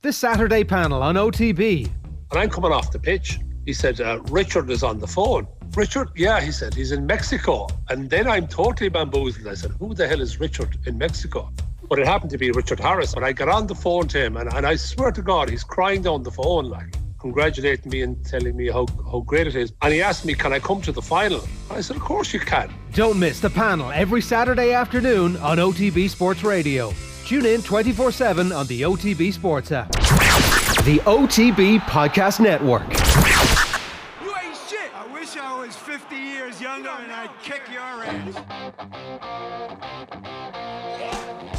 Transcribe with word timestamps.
The 0.00 0.12
Saturday 0.12 0.62
panel 0.62 1.02
on 1.02 1.16
OTB. 1.16 1.90
And 2.30 2.38
I'm 2.38 2.50
coming 2.50 2.70
off 2.70 2.92
the 2.92 3.00
pitch. 3.00 3.40
He 3.66 3.72
said, 3.72 4.00
uh, 4.00 4.20
Richard 4.30 4.70
is 4.70 4.84
on 4.84 5.00
the 5.00 5.08
phone. 5.08 5.48
Richard, 5.74 6.10
yeah, 6.14 6.40
he 6.40 6.52
said, 6.52 6.72
he's 6.72 6.92
in 6.92 7.04
Mexico. 7.04 7.66
And 7.88 8.08
then 8.08 8.28
I'm 8.28 8.46
totally 8.46 8.90
bamboozled. 8.90 9.48
I 9.48 9.54
said, 9.54 9.72
who 9.80 9.94
the 9.94 10.06
hell 10.06 10.20
is 10.20 10.38
Richard 10.38 10.78
in 10.86 10.98
Mexico? 10.98 11.50
But 11.88 11.98
it 11.98 12.06
happened 12.06 12.30
to 12.30 12.38
be 12.38 12.52
Richard 12.52 12.78
Harris. 12.78 13.12
But 13.12 13.24
I 13.24 13.32
got 13.32 13.48
on 13.48 13.66
the 13.66 13.74
phone 13.74 14.06
to 14.08 14.24
him, 14.24 14.36
and, 14.36 14.48
and 14.54 14.64
I 14.64 14.76
swear 14.76 15.10
to 15.10 15.20
God, 15.20 15.50
he's 15.50 15.64
crying 15.64 16.02
down 16.02 16.22
the 16.22 16.30
phone, 16.30 16.66
like, 16.66 16.94
congratulating 17.18 17.90
me 17.90 18.02
and 18.02 18.24
telling 18.24 18.56
me 18.56 18.68
how, 18.68 18.86
how 19.10 19.18
great 19.20 19.48
it 19.48 19.56
is. 19.56 19.72
And 19.82 19.92
he 19.92 20.00
asked 20.00 20.24
me, 20.24 20.34
can 20.34 20.52
I 20.52 20.60
come 20.60 20.80
to 20.82 20.92
the 20.92 21.02
final? 21.02 21.42
I 21.72 21.80
said, 21.80 21.96
of 21.96 22.02
course 22.02 22.32
you 22.32 22.38
can. 22.38 22.72
Don't 22.92 23.18
miss 23.18 23.40
the 23.40 23.50
panel 23.50 23.90
every 23.90 24.20
Saturday 24.20 24.72
afternoon 24.72 25.36
on 25.38 25.58
OTB 25.58 26.08
Sports 26.08 26.44
Radio. 26.44 26.92
Tune 27.28 27.44
in 27.44 27.60
24 27.60 28.10
7 28.10 28.52
on 28.52 28.66
the 28.68 28.80
OTB 28.80 29.34
Sports 29.34 29.70
app. 29.70 29.92
The 29.92 30.98
OTB 31.04 31.80
Podcast 31.80 32.40
Network. 32.40 32.88
You 34.24 34.34
ain't 34.34 34.56
shit. 34.66 34.90
I 34.96 35.06
wish 35.12 35.36
I 35.36 35.60
was 35.60 35.76
50 35.76 36.16
years 36.16 36.58
younger 36.58 36.88
and 36.88 37.12
I'd 37.12 37.28
kick 37.42 37.64
your 37.70 37.82
ass. 37.82 38.34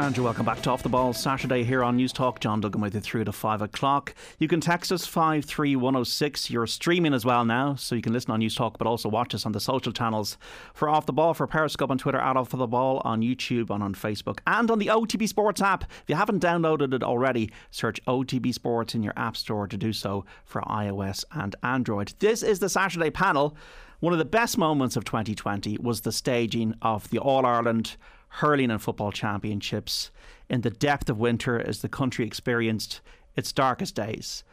Andrew, 0.00 0.24
welcome 0.24 0.46
back 0.46 0.62
to 0.62 0.70
Off 0.70 0.82
the 0.82 0.88
Ball 0.88 1.12
Saturday 1.12 1.62
here 1.62 1.84
on 1.84 1.96
News 1.96 2.12
Talk. 2.12 2.40
John 2.40 2.62
Duggan 2.62 2.80
with 2.80 2.94
you 2.94 3.02
through 3.02 3.24
to 3.24 3.32
5 3.32 3.60
o'clock. 3.60 4.14
You 4.38 4.48
can 4.48 4.58
text 4.58 4.90
us 4.90 5.04
53106. 5.04 6.50
You're 6.50 6.66
streaming 6.66 7.12
as 7.12 7.26
well 7.26 7.44
now, 7.44 7.74
so 7.74 7.94
you 7.94 8.00
can 8.00 8.14
listen 8.14 8.30
on 8.30 8.38
News 8.38 8.54
Talk, 8.54 8.78
but 8.78 8.86
also 8.86 9.10
watch 9.10 9.34
us 9.34 9.44
on 9.44 9.52
the 9.52 9.60
social 9.60 9.92
channels 9.92 10.38
for 10.72 10.88
Off 10.88 11.04
the 11.04 11.12
Ball, 11.12 11.34
for 11.34 11.46
Periscope 11.46 11.90
on 11.90 11.98
Twitter, 11.98 12.18
at 12.18 12.34
Off 12.34 12.48
the 12.48 12.66
Ball 12.66 13.02
on 13.04 13.20
YouTube 13.20 13.68
and 13.68 13.82
on 13.82 13.94
Facebook, 13.94 14.38
and 14.46 14.70
on 14.70 14.78
the 14.78 14.86
OTB 14.86 15.28
Sports 15.28 15.60
app. 15.60 15.84
If 15.84 16.04
you 16.08 16.16
haven't 16.16 16.42
downloaded 16.42 16.94
it 16.94 17.02
already, 17.02 17.52
search 17.70 18.02
OTB 18.06 18.54
Sports 18.54 18.94
in 18.94 19.02
your 19.02 19.14
App 19.18 19.36
Store 19.36 19.66
to 19.66 19.76
do 19.76 19.92
so 19.92 20.24
for 20.44 20.62
iOS 20.62 21.26
and 21.32 21.54
Android. 21.62 22.14
This 22.20 22.42
is 22.42 22.58
the 22.58 22.70
Saturday 22.70 23.10
panel. 23.10 23.54
One 24.00 24.14
of 24.14 24.18
the 24.18 24.24
best 24.24 24.56
moments 24.56 24.96
of 24.96 25.04
2020 25.04 25.76
was 25.78 26.00
the 26.00 26.12
staging 26.12 26.74
of 26.80 27.10
the 27.10 27.18
All 27.18 27.44
Ireland 27.44 27.96
hurling 28.34 28.70
and 28.70 28.80
football 28.80 29.12
championships 29.12 30.10
in 30.48 30.62
the 30.62 30.70
depth 30.70 31.10
of 31.10 31.18
winter 31.18 31.60
as 31.60 31.82
the 31.82 31.88
country 31.88 32.24
experienced 32.24 33.00
its 33.36 33.52
darkest 33.52 33.94
days. 33.94 34.44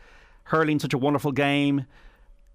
Hurling, 0.46 0.80
such 0.80 0.94
a 0.94 0.98
wonderful 0.98 1.32
game. 1.32 1.86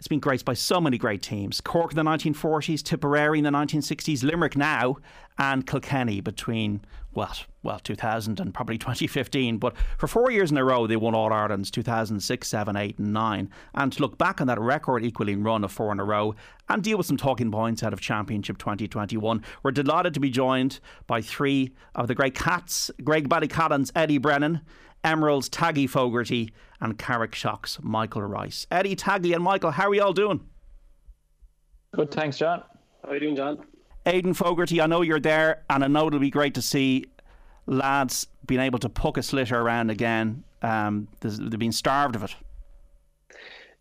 It's 0.03 0.09
been 0.09 0.19
graced 0.19 0.45
by 0.45 0.55
so 0.55 0.81
many 0.81 0.99
great 0.99 1.23
teams. 1.23 1.61
Cork 1.61 1.93
in 1.93 1.97
the 1.97 2.03
1940s, 2.03 2.83
Tipperary 2.83 3.39
in 3.39 3.45
the 3.45 3.51
1960s, 3.51 4.25
Limerick 4.25 4.57
now, 4.57 4.97
and 5.39 5.65
Kilkenny 5.65 6.21
between, 6.21 6.81
well, 7.15 7.33
well, 7.63 7.79
2000 7.79 8.41
and 8.41 8.53
probably 8.53 8.79
2015. 8.79 9.59
But 9.59 9.77
for 9.99 10.09
four 10.09 10.33
years 10.33 10.51
in 10.51 10.59
a 10.59 10.65
row, 10.65 10.89
they 10.89 10.97
won 10.97 11.15
All 11.15 11.33
Ireland's 11.33 11.71
2006, 11.71 12.49
7, 12.49 12.75
8, 12.77 12.99
and 12.99 13.13
9. 13.13 13.51
And 13.77 13.93
to 13.93 14.03
look 14.03 14.19
back 14.19 14.41
on 14.41 14.49
that 14.49 14.59
record 14.59 15.05
equaling 15.05 15.45
run 15.45 15.63
of 15.63 15.71
four 15.71 15.93
in 15.93 16.01
a 16.01 16.05
row 16.05 16.35
and 16.69 16.83
deal 16.83 16.99
with 16.99 17.07
some 17.07 17.17
talking 17.17 17.53
points 17.53 17.85
out 17.85 17.93
of 17.93 18.01
Championship 18.01 18.59
2021, 18.59 19.45
we're 19.63 19.71
delighted 19.71 20.15
to 20.15 20.21
be 20.21 20.31
joined 20.31 20.81
by 21.07 21.23
three 21.23 21.75
of 21.95 22.09
the 22.09 22.17
great 22.17 22.35
cats 22.35 22.91
Graigue-Ballycallan's 23.03 23.93
Eddie 23.95 24.19
Brennan. 24.19 24.63
Emerald's 25.05 25.49
Taggy 25.49 25.89
Fogarty 25.89 26.53
and 26.81 26.99
Carrickshock's 26.99 27.79
Michael 27.83 28.23
Rice. 28.23 28.67
Eddie, 28.71 28.97
Taggy, 28.97 29.35
and 29.35 29.43
Michael, 29.43 29.71
how 29.71 29.89
are 29.89 29.95
you 29.95 30.03
all 30.03 30.13
doing? 30.13 30.41
Good, 31.95 32.11
thanks, 32.11 32.39
John. 32.39 32.63
How 33.03 33.11
are 33.11 33.15
you 33.15 33.21
doing, 33.21 33.37
John? 33.37 33.65
Aidan 34.07 34.35
Fogarty, 34.35 34.81
I 34.81 34.87
know 34.87 35.03
you're 35.03 35.21
there, 35.21 35.63
and 35.71 35.85
I 35.85 35.87
know 35.87 36.07
it'll 36.09 36.19
be 36.19 36.31
great 36.31 36.55
to 36.55 36.63
see 36.63 37.07
lads 37.67 38.27
being 38.47 38.61
able 38.61 38.79
to 38.81 38.89
puck 38.89 39.17
a 39.17 39.21
sliotar 39.21 39.61
around 39.63 39.91
again. 39.91 40.43
Um, 40.63 41.09
they've 41.21 41.59
been 41.59 41.73
starved 41.73 42.17
of 42.17 42.25
it. 42.25 42.35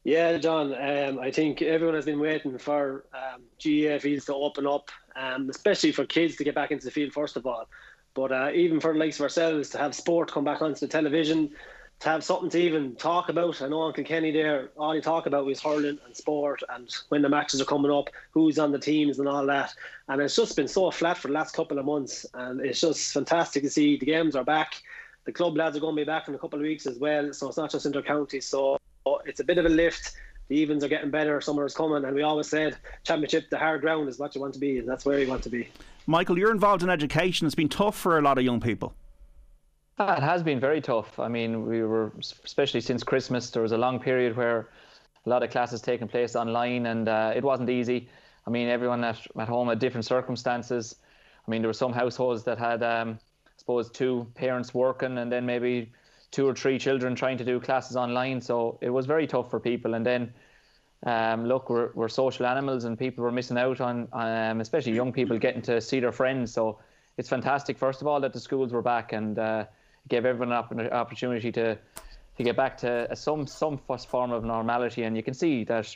Yeah, 0.04 0.38
John. 0.38 0.74
Um, 0.74 1.20
I 1.20 1.30
think 1.30 1.62
everyone 1.62 1.96
has 1.96 2.06
been 2.06 2.20
waiting 2.20 2.58
for 2.58 3.06
um, 3.14 3.42
GAA 3.64 4.00
fields 4.00 4.26
to 4.26 4.34
open 4.34 4.66
up, 4.66 4.90
um, 5.16 5.50
especially 5.50 5.92
for 5.92 6.06
kids 6.06 6.36
to 6.38 6.44
get 6.44 6.56
back 6.56 6.72
into 6.72 6.86
the 6.86 6.92
field 6.92 7.14
first 7.14 7.38
of 7.38 7.46
all. 7.46 7.68
But 8.14 8.32
uh, 8.32 8.52
even 8.54 8.80
for 8.80 8.94
the 8.94 9.00
likes 9.00 9.18
of 9.18 9.24
ourselves 9.24 9.70
to 9.70 9.78
have 9.78 9.96
sport 9.96 10.32
come 10.32 10.44
back 10.44 10.62
onto 10.62 10.80
the 10.80 10.88
television, 10.88 11.52
to 12.02 12.10
have 12.10 12.24
something 12.24 12.50
to 12.50 12.60
even 12.60 12.96
talk 12.96 13.30
about. 13.30 13.62
I 13.62 13.68
know 13.68 13.84
Uncle 13.84 14.04
Kenny 14.04 14.32
there, 14.32 14.72
all 14.76 14.92
he 14.92 15.02
talk 15.02 15.28
about 15.28 15.46
was 15.46 15.62
hurling 15.62 16.00
and 16.04 16.18
sport 16.18 16.64
and 16.70 16.90
when 17.10 17.22
the 17.22 17.30
matches 17.30 17.62
are 17.62 17.66
coming 17.66 17.92
up, 17.92 18.10
who's 18.32 18.58
on 18.58 18.72
the 18.72 18.80
teams 18.80 19.20
and 19.20 19.28
all 19.28 19.46
that. 19.46 19.74
And 20.08 20.20
it's 20.20 20.36
just 20.36 20.56
been 20.56 20.68
so 20.68 20.90
flat 20.90 21.20
for 21.20 21.28
the 21.28 21.36
last 21.36 21.56
couple 21.56 21.78
of 21.78 21.86
months. 21.86 22.26
And 22.34 22.60
it's 22.60 22.82
just 22.82 23.14
fantastic 23.14 23.62
to 23.64 23.70
see 23.70 23.98
the 23.98 24.06
games 24.08 24.36
are 24.36 24.44
back. 24.44 24.82
The 25.26 25.32
club 25.32 25.56
lads 25.56 25.78
are 25.78 25.80
going 25.80 25.96
to 25.96 26.02
be 26.02 26.06
back 26.06 26.28
in 26.28 26.34
a 26.34 26.40
couple 26.40 26.58
of 26.58 26.64
weeks 26.64 26.88
as 26.88 26.98
well. 26.98 27.32
So 27.34 27.48
it's 27.48 27.58
not 27.58 27.70
just 27.70 27.86
inter-county. 27.86 28.42
So 28.42 28.80
it's 29.26 29.40
a 29.40 29.44
bit 29.44 29.60
of 29.60 29.66
a 29.66 29.70
lift. 29.70 30.14
The 30.52 30.58
evens 30.58 30.84
are 30.84 30.90
getting 30.90 31.10
better. 31.10 31.40
Summer 31.40 31.66
is 31.66 31.74
coming. 31.74 32.04
And 32.04 32.14
we 32.14 32.24
always 32.24 32.50
said, 32.50 32.76
championship, 33.06 33.50
the 33.50 33.58
hard 33.58 33.80
ground 33.80 34.10
is 34.10 34.20
what 34.20 34.36
you 34.36 34.42
want 34.42 34.54
to 34.56 34.60
be. 34.60 34.80
And 34.80 34.86
that's 34.86 35.06
where 35.06 35.18
you 35.18 35.30
want 35.30 35.44
to 35.44 35.50
be. 35.50 35.70
Michael, 36.08 36.38
you're 36.38 36.52
involved 36.52 36.84
in 36.84 36.90
education. 36.90 37.48
It's 37.48 37.56
been 37.56 37.70
tough 37.70 37.96
for 37.96 38.18
a 38.18 38.22
lot 38.22 38.38
of 38.38 38.44
young 38.44 38.60
people. 38.60 38.94
Ah, 39.98 40.18
it 40.18 40.22
has 40.22 40.44
been 40.44 40.60
very 40.60 40.82
tough. 40.82 41.18
I 41.20 41.30
mean, 41.30 41.66
we 41.66 41.84
were, 41.84 42.12
especially 42.44 42.82
since 42.82 43.02
Christmas, 43.02 43.50
there 43.50 43.64
was 43.64 43.72
a 43.72 43.78
long 43.78 43.98
period 43.98 44.36
where 44.36 44.68
a 45.26 45.30
lot 45.30 45.42
of 45.42 45.52
classes 45.52 45.80
taking 45.80 46.10
place 46.10 46.36
online 46.36 46.88
and 46.88 47.08
uh, 47.08 47.32
it 47.34 47.46
wasn't 47.46 47.70
easy. 47.70 48.10
I 48.46 48.50
mean, 48.50 48.68
everyone 48.68 49.06
at, 49.06 49.26
at 49.40 49.48
home 49.48 49.70
had 49.70 49.80
different 49.80 50.04
circumstances. 50.04 50.98
I 51.48 51.50
mean, 51.50 51.62
there 51.62 51.70
were 51.70 51.74
some 51.74 51.94
households 51.94 52.44
that 52.44 52.58
had, 52.58 52.84
um, 52.84 53.18
I 53.46 53.52
suppose, 53.56 53.90
two 53.90 54.28
parents 54.36 54.74
working 54.74 55.18
and 55.18 55.32
then 55.32 55.46
maybe 55.46 55.94
two 56.32 56.48
or 56.48 56.56
three 56.56 56.80
children 56.80 57.16
trying 57.16 57.38
to 57.38 57.46
do 57.46 57.60
classes 57.60 57.96
online. 57.96 58.42
So 58.42 58.78
it 58.82 58.90
was 58.90 59.06
very 59.06 59.28
tough 59.28 59.50
for 59.50 59.60
people. 59.60 59.94
And 59.94 60.06
then, 60.06 60.34
um, 61.06 61.46
look, 61.46 61.70
we're, 61.70 61.92
we're 61.94 62.10
social 62.10 62.46
animals 62.46 62.86
and 62.86 62.98
people 62.98 63.24
were 63.24 63.32
missing 63.32 63.58
out 63.58 63.82
on, 63.82 64.08
um, 64.14 64.62
especially 64.62 64.94
young 64.94 65.12
people, 65.12 65.38
getting 65.38 65.62
to 65.64 65.82
see 65.82 66.00
their 66.00 66.12
friends. 66.12 66.54
So 66.54 66.80
it's 67.18 67.30
fantastic, 67.30 67.78
first 67.78 68.02
of 68.02 68.08
all, 68.08 68.22
that 68.22 68.34
the 68.34 68.40
schools 68.40 68.72
were 68.72 68.82
back 68.82 69.14
and 69.14 69.38
uh, 69.38 69.66
gave 70.08 70.26
everyone 70.26 70.52
an 70.52 70.90
opportunity 70.92 71.52
to 71.52 71.78
to 72.38 72.44
get 72.44 72.56
back 72.56 72.78
to 72.78 73.14
some 73.16 73.46
some 73.46 73.78
form 73.78 74.32
of 74.32 74.44
normality. 74.44 75.04
And 75.04 75.16
you 75.16 75.24
can 75.24 75.34
see 75.34 75.64
that 75.66 75.96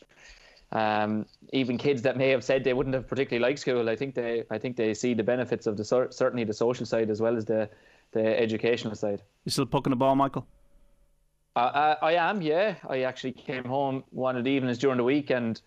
um, 0.72 1.26
even 1.54 1.78
kids 1.78 2.02
that 2.02 2.18
may 2.18 2.30
have 2.30 2.44
said 2.44 2.64
they 2.64 2.74
wouldn't 2.74 2.96
have 2.96 3.08
particularly 3.08 3.42
liked 3.42 3.60
school, 3.60 3.90
I 3.90 3.96
think 3.96 4.16
they 4.16 4.44
I 4.52 4.58
think 4.58 4.76
they 4.76 4.94
see 4.94 5.14
the 5.14 5.24
benefits 5.24 5.68
of 5.68 5.78
the 5.78 5.86
certainly 6.12 6.44
the 6.44 6.54
social 6.54 6.86
side 6.86 7.10
as 7.10 7.22
well 7.22 7.38
as 7.38 7.46
the 7.46 7.70
the 8.16 8.42
educational 8.42 8.96
side. 8.96 9.22
You 9.44 9.52
still 9.52 9.68
poking 9.68 9.92
the 9.92 9.96
ball, 9.96 10.16
Michael? 10.16 10.48
Uh, 11.56 11.96
I, 12.02 12.14
I 12.14 12.30
am, 12.30 12.42
yeah. 12.42 12.76
I 12.90 13.02
actually 13.02 13.34
came 13.34 13.64
home 13.64 14.04
one 14.10 14.36
of 14.36 14.44
the 14.44 14.50
evenings 14.50 14.80
during 14.80 14.98
the 14.98 15.04
week, 15.04 15.30
and 15.30 15.62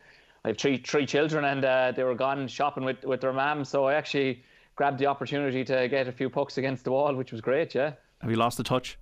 I 0.44 0.48
have 0.48 0.58
three 0.58 0.78
three 0.78 1.06
children, 1.06 1.44
and 1.44 1.64
uh, 1.64 1.92
they 1.92 2.03
were 2.03 2.14
gone 2.14 2.48
shopping 2.48 2.84
with 2.84 3.04
with 3.04 3.20
their 3.20 3.32
mum. 3.32 3.64
So 3.64 3.84
I 3.84 3.94
actually 3.94 4.42
grabbed 4.75 4.98
the 4.98 5.06
opportunity 5.06 5.64
to 5.64 5.88
get 5.88 6.08
a 6.08 6.12
few 6.12 6.28
pucks 6.28 6.58
against 6.58 6.84
the 6.84 6.91
wall, 6.91 7.14
which 7.14 7.32
was 7.32 7.41
great, 7.41 7.75
yeah. 7.75 7.92
Have 8.20 8.31
you 8.31 8.37
lost 8.37 8.56
the 8.56 8.64
touch? 8.64 8.98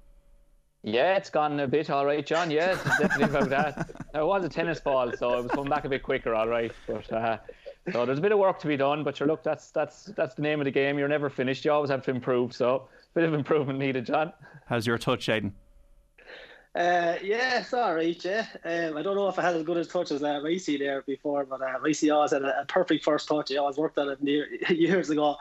Yeah, 0.83 1.17
it's 1.17 1.31
gone 1.31 1.59
a 1.61 1.67
bit 1.67 1.91
all 1.91 2.07
right, 2.07 2.25
John. 2.25 2.51
Yeah, 2.51 2.73
it's 2.73 2.85
definitely 2.85 3.25
about 3.25 3.49
that. 3.51 3.91
It 4.15 4.25
was 4.25 4.45
a 4.45 4.49
tennis 4.49 4.81
ball, 4.81 5.13
so 5.17 5.39
it 5.39 5.43
was 5.43 5.51
coming 5.51 5.69
back 5.69 5.85
a 5.85 5.89
bit 5.89 6.03
quicker, 6.03 6.35
all 6.35 6.49
right. 6.49 6.73
But 6.87 7.13
uh, 7.13 7.39
so 7.93 8.07
there's 8.07 8.19
a 8.19 8.23
bit 8.23 8.33
of 8.33 8.39
work 8.39 8.61
to 8.61 8.69
be 8.69 8.77
done. 8.77 9.03
But 9.03 9.17
sure, 9.17 9.27
look, 9.27 9.43
that's 9.43 9.71
that's 9.73 10.05
that's 10.17 10.35
the 10.37 10.43
name 10.43 10.61
of 10.61 10.65
the 10.65 10.71
game. 10.71 10.99
You're 10.99 11.09
never 11.09 11.29
finished. 11.29 11.65
You 11.65 11.73
always 11.73 11.91
have 11.91 12.03
to 12.05 12.11
improve. 12.13 12.53
So 12.53 12.89
bit 13.17 13.25
of 13.25 13.33
improvement 13.33 13.79
needed, 13.79 14.05
John. 14.05 14.31
How's 14.67 14.87
your 14.87 14.99
touch, 14.99 15.31
Aidan? 15.31 15.55
Uh, 16.75 17.17
yeah, 17.23 17.61
it's 17.61 17.73
all 17.73 17.95
right, 17.95 18.23
yeah. 18.23 18.45
Um, 18.63 18.99
I 18.99 19.03
don't 19.03 19.17
know 19.17 19.27
if 19.29 19.39
I 19.39 19.43
had 19.43 19.57
as 19.57 19.63
good 19.63 19.79
a 19.79 19.87
touch 19.87 20.11
as 20.11 20.23
uh, 20.23 20.41
Ricey 20.45 20.79
there 20.79 21.01
before, 21.01 21.47
but 21.47 21.63
uh, 21.63 21.79
Ricey 21.83 22.15
always 22.15 22.33
had 22.33 22.43
a, 22.43 22.61
a, 22.61 22.67
perfect 22.67 23.03
first 23.05 23.27
touch. 23.27 23.49
He 23.49 23.57
always 23.57 23.79
worked 23.79 23.97
on 23.97 24.11
it 24.11 24.23
near, 24.23 24.47
years 24.69 25.09
ago. 25.09 25.37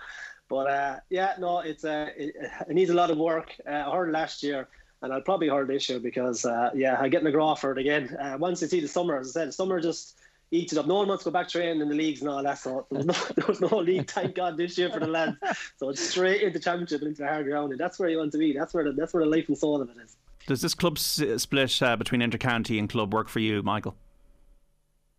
But 0.48 0.70
uh, 0.70 1.00
yeah, 1.10 1.34
no, 1.38 1.60
it's 1.60 1.84
uh, 1.84 2.12
it, 2.16 2.34
it, 2.70 2.74
needs 2.74 2.92
a 2.92 2.94
lot 2.94 3.12
of 3.12 3.18
work. 3.18 3.54
Uh, 3.68 3.72
I 3.72 3.94
heard 3.94 4.14
last 4.14 4.42
year, 4.42 4.70
and 5.02 5.12
I'll 5.12 5.20
probably 5.20 5.50
heard 5.50 5.68
this 5.68 5.90
year 5.90 6.00
because 6.00 6.46
uh, 6.46 6.70
yeah, 6.74 6.96
I 6.98 7.10
get 7.10 7.24
McGraw 7.24 7.58
for 7.58 7.74
it 7.74 7.78
again. 7.78 8.16
Uh, 8.16 8.38
once 8.40 8.62
you 8.62 8.70
see 8.70 8.80
the 8.80 8.88
summer, 8.88 9.20
as 9.20 9.36
I 9.36 9.42
said, 9.42 9.54
summer 9.54 9.82
just 9.82 10.18
eats 10.52 10.74
it 10.74 10.80
up. 10.80 10.88
No 10.88 10.96
one 10.96 11.08
wants 11.08 11.24
to 11.24 11.30
go 11.30 11.34
back 11.34 11.50
training 11.50 11.82
in 11.82 11.90
the 11.90 11.96
leagues 11.96 12.22
and 12.22 12.30
all 12.30 12.42
that. 12.44 12.58
So 12.58 12.86
there 12.92 13.00
was 13.00 13.06
no, 13.06 13.14
there 13.36 13.46
was 13.48 13.62
no 13.62 13.78
league, 13.78 14.10
thank 14.10 14.36
God, 14.36 14.58
this 14.58 14.78
year 14.78 14.90
for 14.90 15.00
the 15.00 15.08
lads. 15.08 15.38
So 15.78 15.90
it's 15.90 16.02
straight 16.02 16.42
into 16.42 16.60
championship 16.60 17.02
and 17.02 17.10
into 17.10 17.24
the 17.24 17.28
hard 17.28 17.46
ground, 17.46 17.72
and 17.72 17.80
that's 17.80 18.00
where 18.00 18.10
you 18.10 18.18
want 18.18 18.32
to 18.34 18.38
be. 18.38 18.54
That's 18.54 18.74
where 18.74 18.84
the, 18.84 18.92
that's 18.94 19.14
where 19.14 19.24
the 19.24 19.30
life 19.30 19.48
and 19.48 19.58
soul 19.58 19.82
of 19.82 19.90
it 19.90 19.98
is. 20.04 20.18
Does 20.48 20.62
this 20.62 20.76
club 20.76 21.00
split 21.00 21.82
uh, 21.82 21.96
between 21.96 22.22
intercounty 22.22 22.78
and 22.78 22.88
club 22.88 23.14
work 23.14 23.30
for 23.30 23.40
you, 23.40 23.64
Michael? 23.64 23.96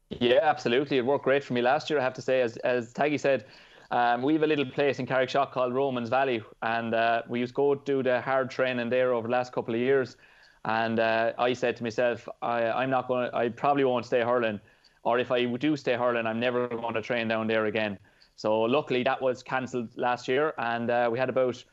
Yeah, 0.08 0.38
absolutely. 0.42 0.98
It 0.98 1.04
worked 1.04 1.24
great 1.24 1.42
for 1.42 1.52
me 1.52 1.62
last 1.62 1.90
year. 1.90 1.98
I 1.98 2.02
have 2.02 2.14
to 2.14 2.22
say, 2.22 2.40
as 2.40 2.56
as 2.58 2.92
Taggy 2.92 3.18
said, 3.18 3.46
um, 3.90 4.22
we 4.22 4.34
have 4.34 4.42
a 4.42 4.46
little 4.46 4.66
place 4.66 4.98
in 4.98 5.06
Carrickshock 5.06 5.50
called 5.52 5.74
Romans 5.74 6.08
Valley, 6.08 6.42
and 6.62 6.94
uh, 6.94 7.22
we 7.28 7.40
used 7.40 7.50
to 7.50 7.56
go 7.56 7.74
do 7.74 8.02
the 8.02 8.20
hard 8.20 8.50
training 8.50 8.88
there 8.88 9.12
over 9.12 9.26
the 9.26 9.32
last 9.32 9.52
couple 9.52 9.74
of 9.74 9.80
years. 9.80 10.16
And 10.64 10.98
uh, 10.98 11.32
I 11.38 11.52
said 11.52 11.76
to 11.76 11.84
myself, 11.84 12.28
I, 12.42 12.82
am 12.82 12.90
not 12.90 13.06
going. 13.08 13.30
I 13.32 13.48
probably 13.48 13.84
won't 13.84 14.04
stay 14.04 14.20
hurling, 14.22 14.60
or 15.06 15.20
if 15.20 15.30
I 15.30 15.44
do 15.44 15.76
stay 15.76 15.94
hurling, 15.94 16.26
I'm 16.26 16.40
never 16.40 16.66
going 16.66 16.94
to 16.94 17.00
train 17.00 17.28
down 17.28 17.46
there 17.46 17.66
again. 17.66 17.96
So 18.34 18.62
luckily 18.62 19.04
that 19.04 19.22
was 19.22 19.40
cancelled 19.40 19.96
last 19.96 20.26
year, 20.26 20.52
and 20.58 20.90
uh, 20.90 21.08
we 21.10 21.16
had 21.16 21.28
about 21.28 21.64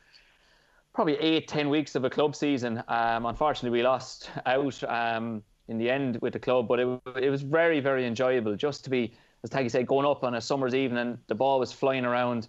probably 0.94 1.16
eight, 1.16 1.48
ten 1.48 1.68
weeks 1.68 1.96
of 1.96 2.04
a 2.04 2.10
club 2.10 2.36
season. 2.36 2.80
Um, 2.86 3.26
unfortunately, 3.26 3.76
we 3.76 3.82
lost 3.82 4.30
out 4.46 4.82
um, 4.84 5.42
in 5.66 5.78
the 5.78 5.90
end 5.90 6.20
with 6.22 6.32
the 6.32 6.38
club, 6.38 6.68
but 6.68 6.78
it, 6.78 7.00
it 7.20 7.28
was 7.28 7.42
very, 7.42 7.80
very 7.80 8.06
enjoyable 8.06 8.54
just 8.54 8.84
to 8.84 8.90
be, 8.90 9.12
as 9.42 9.50
Taggy 9.50 9.68
said, 9.68 9.88
going 9.88 10.06
up 10.06 10.22
on 10.22 10.36
a 10.36 10.40
summer's 10.40 10.74
evening. 10.74 11.18
The 11.26 11.34
ball 11.34 11.58
was 11.58 11.72
flying 11.72 12.04
around, 12.04 12.46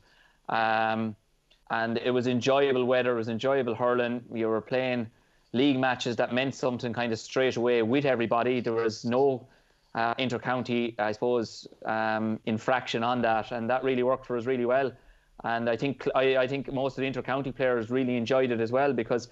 um, 0.49 1.15
and 1.71 1.97
it 1.97 2.11
was 2.11 2.27
enjoyable 2.27 2.85
weather. 2.85 3.13
It 3.13 3.17
was 3.17 3.29
enjoyable 3.29 3.73
hurling. 3.73 4.21
We 4.29 4.45
were 4.45 4.61
playing 4.61 5.07
league 5.51 5.79
matches 5.79 6.15
that 6.17 6.31
meant 6.31 6.53
something 6.53 6.93
kind 6.93 7.11
of 7.11 7.17
straight 7.17 7.55
away 7.55 7.81
with 7.81 8.05
everybody. 8.05 8.59
There 8.59 8.73
was 8.73 9.03
no 9.03 9.47
uh, 9.95 10.13
inter-county, 10.17 10.93
I 10.99 11.13
suppose, 11.13 11.67
um, 11.85 12.39
infraction 12.45 13.03
on 13.03 13.21
that, 13.21 13.51
and 13.51 13.69
that 13.69 13.83
really 13.83 14.03
worked 14.03 14.25
for 14.25 14.37
us 14.37 14.45
really 14.45 14.65
well. 14.65 14.91
And 15.43 15.69
I 15.69 15.77
think 15.77 16.07
I, 16.15 16.37
I 16.37 16.47
think 16.47 16.71
most 16.71 16.97
of 16.97 17.01
the 17.01 17.07
inter-county 17.07 17.53
players 17.53 17.89
really 17.89 18.17
enjoyed 18.17 18.51
it 18.51 18.59
as 18.59 18.71
well 18.71 18.93
because 18.93 19.29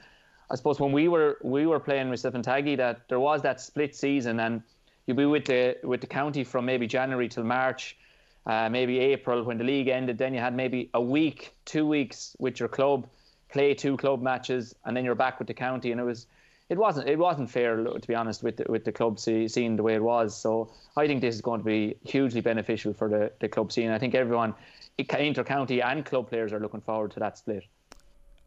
I 0.50 0.56
suppose 0.56 0.80
when 0.80 0.92
we 0.92 1.08
were 1.08 1.38
we 1.44 1.66
were 1.66 1.80
playing 1.80 2.10
with 2.10 2.20
Stephen 2.20 2.42
Taggy 2.42 2.78
that 2.78 3.08
there 3.10 3.20
was 3.20 3.42
that 3.42 3.60
split 3.60 3.96
season 3.96 4.40
and 4.40 4.62
you'd 5.06 5.18
be 5.18 5.26
with 5.26 5.46
the 5.46 5.78
with 5.84 6.02
the 6.02 6.08
county 6.08 6.44
from 6.44 6.66
maybe 6.66 6.88
January 6.88 7.28
till 7.28 7.44
March, 7.44 7.98
uh, 8.46 8.70
maybe 8.70 9.00
April 9.00 9.44
when 9.44 9.58
the 9.58 9.64
league 9.64 9.88
ended. 9.88 10.18
Then 10.18 10.34
you 10.34 10.40
had 10.40 10.56
maybe 10.56 10.90
a 10.94 11.02
week, 11.02 11.54
two 11.66 11.86
weeks 11.88 12.36
with 12.40 12.60
your 12.60 12.70
club, 12.70 13.08
play 13.50 13.74
two 13.74 13.98
club 13.98 14.22
matches, 14.22 14.76
and 14.86 14.96
then 14.96 15.04
you're 15.04 15.16
back 15.16 15.40
with 15.40 15.48
the 15.48 15.54
county. 15.54 15.92
And 15.92 16.00
it 16.00 16.06
was 16.06 16.28
it 16.74 16.80
wasn't 16.80 17.08
it 17.08 17.20
wasn't 17.20 17.50
fair 17.52 17.76
to 17.76 18.08
be 18.08 18.16
honest 18.16 18.42
with 18.42 18.58
the, 18.58 18.66
with 18.68 18.84
the 18.84 18.92
club 18.92 19.20
scene 19.20 19.76
the 19.76 19.84
way 19.84 19.94
it 19.94 20.04
was. 20.04 20.36
So 20.36 20.72
I 20.98 21.06
think 21.06 21.22
this 21.22 21.36
is 21.36 21.42
going 21.42 21.60
to 21.60 21.66
be 21.66 21.96
hugely 22.04 22.42
beneficial 22.42 22.94
for 22.94 23.08
the, 23.08 23.32
the 23.40 23.48
club 23.48 23.72
scene. 23.72 23.92
I 23.92 24.00
think 24.00 24.16
everyone, 24.16 24.56
inter-county 24.98 25.84
and 25.84 26.04
club 26.04 26.30
players, 26.30 26.52
are 26.52 26.60
looking 26.60 26.82
forward 26.82 27.12
to 27.12 27.20
that 27.20 27.38
split. 27.38 27.64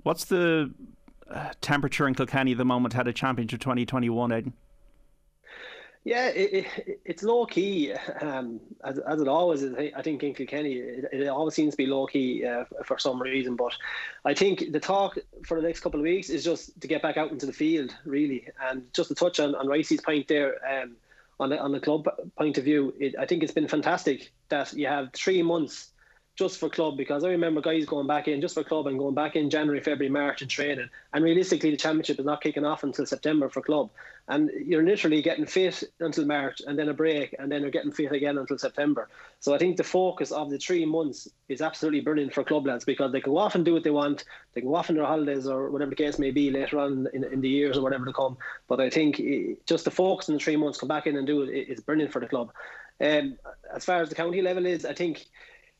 What's 0.02 0.25
the 0.25 0.73
uh, 1.31 1.52
temperature 1.61 2.08
in 2.08 2.14
Kilkenny 2.14 2.52
at 2.52 2.58
the 2.58 2.64
moment? 2.64 2.94
Had 2.94 3.06
a 3.06 3.12
championship 3.12 3.61
2021, 3.61 4.32
Aidan. 4.32 4.52
Yeah, 6.06 6.29
it, 6.29 6.53
it, 6.53 7.00
it's 7.05 7.25
low 7.25 7.47
key, 7.47 7.93
um, 8.20 8.61
as, 8.85 9.00
as 9.00 9.20
it 9.20 9.26
always 9.26 9.64
is. 9.64 9.75
I 9.75 10.03
think 10.03 10.23
in 10.23 10.35
Kilkenny, 10.35 10.75
it, 10.75 11.08
it 11.12 11.26
always 11.26 11.55
seems 11.55 11.73
to 11.73 11.76
be 11.76 11.87
low 11.87 12.06
key 12.06 12.47
uh, 12.47 12.62
for 12.85 12.97
some 12.97 13.20
reason. 13.20 13.56
But 13.56 13.73
I 14.25 14.32
think 14.32 14.70
the 14.70 14.79
talk 14.79 15.19
for 15.44 15.61
the 15.61 15.67
next 15.67 15.81
couple 15.81 15.99
of 15.99 16.05
weeks 16.05 16.31
is 16.31 16.44
just 16.44 16.81
to 16.81 16.87
get 16.87 17.03
back 17.03 17.17
out 17.17 17.32
into 17.32 17.44
the 17.44 17.53
field, 17.53 17.93
really. 18.05 18.47
And 18.62 18.85
just 18.94 19.08
to 19.08 19.17
touch 19.17 19.41
on, 19.41 19.56
on 19.56 19.67
Ricey's 19.67 20.00
point 20.00 20.29
there, 20.29 20.55
um, 20.64 20.94
on, 21.41 21.50
the, 21.50 21.58
on 21.58 21.73
the 21.73 21.81
club 21.81 22.08
point 22.38 22.56
of 22.56 22.62
view, 22.62 22.94
I 23.19 23.26
think 23.26 23.43
it's 23.43 23.53
been 23.53 23.67
fantastic 23.67 24.31
that 24.49 24.73
you 24.75 24.87
have 24.87 25.12
three 25.12 25.43
months 25.43 25.88
just 26.36 26.58
for 26.58 26.68
club 26.68 26.98
because 26.98 27.24
I 27.24 27.30
remember 27.30 27.62
guys 27.62 27.86
going 27.86 28.06
back 28.06 28.28
in 28.28 28.42
just 28.42 28.54
for 28.54 28.62
club 28.62 28.86
and 28.86 28.98
going 28.98 29.14
back 29.14 29.36
in 29.36 29.48
January, 29.48 29.80
February, 29.80 30.10
March 30.10 30.42
and 30.42 30.50
training. 30.50 30.90
And 31.14 31.24
realistically, 31.24 31.70
the 31.70 31.78
championship 31.78 32.18
is 32.18 32.26
not 32.26 32.42
kicking 32.42 32.64
off 32.64 32.84
until 32.84 33.06
September 33.06 33.48
for 33.48 33.62
club. 33.62 33.90
And 34.28 34.50
you're 34.66 34.82
literally 34.82 35.22
getting 35.22 35.46
fit 35.46 35.82
until 35.98 36.26
March 36.26 36.60
and 36.66 36.78
then 36.78 36.90
a 36.90 36.94
break 36.94 37.34
and 37.38 37.50
then 37.50 37.62
you're 37.62 37.70
getting 37.70 37.92
fit 37.92 38.12
again 38.12 38.36
until 38.36 38.58
September. 38.58 39.08
So 39.40 39.54
I 39.54 39.58
think 39.58 39.78
the 39.78 39.84
focus 39.84 40.30
of 40.30 40.50
the 40.50 40.58
three 40.58 40.84
months 40.84 41.26
is 41.48 41.62
absolutely 41.62 42.00
brilliant 42.00 42.34
for 42.34 42.44
club 42.44 42.66
lads 42.66 42.84
because 42.84 43.12
they 43.12 43.20
can 43.20 43.32
go 43.32 43.38
off 43.38 43.54
and 43.54 43.64
do 43.64 43.72
what 43.72 43.84
they 43.84 43.90
want. 43.90 44.24
They 44.52 44.60
can 44.60 44.68
go 44.68 44.76
off 44.76 44.90
on 44.90 44.96
their 44.96 45.06
holidays 45.06 45.46
or 45.46 45.70
whatever 45.70 45.90
the 45.90 45.96
case 45.96 46.18
may 46.18 46.32
be 46.32 46.50
later 46.50 46.78
on 46.78 47.08
in, 47.14 47.24
in 47.24 47.40
the 47.40 47.48
years 47.48 47.78
or 47.78 47.82
whatever 47.82 48.04
to 48.04 48.12
come. 48.12 48.36
But 48.68 48.80
I 48.80 48.90
think 48.90 49.22
just 49.64 49.86
the 49.86 49.90
focus 49.90 50.28
in 50.28 50.34
the 50.34 50.40
three 50.40 50.56
months, 50.56 50.78
come 50.78 50.88
back 50.88 51.06
in 51.06 51.16
and 51.16 51.26
do 51.26 51.42
it 51.42 51.50
is 51.50 51.80
brilliant 51.80 52.12
for 52.12 52.20
the 52.20 52.26
club. 52.26 52.52
Um, 53.00 53.38
as 53.74 53.84
far 53.84 54.00
as 54.02 54.08
the 54.08 54.14
county 54.14 54.42
level 54.42 54.66
is, 54.66 54.84
I 54.84 54.94
think 54.94 55.26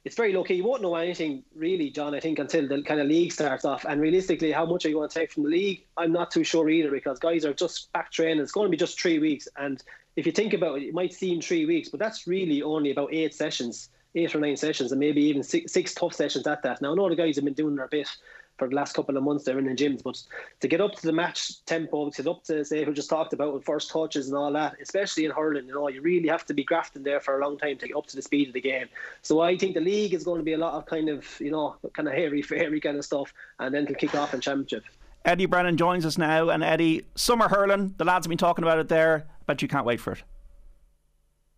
it's 0.07 0.15
very 0.15 0.33
low 0.33 0.45
key. 0.45 0.55
You 0.55 0.65
won't 0.65 0.83
know 0.83 0.95
anything 0.95 1.43
really, 1.53 1.91
John. 1.91 2.15
I 2.15 2.21
think 2.21 2.39
until 2.39 2.69
the 2.69 2.81
kind 2.83 3.01
of 3.01 3.09
league 3.09 3.33
starts 3.33 3.65
off. 3.65 3.85
And 3.85 4.01
realistically, 4.01 4.53
how 4.53 4.65
much 4.65 4.85
are 4.85 4.89
you 4.89 4.95
going 4.95 5.09
to 5.09 5.19
take 5.19 5.33
from 5.33 5.43
the 5.43 5.49
league? 5.49 5.85
I'm 5.97 6.13
not 6.13 6.31
too 6.31 6.45
sure 6.45 6.71
either 6.71 6.93
because 6.93 7.19
guys 7.19 7.45
are 7.45 7.53
just 7.53 7.93
back 7.93 8.13
training. 8.13 8.41
It's 8.41 8.53
going 8.53 8.67
to 8.67 8.71
be 8.71 8.77
just 8.77 9.01
three 9.01 9.19
weeks, 9.19 9.49
and 9.57 9.83
if 10.15 10.25
you 10.25 10.31
think 10.31 10.55
about 10.55 10.79
it, 10.79 10.85
it 10.85 10.95
might 10.95 11.13
seem 11.13 11.41
three 11.41 11.67
weeks, 11.67 11.89
but 11.89 11.99
that's 11.99 12.29
really 12.29 12.63
only 12.63 12.93
about 12.93 13.13
eight 13.13 13.35
sessions, 13.35 13.91
eight 14.15 14.33
or 14.33 14.39
nine 14.39 14.57
sessions, 14.57 14.93
and 14.93 15.01
maybe 15.01 15.23
even 15.23 15.43
six, 15.43 15.73
six 15.73 15.93
tough 15.93 16.15
sessions 16.15 16.47
at 16.47 16.63
that. 16.63 16.81
Now, 16.81 16.93
I 16.93 16.95
know 16.95 17.09
the 17.09 17.17
guys 17.17 17.35
have 17.35 17.45
been 17.45 17.55
doing 17.55 17.75
their 17.75 17.89
bit 17.89 18.09
for 18.57 18.69
the 18.69 18.75
last 18.75 18.95
couple 18.95 19.17
of 19.17 19.23
months 19.23 19.45
they're 19.45 19.59
in 19.59 19.67
the 19.67 19.75
gyms. 19.75 20.03
But 20.03 20.23
to 20.61 20.69
get 20.69 20.81
up 20.81 20.95
to 20.97 21.07
the 21.07 21.13
match 21.13 21.65
tempo, 21.65 22.11
to 22.11 22.23
get 22.23 22.31
up 22.31 22.45
to 22.45 22.65
say 22.65 22.85
who 22.85 22.93
just 22.93 23.11
talked 23.11 23.33
about 23.33 23.55
with 23.55 23.65
first 23.65 23.91
touches 23.91 24.29
and 24.29 24.37
all 24.37 24.53
that, 24.53 24.77
especially 24.81 25.25
in 25.25 25.31
hurling, 25.31 25.67
you 25.67 25.75
know, 25.75 25.89
you 25.89 26.01
really 26.01 26.29
have 26.29 26.47
to 26.47 26.55
be 26.55 26.65
grafting 26.65 27.03
there 27.03 27.21
for 27.21 27.39
a 27.39 27.43
long 27.43 27.59
time 27.59 27.79
to 27.79 27.89
get 27.89 27.97
up 27.97 28.07
to 28.07 28.17
the 28.17 28.23
speed 28.23 28.49
of 28.49 28.55
the 28.55 28.61
game. 28.61 28.89
So 29.23 29.41
I 29.41 29.57
think 29.57 29.75
the 29.75 29.81
league 29.81 30.15
is 30.15 30.25
going 30.25 30.39
to 30.39 30.45
be 30.45 30.55
a 30.55 30.59
lot 30.59 30.75
of 30.75 30.87
kind 30.87 31.09
of 31.09 31.27
you 31.41 31.51
know 31.51 31.77
kind 31.93 32.09
of 32.09 32.15
hairy 32.15 32.43
fairy 32.43 32.81
kind 32.81 32.97
of 32.97 33.05
stuff, 33.05 33.33
and 33.59 33.75
then 33.75 33.87
to 33.87 33.95
kick 33.95 34.15
off 34.15 34.35
in 34.35 34.41
championship. 34.41 34.85
Eddie 35.25 35.47
Brennan 35.47 35.77
joins 35.77 36.07
us 36.07 36.17
now, 36.17 36.51
and 36.51 36.63
Eddie, 36.63 37.05
summer 37.17 37.49
hurling, 37.49 37.95
the 37.99 38.05
lads 38.05 38.27
have 38.27 38.29
been 38.29 38.39
talking 38.39 38.63
about 38.63 38.79
it 38.79 38.89
there. 38.89 39.27
but 39.47 39.61
you 39.61 39.69
can't 39.69 39.85
wait 39.85 40.01
for 40.01 40.13
it. 40.13 40.23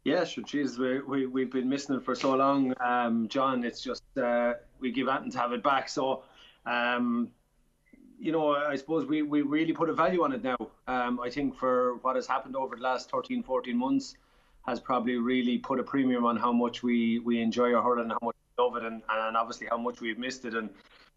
Yeah, 0.04 0.24
sure. 0.24 0.44
Geez, 0.44 0.78
we, 0.78 1.00
we, 1.00 1.26
we've 1.26 1.52
been 1.52 1.68
missing 1.68 1.96
it 1.96 2.02
for 2.02 2.14
so 2.14 2.34
long, 2.34 2.72
um, 2.80 3.28
John. 3.28 3.62
It's 3.64 3.82
just 3.82 4.04
uh, 4.16 4.54
we 4.80 4.90
give 4.90 5.08
Anton 5.08 5.30
to 5.32 5.38
have 5.38 5.52
it 5.52 5.62
back. 5.62 5.88
So 5.88 6.22
um, 6.68 7.30
you 8.20 8.32
know, 8.32 8.54
I 8.54 8.76
suppose 8.76 9.06
we, 9.06 9.22
we 9.22 9.42
really 9.42 9.72
put 9.72 9.88
a 9.88 9.94
value 9.94 10.22
on 10.22 10.32
it 10.32 10.42
now. 10.42 10.56
Um, 10.86 11.20
I 11.20 11.30
think 11.30 11.56
for 11.56 11.96
what 12.02 12.16
has 12.16 12.26
happened 12.26 12.56
over 12.56 12.76
the 12.76 12.82
last 12.82 13.10
13, 13.10 13.42
14 13.42 13.76
months 13.76 14.16
has 14.66 14.80
probably 14.80 15.16
really 15.16 15.58
put 15.58 15.80
a 15.80 15.82
premium 15.82 16.26
on 16.26 16.36
how 16.36 16.52
much 16.52 16.82
we, 16.82 17.20
we 17.20 17.40
enjoy 17.40 17.72
our 17.74 17.82
hurling 17.82 18.10
and 18.10 18.12
how 18.12 18.18
much 18.22 18.36
we 18.56 18.62
love 18.62 18.76
it 18.76 18.82
and, 18.82 19.02
and 19.08 19.36
obviously 19.36 19.66
how 19.70 19.78
much 19.78 20.00
we've 20.00 20.18
missed 20.18 20.44
it. 20.44 20.54
And 20.54 20.68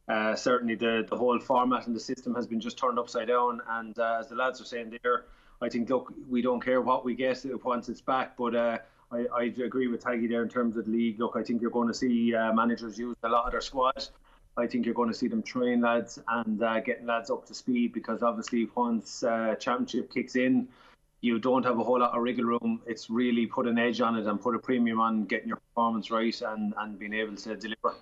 uh, 0.08 0.36
certainly 0.36 0.76
the, 0.76 1.06
the 1.10 1.18
whole 1.18 1.40
format 1.40 1.88
and 1.88 1.96
the 1.96 2.00
system 2.00 2.36
has 2.36 2.48
been 2.48 2.62
just 2.62 2.78
turned 2.78 3.00
upside 3.00 3.28
down. 3.28 3.62
And 3.68 3.98
uh, 3.98 4.18
as 4.20 4.30
the 4.30 4.36
lads 4.36 4.62
are 4.62 4.66
saying 4.66 4.98
there, 5.04 5.26
I 5.62 5.70
think, 5.70 5.90
look, 5.90 6.14
we 6.30 6.42
don't 6.42 6.62
care 6.62 6.82
what 6.82 7.04
we 7.04 7.14
get 7.16 7.44
once 7.64 7.90
it's 7.90 8.02
back. 8.02 8.38
But 8.38 8.56
uh, 8.56 8.78
I, 9.12 9.26
I 9.36 9.44
agree 9.64 9.88
with 9.88 10.04
Taggy 10.04 10.30
there 10.30 10.44
in 10.44 10.50
terms 10.50 10.78
of 10.78 10.86
the 10.86 10.92
league. 10.92 11.20
Look, 11.20 11.36
I 11.36 11.44
think 11.44 11.62
you're 11.62 11.72
going 11.72 11.88
to 11.88 11.94
see 11.94 12.34
uh, 12.34 12.54
managers 12.54 12.98
use 12.98 13.18
a 13.24 13.30
lot 13.30 13.46
of 13.46 13.52
their 13.52 13.62
squad 13.62 14.08
I 14.58 14.68
think 14.68 14.86
you're 14.86 14.96
going 14.96 15.10
to 15.10 15.16
see 15.16 15.28
them 15.28 15.44
train 15.44 15.82
lads 15.82 16.20
and 16.28 16.62
uh, 16.62 16.80
getting 16.82 17.06
lads 17.06 17.30
up 17.30 17.46
to 17.48 17.54
speed 17.54 17.94
because 17.94 18.22
obviously 18.22 18.68
once 18.76 19.24
uh, 19.24 19.56
championship 19.56 20.14
kicks 20.14 20.36
in, 20.36 20.68
you 21.22 21.40
don't 21.40 21.64
have 21.64 21.80
a 21.80 21.84
whole 21.84 22.00
lot 22.00 22.16
of 22.16 22.22
wriggle 22.22 22.46
room. 22.46 22.82
It's 22.86 23.10
really 23.10 23.46
put 23.46 23.68
an 23.68 23.78
edge 23.78 24.02
on 24.02 24.18
it 24.18 24.26
and 24.26 24.42
put 24.42 24.56
a 24.56 24.60
premium 24.60 25.00
on 25.00 25.26
getting 25.26 25.48
your 25.48 25.58
performance 25.58 26.12
right 26.12 26.42
and, 26.42 26.74
and 26.78 27.00
being 27.00 27.14
able 27.14 27.36
to 27.36 27.56
deliver. 27.56 27.96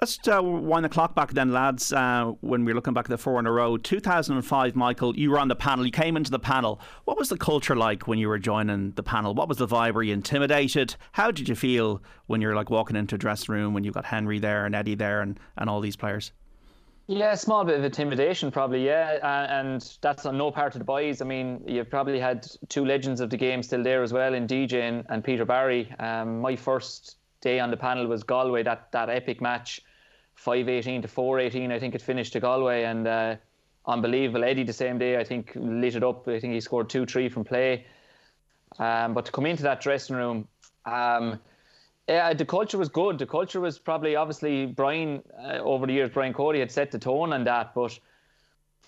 Let's 0.00 0.18
uh, 0.26 0.42
wind 0.42 0.86
the 0.86 0.88
clock 0.88 1.14
back 1.14 1.32
then, 1.32 1.52
lads. 1.52 1.92
Uh, 1.92 2.32
when 2.40 2.64
we're 2.64 2.74
looking 2.74 2.94
back 2.94 3.04
at 3.04 3.10
the 3.10 3.18
four 3.18 3.38
in 3.38 3.46
a 3.46 3.52
row, 3.52 3.76
2005, 3.76 4.74
Michael, 4.74 5.14
you 5.14 5.30
were 5.30 5.38
on 5.38 5.48
the 5.48 5.54
panel. 5.54 5.84
You 5.84 5.92
came 5.92 6.16
into 6.16 6.30
the 6.30 6.38
panel. 6.38 6.80
What 7.04 7.18
was 7.18 7.28
the 7.28 7.36
culture 7.36 7.76
like 7.76 8.08
when 8.08 8.18
you 8.18 8.30
were 8.30 8.38
joining 8.38 8.92
the 8.92 9.02
panel? 9.02 9.34
What 9.34 9.46
was 9.46 9.58
the 9.58 9.66
vibe? 9.66 9.92
Were 9.92 10.02
you 10.02 10.14
intimidated? 10.14 10.96
How 11.12 11.30
did 11.30 11.50
you 11.50 11.54
feel 11.54 12.02
when 12.28 12.40
you're 12.40 12.54
like 12.54 12.70
walking 12.70 12.96
into 12.96 13.16
a 13.16 13.18
dressing 13.18 13.54
room 13.54 13.74
when 13.74 13.84
you've 13.84 13.92
got 13.92 14.06
Henry 14.06 14.38
there 14.38 14.64
and 14.64 14.74
Eddie 14.74 14.94
there 14.94 15.20
and, 15.20 15.38
and 15.58 15.68
all 15.68 15.82
these 15.82 15.96
players? 15.96 16.32
Yeah, 17.06 17.32
a 17.32 17.36
small 17.36 17.66
bit 17.66 17.78
of 17.78 17.84
intimidation, 17.84 18.50
probably. 18.50 18.86
Yeah, 18.86 19.18
and 19.60 19.86
that's 20.00 20.24
on 20.24 20.38
no 20.38 20.50
part 20.50 20.74
of 20.74 20.78
the 20.78 20.84
boys. 20.86 21.20
I 21.20 21.26
mean, 21.26 21.62
you've 21.66 21.90
probably 21.90 22.18
had 22.18 22.46
two 22.70 22.86
legends 22.86 23.20
of 23.20 23.28
the 23.28 23.36
game 23.36 23.62
still 23.62 23.82
there 23.82 24.02
as 24.02 24.14
well 24.14 24.32
in 24.32 24.46
DJ 24.46 24.80
and, 24.80 25.04
and 25.10 25.22
Peter 25.22 25.44
Barry. 25.44 25.92
Um, 25.98 26.40
my 26.40 26.56
first 26.56 27.16
day 27.42 27.60
on 27.60 27.70
the 27.70 27.76
panel 27.76 28.06
was 28.06 28.22
Galway, 28.22 28.62
that 28.62 28.90
that 28.92 29.10
epic 29.10 29.42
match 29.42 29.82
518 30.40 31.02
to 31.02 31.08
418, 31.08 31.70
I 31.70 31.78
think 31.78 31.94
it 31.94 32.00
finished 32.00 32.32
to 32.32 32.40
Galway, 32.40 32.84
and 32.84 33.06
uh, 33.06 33.36
unbelievable. 33.84 34.42
Eddie 34.42 34.64
the 34.64 34.72
same 34.72 34.96
day, 34.96 35.18
I 35.18 35.24
think, 35.24 35.52
lit 35.54 35.96
it 35.96 36.02
up. 36.02 36.26
I 36.26 36.40
think 36.40 36.54
he 36.54 36.60
scored 36.62 36.88
two, 36.88 37.04
three 37.04 37.28
from 37.28 37.44
play. 37.44 37.84
Um, 38.78 39.12
but 39.12 39.26
to 39.26 39.32
come 39.32 39.44
into 39.44 39.62
that 39.64 39.82
dressing 39.82 40.16
room, 40.16 40.48
um, 40.86 41.38
yeah, 42.08 42.32
the 42.32 42.46
culture 42.46 42.78
was 42.78 42.88
good. 42.88 43.18
The 43.18 43.26
culture 43.26 43.60
was 43.60 43.78
probably, 43.78 44.16
obviously, 44.16 44.64
Brian, 44.64 45.22
uh, 45.38 45.58
over 45.58 45.86
the 45.86 45.92
years, 45.92 46.08
Brian 46.08 46.32
Cody 46.32 46.60
had 46.60 46.72
set 46.72 46.90
the 46.90 46.98
tone 46.98 47.34
on 47.34 47.44
that. 47.44 47.74
But 47.74 47.98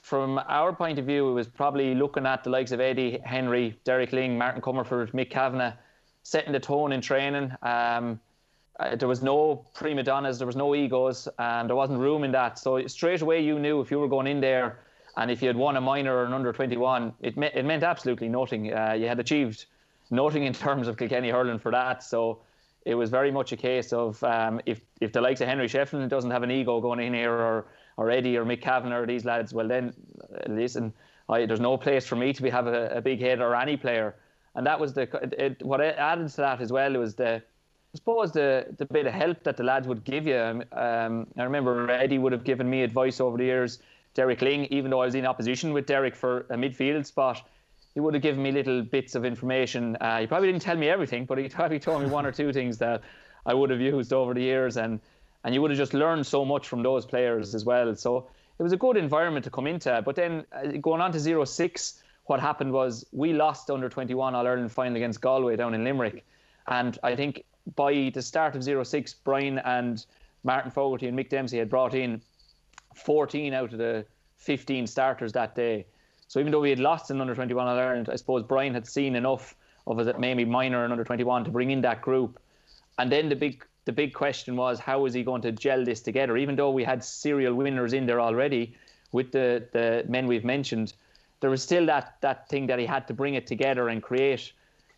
from 0.00 0.40
our 0.48 0.72
point 0.72 0.98
of 0.98 1.04
view, 1.04 1.28
it 1.28 1.34
was 1.34 1.48
probably 1.48 1.94
looking 1.94 2.24
at 2.24 2.44
the 2.44 2.50
likes 2.50 2.72
of 2.72 2.80
Eddie, 2.80 3.20
Henry, 3.26 3.78
Derek 3.84 4.12
Lyng, 4.12 4.38
Martin 4.38 4.62
Comerford, 4.62 5.12
Mick 5.12 5.28
Kavanagh, 5.28 5.74
setting 6.22 6.52
the 6.52 6.60
tone 6.60 6.92
in 6.92 7.02
training. 7.02 7.52
Um, 7.60 8.20
uh, 8.80 8.96
there 8.96 9.08
was 9.08 9.22
no 9.22 9.66
prima 9.74 10.02
donnas, 10.02 10.38
there 10.38 10.46
was 10.46 10.56
no 10.56 10.74
egos, 10.74 11.28
and 11.38 11.68
there 11.68 11.76
wasn't 11.76 11.98
room 11.98 12.24
in 12.24 12.32
that. 12.32 12.58
So 12.58 12.86
straight 12.86 13.22
away, 13.22 13.42
you 13.42 13.58
knew 13.58 13.80
if 13.80 13.90
you 13.90 13.98
were 13.98 14.08
going 14.08 14.26
in 14.26 14.40
there 14.40 14.78
And 15.16 15.30
if 15.30 15.42
you 15.42 15.48
had 15.48 15.56
won 15.56 15.76
a 15.76 15.80
minor 15.80 16.14
or 16.16 16.24
an 16.24 16.32
under 16.32 16.52
21, 16.52 17.12
it, 17.20 17.36
me- 17.36 17.50
it 17.54 17.64
meant 17.64 17.82
absolutely 17.82 18.28
nothing. 18.28 18.72
Uh, 18.72 18.92
you 18.92 19.08
had 19.08 19.20
achieved 19.20 19.66
nothing 20.10 20.44
in 20.44 20.52
terms 20.52 20.88
of 20.88 20.96
Kilkenny 20.96 21.30
hurling 21.30 21.58
for 21.58 21.70
that. 21.72 22.02
So 22.02 22.40
it 22.84 22.94
was 22.94 23.10
very 23.10 23.30
much 23.30 23.52
a 23.52 23.56
case 23.56 23.92
of 23.92 24.22
um, 24.24 24.60
if 24.66 24.80
if 25.00 25.12
the 25.12 25.20
likes 25.20 25.40
of 25.40 25.48
Henry 25.48 25.68
Shefflin 25.68 26.08
doesn't 26.08 26.30
have 26.30 26.42
an 26.42 26.50
ego 26.50 26.80
going 26.80 27.00
in 27.00 27.14
here, 27.14 27.32
or 27.32 27.66
or 27.96 28.10
Eddie 28.10 28.36
or 28.36 28.44
Mick 28.44 28.62
Kavanagh 28.62 29.02
or 29.02 29.06
these 29.06 29.24
lads, 29.24 29.52
well 29.52 29.68
then 29.68 29.92
listen, 30.48 30.92
I, 31.28 31.46
there's 31.46 31.60
no 31.60 31.76
place 31.76 32.06
for 32.06 32.16
me 32.16 32.32
to 32.32 32.42
be 32.42 32.50
have 32.50 32.66
a, 32.66 32.96
a, 32.96 33.00
big 33.00 33.20
head 33.20 33.40
or 33.40 33.54
any 33.54 33.76
player. 33.76 34.16
And 34.54 34.66
that 34.66 34.80
was 34.80 34.94
the 34.94 35.02
it, 35.38 35.62
what 35.62 35.80
added 35.80 36.28
to 36.30 36.36
that 36.38 36.60
as 36.60 36.72
well 36.72 36.92
was 36.94 37.14
the 37.14 37.42
suppose 37.96 38.32
the 38.32 38.66
the 38.78 38.86
bit 38.86 39.06
of 39.06 39.12
help 39.12 39.42
that 39.44 39.56
the 39.56 39.64
lads 39.64 39.86
would 39.86 40.04
give 40.04 40.26
you. 40.26 40.62
Um, 40.72 41.26
I 41.36 41.42
remember 41.42 41.90
Eddie 41.90 42.18
would 42.18 42.32
have 42.32 42.44
given 42.44 42.68
me 42.68 42.82
advice 42.82 43.20
over 43.20 43.36
the 43.36 43.44
years. 43.44 43.80
Derek 44.14 44.40
Lyng, 44.40 44.68
even 44.70 44.90
though 44.90 45.00
I 45.00 45.06
was 45.06 45.14
in 45.14 45.26
opposition 45.26 45.72
with 45.72 45.86
Derek 45.86 46.14
for 46.14 46.40
a 46.50 46.56
midfield 46.56 47.06
spot, 47.06 47.42
he 47.94 48.00
would 48.00 48.14
have 48.14 48.22
given 48.22 48.42
me 48.42 48.52
little 48.52 48.82
bits 48.82 49.14
of 49.14 49.24
information. 49.24 49.96
Uh, 50.00 50.20
he 50.20 50.26
probably 50.26 50.48
didn't 50.48 50.62
tell 50.62 50.76
me 50.76 50.88
everything, 50.88 51.24
but 51.24 51.38
he 51.38 51.48
probably 51.60 51.78
told 51.78 52.02
me 52.02 52.08
one 52.08 52.26
or 52.26 52.32
two 52.32 52.52
things 52.52 52.78
that 52.78 53.02
I 53.46 53.54
would 53.54 53.70
have 53.70 53.80
used 53.80 54.12
over 54.12 54.34
the 54.34 54.42
years, 54.42 54.76
and 54.76 55.00
and 55.44 55.54
you 55.54 55.60
would 55.60 55.70
have 55.70 55.78
just 55.78 55.92
learned 55.92 56.26
so 56.26 56.44
much 56.44 56.68
from 56.68 56.82
those 56.82 57.04
players 57.04 57.54
as 57.54 57.64
well. 57.64 57.94
So 57.96 58.28
it 58.58 58.62
was 58.62 58.72
a 58.72 58.76
good 58.76 58.96
environment 58.96 59.44
to 59.44 59.50
come 59.50 59.66
into. 59.66 60.00
But 60.04 60.14
then 60.14 60.44
uh, 60.52 60.78
going 60.80 61.00
on 61.00 61.10
to 61.12 61.46
06, 61.46 62.02
what 62.26 62.38
happened 62.38 62.72
was 62.72 63.04
we 63.10 63.32
lost 63.32 63.68
under 63.68 63.88
21 63.88 64.36
All 64.36 64.46
Ireland 64.46 64.70
final 64.70 64.96
against 64.96 65.20
Galway 65.20 65.56
down 65.56 65.74
in 65.74 65.82
Limerick, 65.82 66.24
and 66.68 66.96
I 67.02 67.16
think 67.16 67.44
by 67.76 68.10
the 68.12 68.22
start 68.22 68.56
of 68.56 68.86
06, 68.86 69.14
Brian 69.24 69.58
and 69.60 70.04
Martin 70.44 70.70
Fogarty 70.70 71.08
and 71.08 71.18
Mick 71.18 71.28
Dempsey 71.28 71.58
had 71.58 71.70
brought 71.70 71.94
in 71.94 72.20
14 72.94 73.54
out 73.54 73.72
of 73.72 73.78
the 73.78 74.04
15 74.38 74.86
starters 74.86 75.32
that 75.32 75.54
day. 75.54 75.86
So 76.28 76.40
even 76.40 76.50
though 76.50 76.60
we 76.60 76.70
had 76.70 76.78
lost 76.78 77.10
in 77.10 77.20
under 77.20 77.34
21 77.34 77.66
All 77.66 77.78
Ireland, 77.78 78.08
I 78.10 78.16
suppose 78.16 78.42
Brian 78.42 78.74
had 78.74 78.86
seen 78.86 79.14
enough 79.14 79.54
of 79.86 79.98
it, 80.00 80.18
maybe 80.18 80.44
minor 80.44 80.84
and 80.84 80.92
under 80.92 81.04
21, 81.04 81.44
to 81.44 81.50
bring 81.50 81.70
in 81.70 81.80
that 81.82 82.02
group. 82.02 82.40
And 82.98 83.10
then 83.10 83.28
the 83.28 83.36
big 83.36 83.64
the 83.84 83.92
big 83.92 84.14
question 84.14 84.54
was 84.54 84.78
how 84.78 85.00
was 85.00 85.12
he 85.12 85.24
going 85.24 85.42
to 85.42 85.50
gel 85.50 85.84
this 85.84 86.00
together? 86.00 86.36
Even 86.36 86.54
though 86.54 86.70
we 86.70 86.84
had 86.84 87.02
serial 87.02 87.54
winners 87.54 87.92
in 87.92 88.06
there 88.06 88.20
already 88.20 88.74
with 89.10 89.32
the 89.32 89.66
the 89.72 90.04
men 90.08 90.26
we've 90.26 90.44
mentioned, 90.44 90.94
there 91.40 91.50
was 91.50 91.62
still 91.62 91.84
that 91.86 92.16
that 92.20 92.48
thing 92.48 92.66
that 92.66 92.78
he 92.78 92.86
had 92.86 93.06
to 93.08 93.14
bring 93.14 93.34
it 93.34 93.46
together 93.46 93.88
and 93.88 94.02
create 94.02 94.52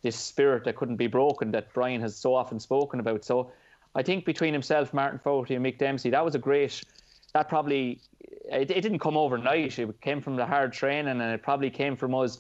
this 0.05 0.15
spirit 0.17 0.63
that 0.65 0.77
couldn't 0.77 0.97
be 0.97 1.09
broken 1.09 1.51
that 1.51 1.73
Brian 1.73 2.01
has 2.03 2.15
so 2.15 2.35
often 2.35 2.61
spoken 2.61 3.01
about. 3.01 3.25
So 3.25 3.51
I 3.95 4.03
think 4.03 4.27
between 4.27 4.53
himself, 4.53 4.93
Martin 4.93 5.19
Fogarty, 5.19 5.55
and 5.55 5.65
Mick 5.65 5.79
Dempsey, 5.79 6.11
that 6.11 6.25
was 6.25 6.37
a 6.37 6.39
great. 6.39 6.85
That 7.33 7.49
probably 7.49 8.01
it, 8.21 8.71
it 8.71 8.83
didn't 8.83 9.01
come 9.01 9.17
overnight. 9.17 9.79
It 9.79 10.01
came 10.03 10.21
from 10.21 10.37
the 10.37 10.47
hard 10.47 10.73
training, 10.73 11.21
and 11.21 11.23
it 11.23 11.43
probably 11.43 11.71
came 11.71 11.97
from 11.97 12.15
us 12.15 12.39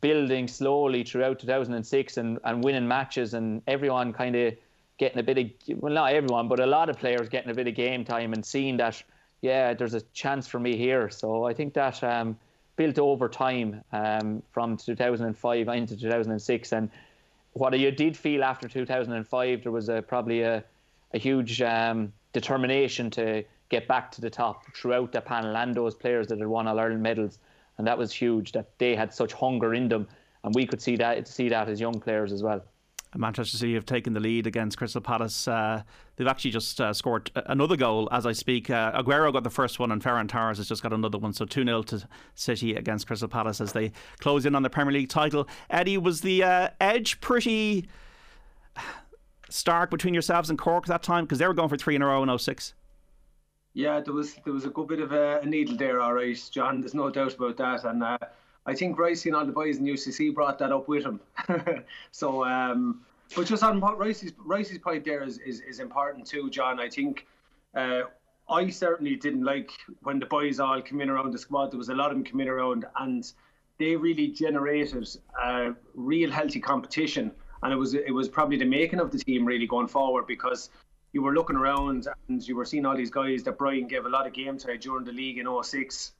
building 0.00 0.46
slowly 0.48 1.02
throughout 1.02 1.40
2006 1.40 2.16
and, 2.16 2.38
and 2.44 2.64
winning 2.64 2.86
matches, 2.86 3.34
and 3.34 3.60
everyone 3.66 4.12
kind 4.12 4.36
of 4.36 4.54
getting 4.96 5.18
a 5.18 5.22
bit 5.22 5.38
of 5.38 5.80
well, 5.82 5.92
not 5.92 6.12
everyone, 6.12 6.46
but 6.46 6.60
a 6.60 6.66
lot 6.66 6.88
of 6.88 6.96
players 6.96 7.28
getting 7.28 7.50
a 7.50 7.54
bit 7.54 7.66
of 7.66 7.74
game 7.74 8.04
time 8.04 8.32
and 8.32 8.46
seeing 8.46 8.76
that 8.76 9.02
yeah, 9.42 9.74
there's 9.74 9.94
a 9.94 10.00
chance 10.14 10.46
for 10.46 10.60
me 10.60 10.76
here. 10.76 11.10
So 11.10 11.44
I 11.44 11.52
think 11.52 11.74
that 11.74 12.02
um, 12.04 12.38
built 12.76 12.98
over 12.98 13.28
time 13.28 13.82
um, 13.92 14.42
from 14.50 14.76
2005 14.76 15.68
into 15.68 15.96
2006, 15.96 16.72
and 16.72 16.90
what 17.52 17.78
you 17.78 17.90
did 17.90 18.16
feel 18.16 18.42
after 18.42 18.68
2005, 18.68 19.62
there 19.62 19.72
was 19.72 19.88
a, 19.88 20.02
probably 20.02 20.42
a, 20.42 20.64
a 21.12 21.18
huge 21.18 21.62
um, 21.62 22.12
determination 22.32 23.10
to 23.10 23.44
get 23.68 23.88
back 23.88 24.10
to 24.12 24.20
the 24.20 24.30
top 24.30 24.64
throughout 24.74 25.12
the 25.12 25.20
panel 25.20 25.56
and 25.56 25.74
those 25.74 25.94
players 25.94 26.26
that 26.28 26.38
had 26.38 26.48
won 26.48 26.66
All 26.66 26.78
Ireland 26.78 27.02
medals, 27.02 27.38
and 27.78 27.86
that 27.86 27.96
was 27.96 28.12
huge. 28.12 28.52
That 28.52 28.78
they 28.78 28.94
had 28.94 29.14
such 29.14 29.32
hunger 29.32 29.74
in 29.74 29.88
them, 29.88 30.06
and 30.42 30.54
we 30.54 30.66
could 30.66 30.82
see 30.82 30.96
that 30.96 31.26
see 31.28 31.48
that 31.48 31.68
as 31.68 31.80
young 31.80 32.00
players 32.00 32.32
as 32.32 32.42
well. 32.42 32.62
Manchester 33.16 33.56
City 33.56 33.74
have 33.74 33.86
taken 33.86 34.12
the 34.12 34.20
lead 34.20 34.46
against 34.46 34.78
Crystal 34.78 35.00
Palace. 35.00 35.46
Uh, 35.46 35.82
they've 36.16 36.26
actually 36.26 36.50
just 36.50 36.80
uh, 36.80 36.92
scored 36.92 37.30
another 37.34 37.76
goal 37.76 38.08
as 38.12 38.26
I 38.26 38.32
speak. 38.32 38.70
Uh, 38.70 39.00
Aguero 39.00 39.32
got 39.32 39.44
the 39.44 39.50
first 39.50 39.78
one, 39.78 39.92
and 39.92 40.02
Ferran 40.02 40.28
Torres 40.28 40.58
has 40.58 40.68
just 40.68 40.82
got 40.82 40.92
another 40.92 41.18
one. 41.18 41.32
So 41.32 41.44
2 41.44 41.64
0 41.64 41.82
to 41.84 42.08
City 42.34 42.74
against 42.74 43.06
Crystal 43.06 43.28
Palace 43.28 43.60
as 43.60 43.72
they 43.72 43.92
close 44.18 44.46
in 44.46 44.54
on 44.54 44.62
the 44.62 44.70
Premier 44.70 44.92
League 44.92 45.08
title. 45.08 45.48
Eddie, 45.70 45.98
was 45.98 46.20
the 46.20 46.42
uh, 46.42 46.68
edge 46.80 47.20
pretty 47.20 47.88
stark 49.48 49.90
between 49.90 50.14
yourselves 50.14 50.50
and 50.50 50.58
Cork 50.58 50.86
that 50.86 51.02
time? 51.02 51.24
Because 51.24 51.38
they 51.38 51.46
were 51.46 51.54
going 51.54 51.68
for 51.68 51.76
three 51.76 51.94
in 51.94 52.02
a 52.02 52.06
row 52.06 52.22
in 52.22 52.38
06. 52.38 52.74
Yeah, 53.74 54.00
there 54.00 54.14
was 54.14 54.34
there 54.44 54.52
was 54.52 54.64
a 54.64 54.70
good 54.70 54.86
bit 54.86 55.00
of 55.00 55.12
a, 55.12 55.44
needle 55.44 55.76
there, 55.76 56.00
all 56.00 56.14
right, 56.14 56.40
John. 56.52 56.80
There's 56.80 56.94
no 56.94 57.10
doubt 57.10 57.34
about 57.34 57.56
that, 57.56 57.84
and 57.84 58.04
uh, 58.04 58.18
I 58.66 58.74
think 58.74 58.96
Ricey 58.96 59.26
and 59.26 59.36
all 59.36 59.44
the 59.44 59.52
boys 59.52 59.76
in 59.76 59.84
UCC 59.84 60.34
brought 60.34 60.58
that 60.58 60.72
up 60.72 60.88
with 60.88 61.04
him. 61.04 61.20
so, 62.12 62.44
um, 62.44 63.02
but 63.36 63.46
just 63.46 63.62
on 63.62 63.80
Ricey's 63.80 64.32
Ricey's 64.32 64.78
point 64.78 65.04
there 65.04 65.22
is, 65.22 65.38
is, 65.38 65.60
is 65.60 65.80
important 65.80 66.26
too, 66.26 66.48
John. 66.50 66.80
I 66.80 66.88
think 66.88 67.26
uh, 67.74 68.02
I 68.48 68.68
certainly 68.70 69.16
didn't 69.16 69.44
like 69.44 69.70
when 70.02 70.18
the 70.18 70.26
boys 70.26 70.60
all 70.60 70.80
came 70.80 71.00
in 71.00 71.10
around 71.10 71.32
the 71.32 71.38
squad. 71.38 71.72
There 71.72 71.78
was 71.78 71.88
a 71.88 71.94
lot 71.94 72.10
of 72.10 72.16
them 72.16 72.24
coming 72.24 72.48
around, 72.48 72.86
and 73.00 73.30
they 73.78 73.96
really 73.96 74.28
generated 74.28 75.08
a 75.42 75.74
real 75.94 76.30
healthy 76.30 76.60
competition. 76.60 77.32
And 77.62 77.72
it 77.72 77.76
was 77.76 77.94
it 77.94 78.12
was 78.12 78.28
probably 78.28 78.56
the 78.56 78.66
making 78.66 79.00
of 79.00 79.10
the 79.10 79.18
team 79.18 79.44
really 79.44 79.66
going 79.66 79.88
forward 79.88 80.26
because 80.26 80.70
you 81.12 81.22
were 81.22 81.32
looking 81.32 81.56
around 81.56 82.08
and 82.28 82.46
you 82.46 82.56
were 82.56 82.64
seeing 82.64 82.84
all 82.84 82.96
these 82.96 83.10
guys 83.10 83.42
that 83.44 83.56
Brian 83.56 83.86
gave 83.86 84.04
a 84.04 84.08
lot 84.08 84.26
of 84.26 84.32
game 84.32 84.58
time 84.58 84.78
during 84.80 85.04
the 85.04 85.12
league 85.12 85.38
in 85.38 85.46
06. 85.62 86.12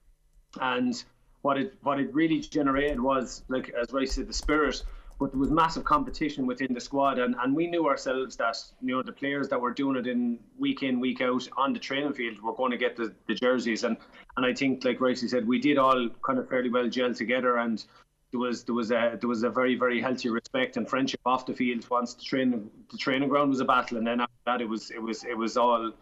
And 0.61 1.05
what 1.45 1.59
it 1.59 1.75
what 1.83 2.01
it 2.01 2.13
really 2.15 2.41
generated 2.41 2.99
was, 2.99 3.45
like 3.49 3.69
as 3.81 3.93
Rice 3.93 4.15
said, 4.15 4.27
the 4.27 4.33
spirit. 4.33 4.83
But 5.21 5.31
there 5.31 5.39
was 5.39 5.51
massive 5.51 5.85
competition 5.85 6.45
within 6.45 6.75
the 6.75 6.81
squad, 6.81 7.21
and, 7.21 7.37
and 7.41 7.55
we 7.55 7.69
knew 7.69 7.87
ourselves 7.87 8.35
that 8.37 8.57
you 8.81 8.97
know 8.97 9.03
the 9.03 9.13
players 9.13 9.49
that 9.51 9.61
were 9.61 9.73
doing 9.73 9.97
it 9.97 10.09
in 10.09 10.41
week 10.59 10.83
in 10.83 10.99
week 10.99 11.21
out 11.21 11.47
on 11.57 11.73
the 11.73 11.79
training 11.79 12.15
field 12.15 12.41
were 12.43 12.55
going 12.55 12.73
to 12.73 12.79
get 12.79 12.97
the, 12.97 13.15
the 13.29 13.35
jerseys, 13.35 13.85
and 13.85 13.97
and 14.37 14.45
I 14.45 14.55
think 14.55 14.85
like 14.85 14.99
Ricey 14.99 15.29
said, 15.29 15.47
we 15.47 15.61
did 15.61 15.79
all 15.79 16.09
kind 16.27 16.39
of 16.39 16.49
fairly 16.49 16.71
well 16.71 16.89
gel 16.89 17.15
together, 17.15 17.59
and 17.59 17.85
there 18.33 18.41
was 18.41 18.65
there 18.65 18.75
was 18.75 18.91
a 18.91 19.17
there 19.21 19.29
was 19.29 19.43
a 19.43 19.51
very 19.51 19.77
very 19.77 20.01
healthy 20.01 20.31
respect 20.31 20.79
and 20.79 20.89
friendship 20.89 21.21
off 21.27 21.47
the 21.47 21.55
field 21.55 21.89
once 21.91 22.15
the 22.15 22.25
training 22.25 22.69
the 22.91 22.99
training 22.99 23.29
ground 23.29 23.51
was 23.51 23.61
a 23.61 23.65
battle 23.65 23.99
and 23.99 24.07
then 24.07 24.21
after 24.21 24.43
that 24.47 24.61
it 24.61 24.69
was 24.69 24.91
it 24.91 25.01
was 25.01 25.23
it 25.25 25.39
was 25.39 25.57
all 25.57 25.93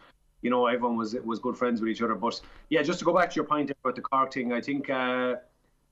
you 0.42 0.50
know 0.50 0.66
everyone 0.66 0.96
was 0.96 1.14
was 1.24 1.38
good 1.38 1.56
friends 1.56 1.80
with 1.80 1.88
each 1.90 2.02
other 2.02 2.14
but 2.14 2.40
yeah 2.68 2.82
just 2.82 2.98
to 2.98 3.04
go 3.04 3.14
back 3.14 3.30
to 3.30 3.36
your 3.36 3.44
point 3.44 3.70
about 3.70 3.96
the 3.96 4.02
Cork 4.02 4.32
thing 4.32 4.52
I 4.52 4.60
think 4.60 4.90
uh, 4.90 5.36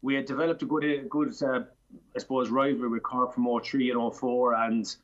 we 0.03 0.15
had 0.15 0.27
developed 0.27 0.63
a 0.63 0.67
good 0.67 1.09
good 1.09 1.43
uh, 1.43 1.61
I 2.15 2.19
suppose 2.19 2.51
rivalry 2.51 2.89
with 2.89 3.03
Cork 3.03 3.35
from 3.35 3.49
03 3.63 3.91
and 3.91 4.15
04 4.15 4.55
and 4.55 4.97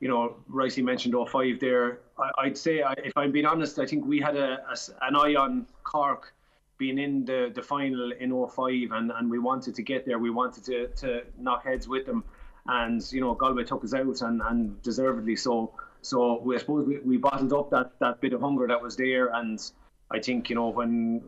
you 0.00 0.08
know 0.08 0.36
Ricey 0.50 0.82
mentioned 0.82 1.14
05 1.14 1.60
there 1.60 2.00
I, 2.18 2.44
would 2.44 2.58
say 2.58 2.82
if 2.98 3.16
I'm 3.16 3.32
being 3.32 3.46
honest 3.46 3.78
I 3.78 3.86
think 3.86 4.04
we 4.06 4.20
had 4.20 4.36
a, 4.36 4.58
a 4.70 4.76
an 5.06 5.16
eye 5.16 5.34
on 5.34 5.66
Cork 5.82 6.32
being 6.80 6.98
in 6.98 7.26
the, 7.26 7.52
the 7.54 7.62
final 7.62 8.10
in 8.10 8.30
05 8.30 8.90
and, 8.92 9.12
and 9.12 9.30
we 9.30 9.38
wanted 9.38 9.74
to 9.76 9.82
get 9.82 10.06
there. 10.06 10.18
We 10.18 10.30
wanted 10.30 10.64
to, 10.64 10.88
to 11.02 11.22
knock 11.38 11.64
heads 11.64 11.86
with 11.86 12.06
them. 12.06 12.24
And, 12.66 13.00
you 13.12 13.20
know, 13.20 13.34
Galway 13.34 13.64
took 13.64 13.84
us 13.84 13.94
out 13.94 14.22
and, 14.22 14.40
and 14.42 14.82
deservedly 14.82 15.36
so. 15.36 15.72
So 16.02 16.40
we, 16.42 16.56
I 16.56 16.58
suppose 16.58 16.86
we, 16.86 16.98
we 16.98 17.16
bottled 17.16 17.52
up 17.52 17.70
that, 17.70 17.98
that 18.00 18.20
bit 18.20 18.32
of 18.32 18.40
hunger 18.40 18.66
that 18.66 18.80
was 18.80 18.96
there. 18.96 19.28
And 19.28 19.60
I 20.10 20.18
think, 20.18 20.48
you 20.48 20.56
know, 20.56 20.68
when 20.68 21.22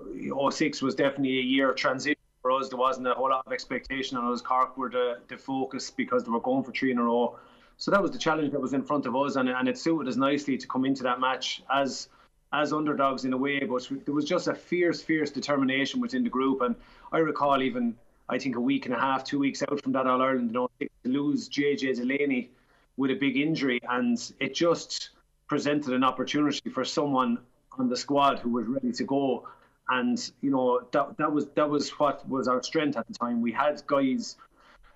06 0.51 0.83
was 0.83 0.95
definitely 0.95 1.39
a 1.39 1.43
year 1.43 1.71
of 1.71 1.77
transition 1.77 2.17
for 2.41 2.53
us, 2.53 2.69
there 2.69 2.79
wasn't 2.79 3.07
a 3.07 3.15
whole 3.15 3.31
lot 3.31 3.47
of 3.47 3.53
expectation 3.53 4.17
on 4.17 4.33
us. 4.33 4.41
Cork 4.41 4.77
were 4.77 4.91
the, 4.91 5.19
the 5.29 5.37
focus 5.37 5.91
because 5.91 6.25
they 6.25 6.31
were 6.31 6.41
going 6.41 6.65
for 6.65 6.73
three 6.73 6.91
in 6.91 6.99
a 6.99 7.03
row. 7.03 7.39
So 7.77 7.91
that 7.91 8.03
was 8.03 8.11
the 8.11 8.19
challenge 8.19 8.53
that 8.53 8.61
was 8.61 8.73
in 8.73 8.83
front 8.83 9.07
of 9.07 9.17
us. 9.17 9.37
And, 9.37 9.49
and 9.49 9.69
it 9.69 9.79
suited 9.79 10.09
us 10.09 10.17
nicely 10.17 10.57
to 10.57 10.67
come 10.67 10.85
into 10.85 11.03
that 11.05 11.21
match 11.21 11.63
as 11.73 12.09
as 12.53 12.73
underdogs 12.73 13.25
in 13.25 13.33
a 13.33 13.37
way, 13.37 13.61
but 13.61 13.89
there 14.05 14.15
was 14.15 14.27
just 14.27 14.47
a 14.47 14.55
fierce, 14.55 15.03
fierce 15.03 15.31
determination 15.31 16.01
within 16.01 16.23
the 16.23 16.29
group. 16.29 16.61
And 16.61 16.77
I 17.11 17.19
recall 17.19 17.63
even, 17.63 17.97
I 18.29 18.39
think, 18.39 18.57
a 18.57 18.61
week 18.61 18.85
and 18.87 18.95
a 18.95 18.99
half, 18.99 19.25
two 19.25 19.39
weeks 19.39 19.63
out 19.63 19.83
from 19.83 19.93
that 19.93 20.07
All 20.07 20.21
Ireland, 20.21 20.49
you 20.49 20.53
know, 20.53 20.69
to 20.81 20.89
lose 21.05 21.49
JJ 21.49 21.97
Delaney 21.97 22.51
with 22.97 23.11
a 23.11 23.15
big 23.15 23.37
injury, 23.37 23.81
and 23.89 24.33
it 24.41 24.55
just 24.55 25.11
presented 25.49 25.93
an 25.93 26.05
opportunity 26.05 26.71
for 26.71 26.85
someone 26.85 27.39
on 27.79 27.89
the 27.89 27.97
squad 27.97 28.39
who 28.39 28.51
was 28.51 28.67
ready 28.67 28.93
to 28.93 29.05
go. 29.05 29.49
And 29.89 30.19
you 30.41 30.51
know 30.51 30.87
that 30.93 31.17
that 31.19 31.33
was 31.33 31.49
that 31.55 31.69
was 31.69 31.91
what 31.91 32.29
was 32.29 32.49
our 32.49 32.63
strength 32.63 32.97
at 32.97 33.07
the 33.07 33.15
time. 33.15 33.43
We 33.43 33.53
had 33.53 33.83
guys 33.87 34.37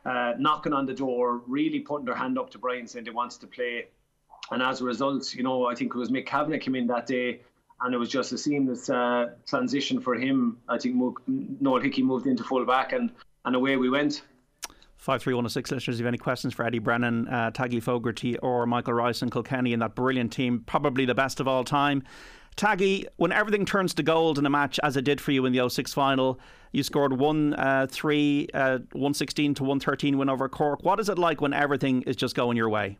uh, 0.05 0.35
knocking 0.39 0.73
on 0.73 0.87
the 0.87 0.95
door, 0.95 1.43
really 1.47 1.81
putting 1.81 2.07
their 2.07 2.15
hand 2.15 2.39
up 2.39 2.51
to 2.51 2.59
Brian 2.59 2.87
saying 2.87 3.05
they 3.05 3.11
wanted 3.11 3.41
to 3.41 3.47
play 3.47 3.89
and 4.51 4.63
as 4.63 4.81
a 4.81 4.85
result, 4.85 5.35
you 5.35 5.43
know, 5.43 5.67
I 5.67 5.75
think 5.75 5.95
it 5.95 5.99
was 5.99 6.11
Mick 6.11 6.27
Kavanagh 6.27 6.59
came 6.59 6.75
in 6.75 6.87
that 6.89 7.07
day, 7.07 7.41
and 7.81 7.95
it 7.95 7.99
was 7.99 8.09
just 8.09 8.33
a 8.33 8.39
seamless 8.39 8.89
uh, 8.89 9.31
transition 9.47 10.01
for 10.01 10.15
him. 10.15 10.59
I 10.69 10.79
think 10.79 10.97
Noel 11.27 11.81
Hickey 11.81 12.03
moved 12.03 12.27
into 12.27 12.45
full 12.45 12.65
back, 12.65 12.93
and, 12.93 13.11
and 13.45 13.57
away 13.57 13.77
we 13.77 13.91
went. 13.91 14.23
53106 14.97 15.71
listeners, 15.71 15.97
if 15.97 16.01
you 16.01 16.07
have 16.07 16.11
any 16.11 16.19
questions 16.19 16.55
for 16.55 16.65
Eddie 16.65 16.79
Brennan, 16.79 17.29
uh, 17.29 17.51
Taggy 17.51 17.83
Fogarty, 17.83 18.39
or 18.39 18.67
Michael 18.67 18.95
Rice 18.95 19.23
and 19.23 19.31
Kilkenny 19.31 19.73
in 19.73 19.81
that 19.81 19.95
brilliant 19.95 20.33
team, 20.33 20.63
probably 20.67 21.05
the 21.05 21.15
best 21.15 21.39
of 21.39 21.47
all 21.47 21.65
time. 21.65 22.03
Taggy, 22.57 23.07
when 23.17 23.33
everything 23.33 23.67
turns 23.67 23.93
to 23.95 24.03
gold 24.03 24.39
in 24.39 24.47
a 24.47 24.51
match, 24.51 24.81
as 24.83 24.97
it 24.97 25.05
did 25.05 25.21
for 25.21 25.31
you 25.31 25.45
in 25.45 25.53
the 25.53 25.69
06 25.69 25.93
final, 25.93 26.41
you 26.73 26.83
scored 26.83 27.13
1 27.13 27.55
uh, 27.55 27.87
3, 27.91 28.49
uh, 28.55 28.79
116 28.93 29.55
to 29.55 29.63
113 29.63 30.17
win 30.17 30.31
over 30.31 30.49
Cork. 30.49 30.83
What 30.83 30.99
is 30.99 31.09
it 31.09 31.19
like 31.19 31.41
when 31.41 31.53
everything 31.53 32.03
is 32.03 32.17
just 32.17 32.35
going 32.35 32.57
your 32.57 32.71
way? 32.71 32.99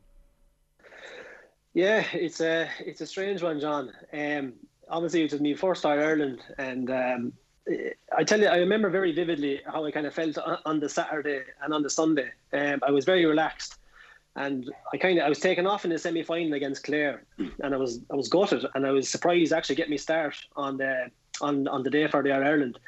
Yeah, 1.73 2.05
it's 2.15 2.41
a 2.41 2.71
it's 2.79 3.03
a 3.03 3.07
strange 3.07 3.43
one, 3.43 3.61
John. 3.61 3.93
Um, 4.11 4.55
obviously, 4.89 5.25
it 5.25 5.33
was 5.33 5.41
my 5.43 5.53
first 5.53 5.85
All 5.85 5.93
Ireland, 5.93 6.41
and 6.57 6.91
um, 6.91 7.33
I 8.17 8.25
tell 8.25 8.41
you, 8.41 8.47
I 8.47 8.59
remember 8.59 8.91
very 8.91 9.13
vividly 9.13 9.61
how 9.67 9.85
I 9.85 9.91
kind 9.91 10.07
of 10.07 10.15
felt 10.15 10.39
on 10.65 10.81
the 10.81 10.89
Saturday 10.89 11.43
and 11.63 11.75
on 11.75 11.83
the 11.83 11.91
Sunday. 11.91 12.31
Um, 12.53 12.81
I 12.87 12.91
was 12.91 13.05
very 13.05 13.27
relaxed, 13.27 13.79
and 14.37 14.71
I 14.93 14.97
kind 14.97 15.19
of 15.19 15.25
I 15.25 15.29
was 15.29 15.41
taken 15.41 15.67
off 15.67 15.85
in 15.85 15.91
the 15.91 15.99
semi 15.99 16.23
final 16.23 16.55
against 16.55 16.85
Clare, 16.85 17.25
and 17.39 17.75
I 17.75 17.77
was 17.77 18.01
I 18.11 18.15
was 18.15 18.29
gutted, 18.29 18.65
and 18.75 18.87
I 18.87 18.93
was 18.93 19.09
surprised 19.09 19.53
actually 19.53 19.77
get 19.77 19.91
me 19.91 19.99
start 19.99 20.37
on 20.55 20.77
the 20.77 21.11
on 21.41 21.67
on 21.69 21.83
the 21.83 21.91
day 21.91 22.07
for 22.07 22.23
the 22.23 22.33
Ireland. 22.33 22.79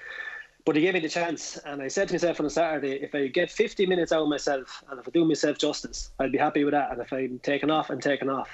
But 0.64 0.76
he 0.76 0.82
gave 0.82 0.94
me 0.94 1.00
the 1.00 1.08
chance, 1.08 1.56
and 1.64 1.80
I 1.80 1.88
said 1.88 2.08
to 2.08 2.14
myself 2.14 2.40
on 2.40 2.46
a 2.46 2.50
Saturday, 2.50 3.00
if 3.02 3.14
I 3.14 3.28
get 3.28 3.50
50 3.50 3.86
minutes 3.86 4.12
out 4.12 4.22
of 4.22 4.28
myself, 4.28 4.84
and 4.90 5.00
if 5.00 5.08
I 5.08 5.10
do 5.10 5.24
myself 5.24 5.56
justice, 5.56 6.10
I'd 6.18 6.30
be 6.30 6.36
happy 6.36 6.62
with 6.62 6.72
that. 6.72 6.92
And 6.92 7.00
if 7.00 7.10
I'm 7.10 7.38
taken 7.38 7.70
off, 7.70 7.88
I'm 7.88 8.00
taken 8.00 8.28
off. 8.28 8.50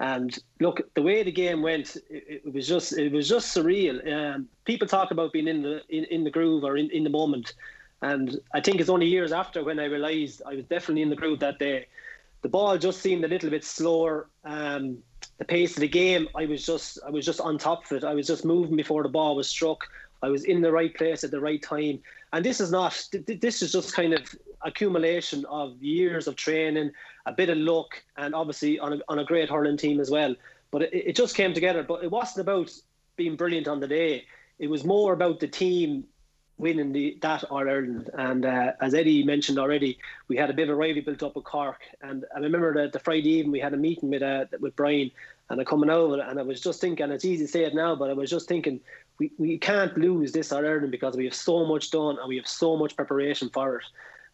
And 0.00 0.36
look, 0.60 0.80
the 0.94 1.02
way 1.02 1.22
the 1.22 1.30
game 1.30 1.60
went, 1.60 1.96
it, 2.08 2.42
it 2.46 2.54
was 2.54 2.66
just 2.66 2.96
it 2.96 3.12
was 3.12 3.28
just 3.28 3.54
surreal. 3.54 4.00
Um, 4.10 4.48
people 4.64 4.88
talk 4.88 5.10
about 5.10 5.30
being 5.30 5.46
in 5.46 5.60
the 5.60 5.82
in, 5.90 6.04
in 6.04 6.24
the 6.24 6.30
groove 6.30 6.64
or 6.64 6.78
in, 6.78 6.90
in 6.90 7.04
the 7.04 7.10
moment, 7.10 7.52
and 8.00 8.40
I 8.54 8.62
think 8.62 8.80
it's 8.80 8.88
only 8.88 9.06
years 9.06 9.30
after 9.30 9.62
when 9.62 9.78
I 9.78 9.84
realised 9.84 10.40
I 10.46 10.54
was 10.54 10.64
definitely 10.64 11.02
in 11.02 11.10
the 11.10 11.16
groove 11.16 11.40
that 11.40 11.58
day. 11.58 11.86
The 12.40 12.48
ball 12.48 12.78
just 12.78 13.02
seemed 13.02 13.26
a 13.26 13.28
little 13.28 13.50
bit 13.50 13.62
slower. 13.62 14.26
Um, 14.42 15.02
the 15.36 15.44
pace 15.44 15.76
of 15.76 15.82
the 15.82 15.88
game, 15.88 16.28
I 16.34 16.46
was 16.46 16.64
just 16.64 16.98
I 17.06 17.10
was 17.10 17.26
just 17.26 17.42
on 17.42 17.58
top 17.58 17.84
of 17.84 17.98
it. 17.98 18.02
I 18.02 18.14
was 18.14 18.26
just 18.26 18.42
moving 18.42 18.76
before 18.76 19.02
the 19.02 19.10
ball 19.10 19.36
was 19.36 19.48
struck. 19.48 19.84
I 20.22 20.28
was 20.28 20.44
in 20.44 20.60
the 20.60 20.72
right 20.72 20.94
place 20.94 21.24
at 21.24 21.30
the 21.30 21.40
right 21.40 21.62
time. 21.62 22.00
And 22.32 22.44
this 22.44 22.60
is 22.60 22.70
not, 22.70 23.08
this 23.26 23.62
is 23.62 23.72
just 23.72 23.94
kind 23.94 24.14
of 24.14 24.34
accumulation 24.62 25.44
of 25.46 25.82
years 25.82 26.26
of 26.26 26.36
training, 26.36 26.92
a 27.26 27.32
bit 27.32 27.48
of 27.48 27.58
luck, 27.58 28.02
and 28.16 28.34
obviously 28.34 28.78
on 28.78 28.94
a, 28.94 29.00
on 29.08 29.18
a 29.18 29.24
great 29.24 29.48
hurling 29.48 29.76
team 29.76 30.00
as 30.00 30.10
well. 30.10 30.34
But 30.70 30.82
it, 30.82 30.94
it 30.94 31.16
just 31.16 31.34
came 31.34 31.54
together. 31.54 31.82
But 31.82 32.04
it 32.04 32.10
wasn't 32.10 32.46
about 32.46 32.70
being 33.16 33.36
brilliant 33.36 33.68
on 33.68 33.80
the 33.80 33.88
day. 33.88 34.24
It 34.58 34.68
was 34.68 34.84
more 34.84 35.12
about 35.12 35.40
the 35.40 35.48
team 35.48 36.04
winning 36.60 36.92
the, 36.92 37.18
that 37.22 37.44
All 37.44 37.58
Ireland. 37.58 38.10
And 38.14 38.44
uh, 38.44 38.72
as 38.80 38.94
Eddie 38.94 39.24
mentioned 39.24 39.58
already, 39.58 39.98
we 40.28 40.36
had 40.36 40.50
a 40.50 40.54
bit 40.54 40.68
of 40.68 40.74
a 40.74 40.76
rivalry 40.76 41.00
built 41.00 41.22
up 41.22 41.34
with 41.34 41.44
Cork. 41.44 41.80
And 42.02 42.24
I 42.36 42.38
remember 42.38 42.74
that 42.74 42.92
the 42.92 42.98
Friday 42.98 43.30
evening 43.30 43.52
we 43.52 43.60
had 43.60 43.74
a 43.74 43.78
meeting 43.78 44.10
with 44.10 44.22
uh, 44.22 44.44
with 44.60 44.76
Brian 44.76 45.10
and 45.50 45.60
I 45.60 45.64
coming 45.64 45.90
over, 45.90 46.20
and 46.20 46.38
I 46.38 46.42
was 46.42 46.60
just 46.60 46.80
thinking, 46.80 47.10
it's 47.10 47.24
easy 47.24 47.44
to 47.44 47.50
say 47.50 47.64
it 47.64 47.74
now, 47.74 47.96
but 47.96 48.08
I 48.08 48.12
was 48.12 48.30
just 48.30 48.48
thinking 48.48 48.80
we, 49.18 49.32
we 49.36 49.58
can't 49.58 49.96
lose 49.98 50.32
this 50.32 50.52
All 50.52 50.64
Ireland 50.64 50.92
because 50.92 51.16
we 51.16 51.24
have 51.24 51.34
so 51.34 51.66
much 51.66 51.90
done 51.90 52.18
and 52.18 52.28
we 52.28 52.36
have 52.36 52.48
so 52.48 52.76
much 52.76 52.96
preparation 52.96 53.50
for 53.50 53.76
it. 53.76 53.84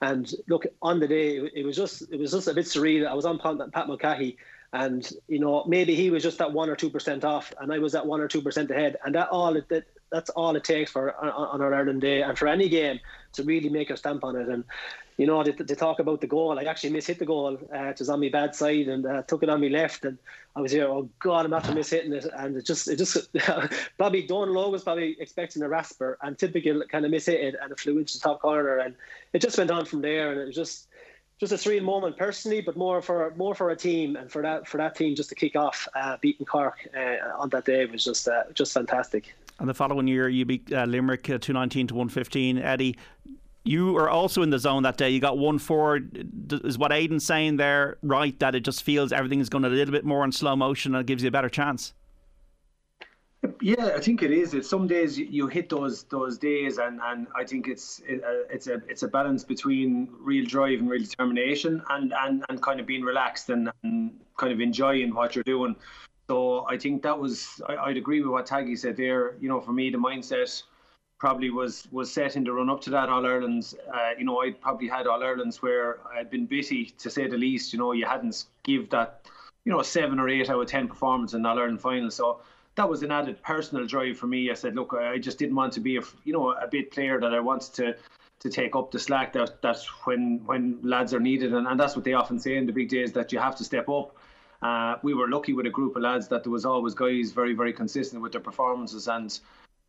And 0.02 0.30
look, 0.46 0.66
on 0.82 1.00
the 1.00 1.08
day, 1.08 1.38
it, 1.54 1.64
was 1.64 1.74
just 1.74 2.02
it 2.12 2.20
was 2.20 2.32
just 2.32 2.48
a 2.48 2.54
bit 2.54 2.66
surreal. 2.66 3.06
I 3.06 3.14
was 3.14 3.24
on 3.24 3.38
Pat, 3.38 3.72
Pat 3.72 3.88
Mulcahy, 3.88 4.36
and 4.74 5.10
you 5.26 5.38
know 5.38 5.64
maybe 5.66 5.94
he 5.94 6.10
was 6.10 6.22
just 6.22 6.36
that 6.36 6.52
one 6.52 6.68
or 6.68 6.76
two 6.76 6.90
percent 6.90 7.24
off, 7.24 7.52
and 7.60 7.72
I 7.72 7.78
was 7.78 7.94
at 7.94 8.06
one 8.06 8.20
or 8.20 8.28
two 8.28 8.42
percent 8.42 8.70
ahead, 8.70 8.98
and 9.04 9.14
that 9.14 9.28
all 9.30 9.56
it, 9.56 9.66
that 9.70 9.84
that's 10.12 10.28
all 10.30 10.54
it 10.54 10.64
takes 10.64 10.90
for 10.90 11.16
on, 11.16 11.30
on 11.30 11.62
our 11.62 11.74
Ireland 11.74 12.02
day 12.02 12.20
and 12.20 12.38
for 12.38 12.46
any 12.46 12.68
game 12.68 13.00
to 13.32 13.42
really 13.42 13.70
make 13.70 13.88
a 13.88 13.96
stamp 13.96 14.22
on 14.22 14.36
it. 14.36 14.48
And 14.48 14.64
you 15.16 15.26
know, 15.26 15.42
they, 15.42 15.52
they 15.52 15.74
talk 15.74 15.98
about 15.98 16.20
the 16.20 16.26
goal. 16.26 16.58
I 16.58 16.64
actually 16.64 16.90
mishit 16.90 17.18
the 17.18 17.24
goal. 17.24 17.58
Uh, 17.74 17.84
it 17.84 17.98
was 17.98 18.08
on 18.08 18.20
my 18.20 18.28
bad 18.28 18.54
side 18.54 18.88
and 18.88 19.06
uh, 19.06 19.22
took 19.22 19.42
it 19.42 19.48
on 19.48 19.60
my 19.60 19.68
left, 19.68 20.04
and 20.04 20.18
I 20.54 20.60
was 20.60 20.72
here. 20.72 20.86
Oh 20.86 21.08
God, 21.20 21.46
I'm 21.46 21.54
after 21.54 21.72
mishitting 21.72 22.12
it, 22.12 22.26
and 22.36 22.56
it 22.56 22.66
just, 22.66 22.88
it 22.88 22.96
just, 22.96 23.28
probably 23.98 24.26
Donal 24.26 24.54
Óg 24.54 24.72
was 24.72 24.84
probably 24.84 25.16
expecting 25.18 25.62
a 25.62 25.68
rasper, 25.68 26.18
and 26.22 26.38
typical 26.38 26.82
kind 26.90 27.06
of 27.06 27.12
mishit 27.12 27.42
it, 27.42 27.54
and 27.60 27.72
it 27.72 27.80
flew 27.80 27.98
into 27.98 28.14
the 28.14 28.20
top 28.20 28.42
corner, 28.42 28.78
and 28.78 28.94
it 29.32 29.40
just 29.40 29.56
went 29.56 29.70
on 29.70 29.86
from 29.86 30.02
there, 30.02 30.32
and 30.32 30.40
it 30.40 30.46
was 30.46 30.54
just, 30.54 30.88
just 31.40 31.52
a 31.52 31.56
surreal 31.56 31.82
moment 31.82 32.18
personally, 32.18 32.60
but 32.60 32.76
more 32.76 33.00
for 33.00 33.32
more 33.36 33.54
for 33.54 33.70
a 33.70 33.76
team, 33.76 34.16
and 34.16 34.30
for 34.30 34.42
that 34.42 34.66
for 34.66 34.78
that 34.78 34.94
team 34.94 35.14
just 35.14 35.28
to 35.28 35.34
kick 35.34 35.56
off 35.56 35.86
uh, 35.94 36.16
beating 36.20 36.46
Cork 36.46 36.88
uh, 36.96 37.40
on 37.40 37.48
that 37.50 37.64
day 37.64 37.84
was 37.86 38.04
just 38.04 38.28
uh, 38.28 38.44
just 38.54 38.72
fantastic. 38.72 39.34
And 39.58 39.68
the 39.68 39.74
following 39.74 40.06
year, 40.06 40.28
you 40.28 40.44
beat 40.44 40.70
uh, 40.70 40.84
Limerick 40.84 41.30
uh, 41.30 41.38
219 41.38 41.86
to 41.88 41.94
115. 41.94 42.58
Eddie, 42.58 42.96
you 43.66 43.92
were 43.92 44.08
also 44.08 44.42
in 44.42 44.50
the 44.50 44.58
zone 44.58 44.82
that 44.84 44.96
day. 44.96 45.10
You 45.10 45.20
got 45.20 45.38
one 45.38 45.58
four. 45.58 46.00
Is 46.50 46.78
what 46.78 46.92
Aidan's 46.92 47.26
saying 47.26 47.56
there 47.56 47.98
right? 48.02 48.38
That 48.38 48.54
it 48.54 48.60
just 48.60 48.82
feels 48.82 49.12
everything 49.12 49.40
is 49.40 49.48
going 49.48 49.64
a 49.64 49.68
little 49.68 49.92
bit 49.92 50.04
more 50.04 50.24
in 50.24 50.32
slow 50.32 50.56
motion 50.56 50.94
and 50.94 51.02
it 51.02 51.06
gives 51.06 51.22
you 51.22 51.28
a 51.28 51.32
better 51.32 51.48
chance. 51.48 51.92
Yeah, 53.60 53.92
I 53.94 54.00
think 54.00 54.22
it 54.22 54.32
is. 54.32 54.54
It's 54.54 54.68
some 54.68 54.86
days 54.86 55.18
you 55.18 55.46
hit 55.46 55.68
those 55.68 56.04
those 56.04 56.38
days, 56.38 56.78
and, 56.78 57.00
and 57.02 57.26
I 57.36 57.44
think 57.44 57.68
it's 57.68 58.02
it, 58.06 58.24
uh, 58.24 58.44
it's 58.50 58.66
a 58.66 58.82
it's 58.88 59.02
a 59.02 59.08
balance 59.08 59.44
between 59.44 60.08
real 60.18 60.44
drive 60.44 60.80
and 60.80 60.88
real 60.88 61.02
determination, 61.02 61.82
and, 61.90 62.12
and, 62.18 62.44
and 62.48 62.62
kind 62.62 62.80
of 62.80 62.86
being 62.86 63.02
relaxed 63.02 63.50
and, 63.50 63.70
and 63.84 64.18
kind 64.36 64.52
of 64.52 64.60
enjoying 64.60 65.14
what 65.14 65.36
you're 65.36 65.44
doing. 65.44 65.76
So 66.28 66.66
I 66.68 66.76
think 66.76 67.02
that 67.02 67.16
was 67.16 67.60
I, 67.68 67.88
would 67.88 67.96
agree 67.96 68.20
with 68.20 68.30
what 68.30 68.46
Taggy 68.46 68.76
said 68.76 68.96
there. 68.96 69.36
You 69.40 69.48
know, 69.48 69.60
for 69.60 69.72
me, 69.72 69.90
the 69.90 69.98
mindset 69.98 70.62
probably 71.18 71.50
was 71.50 71.88
was 71.90 72.12
set 72.12 72.36
in 72.36 72.44
the 72.44 72.52
run 72.52 72.70
up 72.70 72.80
to 72.82 72.90
that 72.90 73.08
All 73.08 73.24
Ireland's. 73.24 73.74
Uh, 73.92 74.10
you 74.18 74.24
know, 74.24 74.42
I 74.42 74.52
probably 74.52 74.88
had 74.88 75.06
All 75.06 75.22
Ireland's 75.22 75.62
where 75.62 75.98
I'd 76.14 76.30
been 76.30 76.46
bitty 76.46 76.86
to 76.98 77.10
say 77.10 77.26
the 77.26 77.36
least. 77.36 77.72
You 77.72 77.78
know, 77.78 77.92
you 77.92 78.06
hadn't 78.06 78.46
give 78.62 78.90
that 78.90 79.26
you 79.64 79.72
know 79.72 79.80
a 79.80 79.84
seven 79.84 80.18
or 80.18 80.28
eight 80.28 80.50
out 80.50 80.60
of 80.60 80.66
ten 80.68 80.88
performance 80.88 81.34
in 81.34 81.44
All 81.46 81.58
Ireland 81.58 81.80
final. 81.80 82.10
So 82.10 82.40
that 82.76 82.88
was 82.88 83.02
an 83.02 83.10
added 83.10 83.42
personal 83.42 83.86
drive 83.86 84.18
for 84.18 84.26
me. 84.26 84.50
I 84.50 84.54
said, 84.54 84.74
look, 84.74 84.92
I 84.92 85.18
just 85.18 85.38
didn't 85.38 85.56
want 85.56 85.72
to 85.74 85.80
be 85.80 85.96
a 85.96 86.02
you 86.24 86.32
know 86.32 86.52
a 86.52 86.68
bit 86.68 86.90
player 86.90 87.20
that 87.20 87.34
I 87.34 87.40
wanted 87.40 87.72
to 87.74 87.96
to 88.38 88.50
take 88.50 88.76
up 88.76 88.90
the 88.90 88.98
slack 88.98 89.32
that 89.32 89.62
that 89.62 89.78
when 90.04 90.42
when 90.44 90.78
lads 90.82 91.14
are 91.14 91.20
needed 91.20 91.54
and, 91.54 91.66
and 91.66 91.80
that's 91.80 91.96
what 91.96 92.04
they 92.04 92.12
often 92.12 92.38
say 92.38 92.56
in 92.56 92.66
the 92.66 92.72
big 92.72 92.88
days 92.88 93.12
that 93.12 93.32
you 93.32 93.38
have 93.38 93.56
to 93.56 93.64
step 93.64 93.88
up. 93.88 94.16
Uh, 94.62 94.96
we 95.02 95.12
were 95.12 95.28
lucky 95.28 95.52
with 95.52 95.66
a 95.66 95.70
group 95.70 95.96
of 95.96 96.02
lads 96.02 96.28
that 96.28 96.42
there 96.42 96.52
was 96.52 96.64
always 96.64 96.94
guys 96.94 97.32
very 97.32 97.54
very 97.54 97.72
consistent 97.72 98.22
with 98.22 98.32
their 98.32 98.40
performances 98.40 99.08
and 99.08 99.40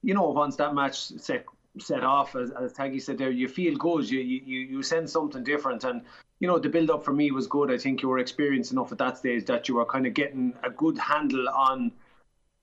you 0.02 0.14
know, 0.14 0.30
once 0.30 0.56
that 0.58 0.74
match 0.74 0.98
set 0.98 1.46
set 1.80 2.04
off, 2.04 2.36
as, 2.36 2.52
as 2.52 2.74
Taggy 2.74 3.02
said 3.02 3.18
there, 3.18 3.32
you 3.32 3.48
feel 3.48 3.78
good. 3.78 4.10
You 4.10 4.20
you 4.20 4.60
you 4.60 4.84
sense 4.84 5.12
something 5.12 5.44
different, 5.44 5.84
and 5.84 6.02
you 6.40 6.48
know 6.48 6.60
the 6.60 6.70
build 6.70 6.90
up 6.90 7.04
for 7.04 7.14
me 7.14 7.32
was 7.32 7.48
good. 7.48 7.72
I 7.72 7.78
think 7.78 8.02
you 8.02 8.10
were 8.10 8.20
experienced 8.20 8.72
enough 8.72 8.92
at 8.92 8.98
that 9.00 9.18
stage 9.18 9.46
that 9.46 9.68
you 9.68 9.76
were 9.76 9.86
kind 9.86 10.06
of 10.06 10.14
getting 10.14 10.54
a 10.64 10.70
good 10.70 10.98
handle 10.98 11.50
on 11.50 11.92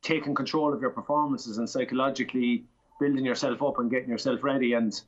taking 0.02 0.34
control 0.34 0.72
of 0.72 0.80
your 0.80 0.90
performances 0.90 1.58
and 1.58 1.68
psychologically 1.68 2.64
building 3.00 3.24
yourself 3.24 3.62
up 3.62 3.78
and 3.78 3.90
getting 3.90 4.10
yourself 4.10 4.44
ready. 4.44 4.74
And 4.74 5.00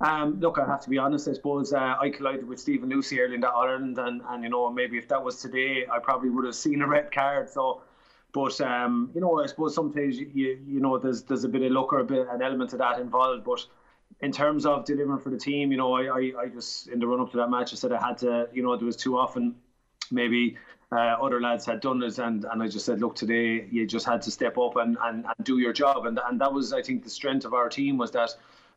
um, 0.00 0.40
look, 0.40 0.58
I 0.58 0.66
have 0.66 0.80
to 0.82 0.90
be 0.90 0.98
honest. 0.98 1.28
I 1.28 1.32
suppose 1.34 1.72
uh, 1.72 1.96
I 2.00 2.10
collided 2.10 2.46
with 2.46 2.58
Stephen 2.60 2.88
Lucey 2.88 3.20
early 3.20 3.34
in 3.34 3.40
that 3.42 3.52
Ireland, 3.52 3.98
and 3.98 4.22
and 4.28 4.42
you 4.42 4.48
know 4.48 4.70
maybe 4.70 4.98
if 4.98 5.08
that 5.08 5.22
was 5.22 5.40
today, 5.40 5.86
I 5.90 5.98
probably 5.98 6.30
would 6.30 6.44
have 6.44 6.54
seen 6.54 6.82
a 6.82 6.86
red 6.86 7.12
card. 7.12 7.50
So 7.50 7.82
but 8.34 8.60
um, 8.60 9.10
you 9.14 9.20
know, 9.20 9.40
I 9.40 9.46
suppose 9.46 9.74
sometimes 9.74 10.18
you, 10.18 10.58
you 10.66 10.80
know 10.80 10.98
there's 10.98 11.22
there's 11.22 11.44
a 11.44 11.48
bit 11.48 11.62
of 11.62 11.70
luck 11.70 11.92
or 11.92 12.00
a 12.00 12.04
bit 12.04 12.26
an 12.28 12.42
element 12.42 12.72
of 12.72 12.80
that 12.80 12.98
involved. 12.98 13.44
But 13.44 13.64
in 14.20 14.32
terms 14.32 14.66
of 14.66 14.84
delivering 14.84 15.20
for 15.20 15.30
the 15.30 15.38
team, 15.38 15.70
you 15.70 15.78
know, 15.78 15.94
I, 15.94 16.02
I, 16.02 16.32
I 16.42 16.48
just 16.48 16.88
in 16.88 16.98
the 16.98 17.06
run 17.06 17.20
up 17.20 17.30
to 17.30 17.36
that 17.38 17.48
match, 17.48 17.72
I 17.72 17.76
said 17.76 17.92
I 17.92 18.04
had 18.04 18.18
to, 18.18 18.48
you 18.52 18.62
know, 18.62 18.76
there 18.76 18.86
was 18.86 18.96
too 18.96 19.16
often 19.16 19.54
maybe 20.10 20.56
uh, 20.90 21.16
other 21.22 21.40
lads 21.40 21.64
had 21.64 21.80
done 21.80 22.02
it, 22.02 22.18
and, 22.18 22.44
and 22.44 22.62
I 22.62 22.68
just 22.68 22.84
said, 22.84 23.00
look, 23.00 23.14
today 23.14 23.66
you 23.70 23.86
just 23.86 24.04
had 24.04 24.20
to 24.22 24.30
step 24.32 24.58
up 24.58 24.76
and, 24.76 24.98
and, 25.00 25.24
and 25.24 25.46
do 25.46 25.58
your 25.58 25.72
job, 25.72 26.04
and 26.06 26.18
and 26.28 26.40
that 26.40 26.52
was 26.52 26.72
I 26.72 26.82
think 26.82 27.04
the 27.04 27.10
strength 27.10 27.44
of 27.44 27.54
our 27.54 27.68
team 27.68 27.98
was 27.98 28.10
that 28.10 28.30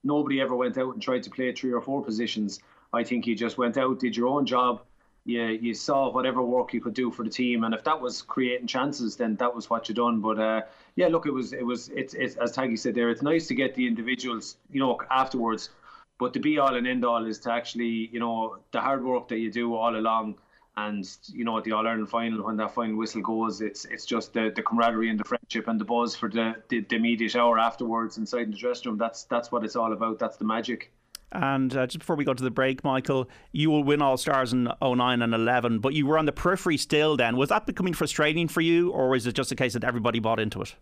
nobody 0.03 0.39
ever 0.39 0.55
went 0.55 0.77
out 0.77 0.93
and 0.93 1.01
tried 1.01 1.23
to 1.23 1.31
play 1.31 1.51
three 1.51 1.71
or 1.71 1.81
four 1.81 2.03
positions. 2.03 2.59
I 2.93 3.03
think 3.03 3.25
you 3.25 3.35
just 3.35 3.57
went 3.57 3.75
out, 3.77 3.99
did 3.99 4.15
your 4.15 4.27
own 4.27 4.45
job, 4.45 4.83
you 5.27 5.43
you 5.43 5.73
saw 5.73 6.09
whatever 6.09 6.41
work 6.41 6.73
you 6.73 6.79
could 6.79 6.93
do 6.93 7.11
for 7.11 7.23
the 7.23 7.29
team, 7.29 7.65
and 7.65 7.73
if 7.73 7.83
that 7.83 7.99
was 8.01 8.21
creating 8.21 8.67
chances, 8.67 9.17
then 9.17 9.35
that 9.35 9.53
was 9.53 9.69
what 9.69 9.89
you 9.89 9.95
done. 9.95 10.21
But 10.21 10.39
uh, 10.39 10.61
yeah, 10.95 11.07
look, 11.07 11.25
it 11.25 11.33
was 11.33 11.51
it 11.51 11.65
was 11.65 11.89
it's, 11.89 12.13
it's 12.13 12.37
as 12.37 12.55
Taggy 12.55 12.79
said 12.79 12.95
there, 12.95 13.09
it's 13.09 13.21
nice 13.21 13.47
to 13.47 13.55
get 13.55 13.75
the 13.75 13.85
individuals, 13.87 14.57
you 14.71 14.79
know, 14.79 14.97
afterwards. 15.11 15.69
But 16.17 16.33
the 16.33 16.39
be 16.39 16.57
all 16.57 16.75
and 16.75 16.87
end 16.87 17.05
all 17.05 17.25
is 17.25 17.39
to 17.39 17.51
actually, 17.51 18.09
you 18.11 18.19
know, 18.19 18.57
the 18.71 18.79
hard 18.79 19.03
work 19.03 19.27
that 19.27 19.37
you 19.37 19.51
do 19.51 19.75
all 19.75 19.95
along, 19.95 20.35
and 20.77 21.05
you 21.27 21.43
know, 21.43 21.57
at 21.57 21.65
the 21.65 21.73
All 21.73 21.85
Ireland 21.85 22.09
final 22.09 22.43
when 22.43 22.55
that 22.57 22.73
final 22.73 22.95
whistle 22.95 23.21
goes, 23.21 23.59
it's 23.61 23.83
it's 23.85 24.05
just 24.05 24.33
the, 24.33 24.51
the 24.55 24.63
camaraderie 24.63 25.09
and 25.09 25.19
the 25.19 25.25
friendship 25.25 25.67
and 25.67 25.79
the 25.79 25.85
buzz 25.85 26.15
for 26.15 26.29
the, 26.29 26.55
the 26.69 26.79
the 26.81 26.95
immediate 26.95 27.35
hour 27.35 27.59
afterwards 27.59 28.17
inside 28.17 28.51
the 28.51 28.57
dressing 28.57 28.91
room. 28.91 28.97
That's 28.97 29.25
that's 29.25 29.51
what 29.51 29.65
it's 29.65 29.75
all 29.75 29.91
about. 29.91 30.19
That's 30.19 30.37
the 30.37 30.45
magic. 30.45 30.91
And 31.31 31.75
uh, 31.75 31.87
just 31.87 31.99
before 31.99 32.15
we 32.15 32.23
go 32.23 32.33
to 32.33 32.43
the 32.43 32.51
break, 32.51 32.83
Michael, 32.83 33.29
you 33.51 33.69
will 33.69 33.83
win 33.83 34.01
All 34.01 34.15
Stars 34.17 34.53
in 34.53 34.69
09 34.81 35.21
and 35.21 35.33
11, 35.33 35.79
but 35.79 35.93
you 35.93 36.05
were 36.05 36.17
on 36.17 36.25
the 36.25 36.31
periphery 36.31 36.77
still 36.77 37.17
then. 37.17 37.35
Was 37.35 37.49
that 37.49 37.65
becoming 37.65 37.93
frustrating 37.93 38.47
for 38.47 38.61
you, 38.61 38.91
or 38.91 39.15
is 39.15 39.27
it 39.27 39.33
just 39.33 39.51
a 39.51 39.55
case 39.55 39.73
that 39.73 39.83
everybody 39.83 40.19
bought 40.19 40.39
into 40.39 40.61
it? 40.61 40.75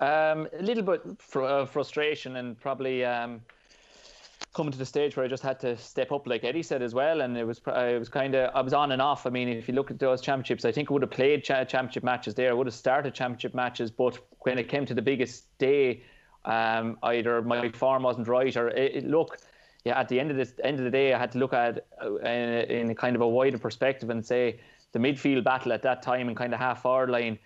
Um, 0.00 0.48
a 0.58 0.62
little 0.62 0.82
bit 0.82 1.02
fr- 1.18 1.44
uh, 1.44 1.66
frustration 1.66 2.36
and 2.36 2.58
probably. 2.60 3.04
Um, 3.04 3.40
coming 4.54 4.72
to 4.72 4.78
the 4.78 4.86
stage 4.86 5.16
where 5.16 5.24
I 5.24 5.28
just 5.28 5.42
had 5.42 5.58
to 5.60 5.76
step 5.76 6.12
up, 6.12 6.26
like 6.26 6.44
Eddie 6.44 6.62
said 6.62 6.82
as 6.82 6.94
well. 6.94 7.22
And 7.22 7.36
it 7.36 7.44
was 7.44 7.60
it 7.66 7.98
was 7.98 8.08
kind 8.08 8.34
of 8.34 8.50
I 8.54 8.60
was 8.60 8.74
on 8.74 8.92
and 8.92 9.00
off. 9.00 9.26
I 9.26 9.30
mean, 9.30 9.48
if 9.48 9.68
you 9.68 9.74
look 9.74 9.90
at 9.90 9.98
those 9.98 10.20
championships, 10.20 10.64
I 10.64 10.72
think 10.72 10.90
I 10.90 10.92
would 10.92 11.02
have 11.02 11.10
played 11.10 11.44
cha- 11.44 11.64
championship 11.64 12.04
matches 12.04 12.34
there. 12.34 12.50
I 12.50 12.52
would 12.52 12.66
have 12.66 12.74
started 12.74 13.14
championship 13.14 13.54
matches, 13.54 13.90
but 13.90 14.18
when 14.40 14.58
it 14.58 14.68
came 14.68 14.84
to 14.86 14.94
the 14.94 15.02
biggest 15.02 15.56
day, 15.58 16.02
um, 16.44 16.98
either 17.02 17.42
my 17.42 17.70
form 17.70 18.02
wasn't 18.02 18.28
right 18.28 18.56
or 18.56 18.68
it, 18.68 18.96
it, 18.96 19.06
look. 19.06 19.38
Yeah, 19.84 19.98
at 19.98 20.08
the 20.08 20.20
end 20.20 20.30
of 20.30 20.36
this 20.36 20.52
end 20.62 20.78
of 20.78 20.84
the 20.84 20.92
day, 20.92 21.12
I 21.12 21.18
had 21.18 21.32
to 21.32 21.38
look 21.38 21.52
at 21.52 21.86
uh, 22.00 22.16
in, 22.18 22.94
kind 22.94 23.16
of 23.16 23.22
a 23.22 23.28
wider 23.28 23.58
perspective 23.58 24.10
and 24.10 24.24
say 24.24 24.60
the 24.92 25.00
midfield 25.00 25.42
battle 25.42 25.72
at 25.72 25.82
that 25.82 26.02
time 26.02 26.28
and 26.28 26.36
kind 26.36 26.54
of 26.54 26.60
half 26.60 26.82
forward 26.82 27.10
line. 27.10 27.36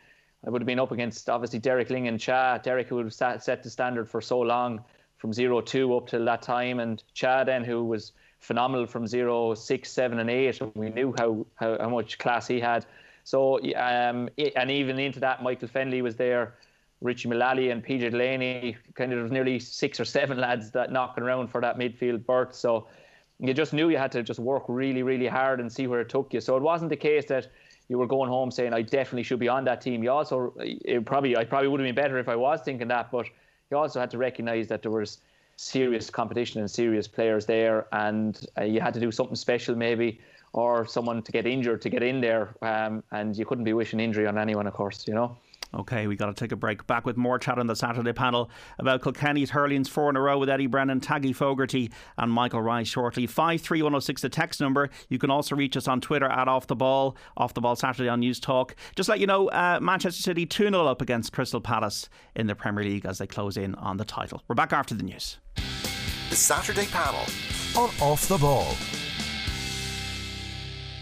I 0.47 0.51
would 0.51 0.61
have 0.61 0.67
been 0.67 0.79
up 0.79 0.93
against 0.93 1.31
obviously 1.31 1.61
Derek 1.61 1.89
Lyng 1.89 2.09
and 2.09 2.21
Cha. 2.21 2.59
Derek, 2.59 2.89
who 2.89 2.97
would 2.97 3.07
have 3.07 3.43
set 3.43 3.63
the 3.63 3.71
standard 3.71 4.07
for 4.07 4.21
so 4.21 4.39
long 4.41 4.85
from 5.17 5.33
zero 5.33 5.63
two 5.63 5.97
up 5.97 6.09
till 6.09 6.25
that 6.27 6.43
time, 6.43 6.79
and 6.79 7.03
Cha 7.15 7.43
then, 7.43 7.65
who 7.65 7.83
was 7.85 8.13
phenomenal 8.41 8.87
from 8.87 9.07
zero 9.07 9.55
six, 9.55 9.91
seven, 9.91 10.19
and 10.19 10.29
eight. 10.29 10.61
We 10.75 10.91
knew 10.91 11.15
how, 11.19 11.47
how, 11.55 11.79
how 11.81 11.89
much 11.89 12.19
class 12.19 12.47
he 12.47 12.61
had. 12.61 12.85
So, 13.25 13.59
um, 13.75 14.29
and 14.55 14.71
even 14.71 14.99
into 14.99 15.21
that, 15.21 15.43
Michael 15.43 15.69
Fennelly 15.69 16.03
was 16.03 16.17
there, 16.17 16.55
Richie 17.07 17.29
Mullally 17.29 17.71
and 17.71 17.85
PJ 17.85 18.11
Delaney. 18.11 18.77
Kind 18.95 19.12
of, 19.12 19.16
there 19.16 19.23
was 19.23 19.33
nearly 19.33 19.59
six 19.59 19.99
or 19.99 20.05
seven 20.05 20.38
lads 20.38 20.71
that 20.73 20.92
knocking 20.92 21.25
around 21.25 21.49
for 21.49 21.61
that 21.61 21.79
midfield 21.79 22.27
berth. 22.27 22.55
So, 22.55 22.87
you 23.38 23.53
just 23.53 23.73
knew 23.73 23.90
you 23.90 23.99
had 23.99 24.12
to 24.12 24.23
just 24.23 24.40
work 24.40 24.64
really, 24.69 25.03
really 25.03 25.27
hard 25.27 25.61
and 25.61 25.71
see 25.71 25.87
where 25.87 26.01
it 26.01 26.09
took 26.09 26.33
you. 26.33 26.40
So 26.40 26.57
it 26.57 26.62
wasn't 26.62 26.90
the 26.90 26.97
case 26.97 27.27
that 27.27 27.49
you 27.88 27.99
were 27.99 28.07
going 28.07 28.29
home 28.29 28.51
saying 28.51 28.73
I 28.73 28.83
definitely 28.83 29.23
should 29.23 29.38
be 29.38 29.49
on 29.49 29.64
that 29.64 29.81
team. 29.81 30.03
You 30.03 30.11
also, 30.11 30.55
probably, 31.05 31.37
I 31.37 31.45
probably 31.45 31.69
would 31.69 31.81
have 31.81 31.87
been 31.87 31.95
better 31.95 32.19
if 32.19 32.29
I 32.29 32.37
was 32.37 32.61
thinking 32.62 32.88
that, 32.88 33.11
but 33.11 33.27
you 33.71 33.77
also 33.77 34.01
had 34.01 34.11
to 34.12 34.19
recognise 34.19 34.69
that 34.69 34.83
there 34.83 34.90
was 34.90 35.19
serious 35.57 36.11
competition 36.11 36.61
and 36.61 36.71
serious 36.71 37.09
players 37.09 37.47
there, 37.47 37.87
and 37.92 38.47
uh, 38.59 38.64
you 38.64 38.81
had 38.81 38.95
to 38.95 39.01
do 39.01 39.11
something 39.11 39.37
special 39.37 39.75
maybe, 39.75 40.21
or 40.53 40.87
someone 40.87 41.23
to 41.23 41.33
get 41.33 41.47
injured 41.47 41.83
to 41.83 41.88
get 41.88 42.03
in 42.03 42.21
there, 42.21 42.55
um, 42.62 43.03
and 43.12 43.37
you 43.37 43.45
couldn't 43.45 43.64
be 43.64 43.73
wishing 43.73 44.01
injury 44.01 44.27
on 44.27 44.38
anyone, 44.38 44.66
of 44.66 44.75
course, 44.75 45.07
you 45.07 45.14
know. 45.14 45.37
Okay, 45.77 46.07
we 46.07 46.17
got 46.17 46.27
to 46.27 46.35
take 46.35 46.53
a 46.53 46.57
break. 46.57 46.87
Back 46.87 47.05
with 47.05 47.19
more 47.19 47.39
chat 47.39 47.59
on 47.59 47.67
the 47.67 47.77
Saturday 47.77 48.15
panel 48.15 48.51
about 48.79 49.03
Kilkenny's 49.03 49.51
hurlings 49.51 49.89
four 49.89 50.09
in 50.09 50.17
a 50.17 50.21
row 50.21 50.39
with 50.39 50.49
Eddie 50.49 50.67
Brennan, 50.67 51.01
Taggy 51.01 51.35
Fogarty, 51.35 51.91
and 52.17 52.33
Michael 52.33 52.62
Rice 52.62 52.89
shortly. 52.89 53.27
53106 53.27 54.23
the 54.23 54.29
text 54.31 54.61
number. 54.61 54.89
You 55.11 55.19
can 55.19 55.31
also 55.31 55.55
reach 55.55 55.77
us 55.77 55.87
on 55.87 56.01
Twitter 56.01 56.27
at 56.27 56.49
Off 56.49 56.67
the 56.67 56.77
Ball, 56.77 57.17
Off 57.37 57.53
the 57.53 57.61
Ball 57.61 57.77
Saturday 57.77 58.09
on 58.09 58.21
News 58.21 58.41
Talk. 58.41 58.75
Just 58.95 59.09
let 59.09 59.21
you 59.21 59.27
know, 59.27 59.49
uh, 59.49 59.79
Manchester 59.83 60.23
City 60.23 60.47
two 60.47 60.71
0 60.71 60.87
up 60.87 61.03
against 61.03 61.33
Crystal 61.33 61.61
Palace 61.61 62.09
in 62.35 62.47
the 62.47 62.55
Premier 62.55 62.85
League 62.85 63.05
as 63.05 63.19
they 63.19 63.27
close 63.27 63.59
in 63.59 63.75
on 63.75 63.99
the 63.99 64.05
title. 64.05 64.43
We're 64.49 64.55
back 64.55 64.73
after 64.73 64.95
the 64.95 65.03
news. 65.03 65.39
The 66.31 66.37
Saturday 66.37 66.87
panel 66.87 67.25
on 67.77 67.91
Off 68.01 68.27
the 68.29 68.39
Ball. 68.39 68.75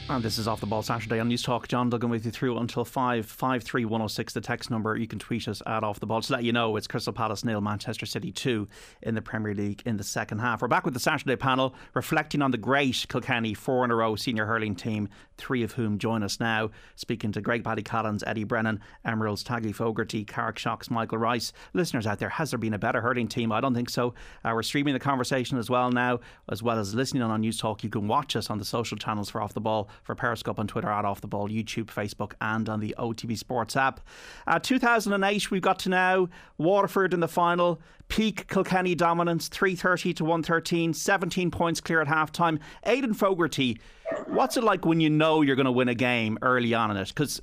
And 0.06 0.22
this 0.22 0.36
is 0.36 0.46
Off 0.46 0.60
the 0.60 0.66
Ball 0.66 0.82
Saturday 0.82 1.18
on 1.18 1.28
News 1.28 1.42
Talk. 1.42 1.66
John 1.66 1.88
Duggan 1.88 2.10
with 2.10 2.26
you 2.26 2.30
through 2.30 2.58
until 2.58 2.84
5 2.84 3.24
53106, 3.24 4.34
the 4.34 4.40
text 4.42 4.70
number. 4.70 4.98
You 4.98 5.06
can 5.06 5.18
tweet 5.18 5.48
us 5.48 5.62
at 5.64 5.82
Off 5.82 5.98
the 5.98 6.04
Ball. 6.04 6.20
To 6.20 6.32
let 6.34 6.44
you 6.44 6.52
know, 6.52 6.76
it's 6.76 6.86
Crystal 6.86 7.12
Palace 7.12 7.42
nil, 7.42 7.62
Manchester 7.62 8.04
City 8.04 8.30
2 8.30 8.68
in 9.00 9.14
the 9.14 9.22
Premier 9.22 9.54
League 9.54 9.80
in 9.86 9.96
the 9.96 10.04
second 10.04 10.40
half. 10.40 10.60
We're 10.60 10.68
back 10.68 10.84
with 10.84 10.92
the 10.92 11.00
Saturday 11.00 11.36
panel, 11.36 11.74
reflecting 11.94 12.42
on 12.42 12.50
the 12.50 12.58
great 12.58 13.06
Kilkenny 13.08 13.54
four 13.54 13.82
in 13.82 13.90
a 13.90 13.94
row 13.94 14.14
senior 14.14 14.44
hurling 14.44 14.76
team, 14.76 15.08
three 15.38 15.62
of 15.62 15.72
whom 15.72 15.98
join 15.98 16.22
us 16.22 16.38
now. 16.38 16.70
Speaking 16.96 17.32
to 17.32 17.40
Graigue-Ballycallan, 17.40 18.22
Eddie 18.26 18.44
Brennan, 18.44 18.80
Emeralds, 19.06 19.42
Taggy 19.42 19.74
Fogarty, 19.74 20.22
Carrickshock's, 20.26 20.90
Michael 20.90 21.16
Rice. 21.18 21.54
Listeners 21.72 22.06
out 22.06 22.18
there, 22.18 22.28
has 22.28 22.50
there 22.50 22.58
been 22.58 22.74
a 22.74 22.78
better 22.78 23.00
hurling 23.00 23.26
team? 23.26 23.50
I 23.50 23.62
don't 23.62 23.74
think 23.74 23.88
so. 23.88 24.12
Uh, 24.44 24.52
we're 24.54 24.62
streaming 24.62 24.92
the 24.92 25.00
conversation 25.00 25.56
as 25.56 25.70
well 25.70 25.90
now, 25.90 26.20
as 26.50 26.62
well 26.62 26.78
as 26.78 26.94
listening 26.94 27.22
on 27.22 27.40
News 27.40 27.56
Talk. 27.56 27.82
You 27.82 27.88
can 27.88 28.06
watch 28.06 28.36
us 28.36 28.50
on 28.50 28.58
the 28.58 28.66
social 28.66 28.98
channels 28.98 29.30
for 29.30 29.40
Off 29.40 29.54
the 29.54 29.62
Ball 29.62 29.88
for 30.02 30.14
Periscope 30.14 30.58
on 30.58 30.66
Twitter 30.66 30.90
at 30.90 31.04
Off 31.04 31.20
the 31.20 31.26
Ball, 31.26 31.48
YouTube, 31.48 31.86
Facebook, 31.86 32.32
and 32.40 32.68
on 32.68 32.80
the 32.80 32.94
OTB 32.98 33.36
Sports 33.38 33.76
app. 33.76 34.00
Uh, 34.46 34.58
2008, 34.58 35.50
we've 35.50 35.62
got 35.62 35.78
to 35.80 35.88
now 35.88 36.28
Waterford 36.58 37.14
in 37.14 37.20
the 37.20 37.28
final. 37.28 37.80
Peak 38.08 38.48
Kilkenny 38.48 38.94
dominance, 38.94 39.48
330 39.48 40.14
to 40.14 40.24
113, 40.24 40.92
17 40.92 41.50
points 41.50 41.80
clear 41.80 42.00
at 42.00 42.08
half 42.08 42.30
time. 42.30 42.60
Aidan 42.84 43.14
Fogarty, 43.14 43.78
what's 44.26 44.56
it 44.56 44.64
like 44.64 44.84
when 44.84 45.00
you 45.00 45.10
know 45.10 45.42
you're 45.42 45.56
going 45.56 45.64
to 45.64 45.72
win 45.72 45.88
a 45.88 45.94
game 45.94 46.38
early 46.42 46.74
on 46.74 46.90
in 46.90 46.96
it? 46.96 47.08
Because 47.08 47.40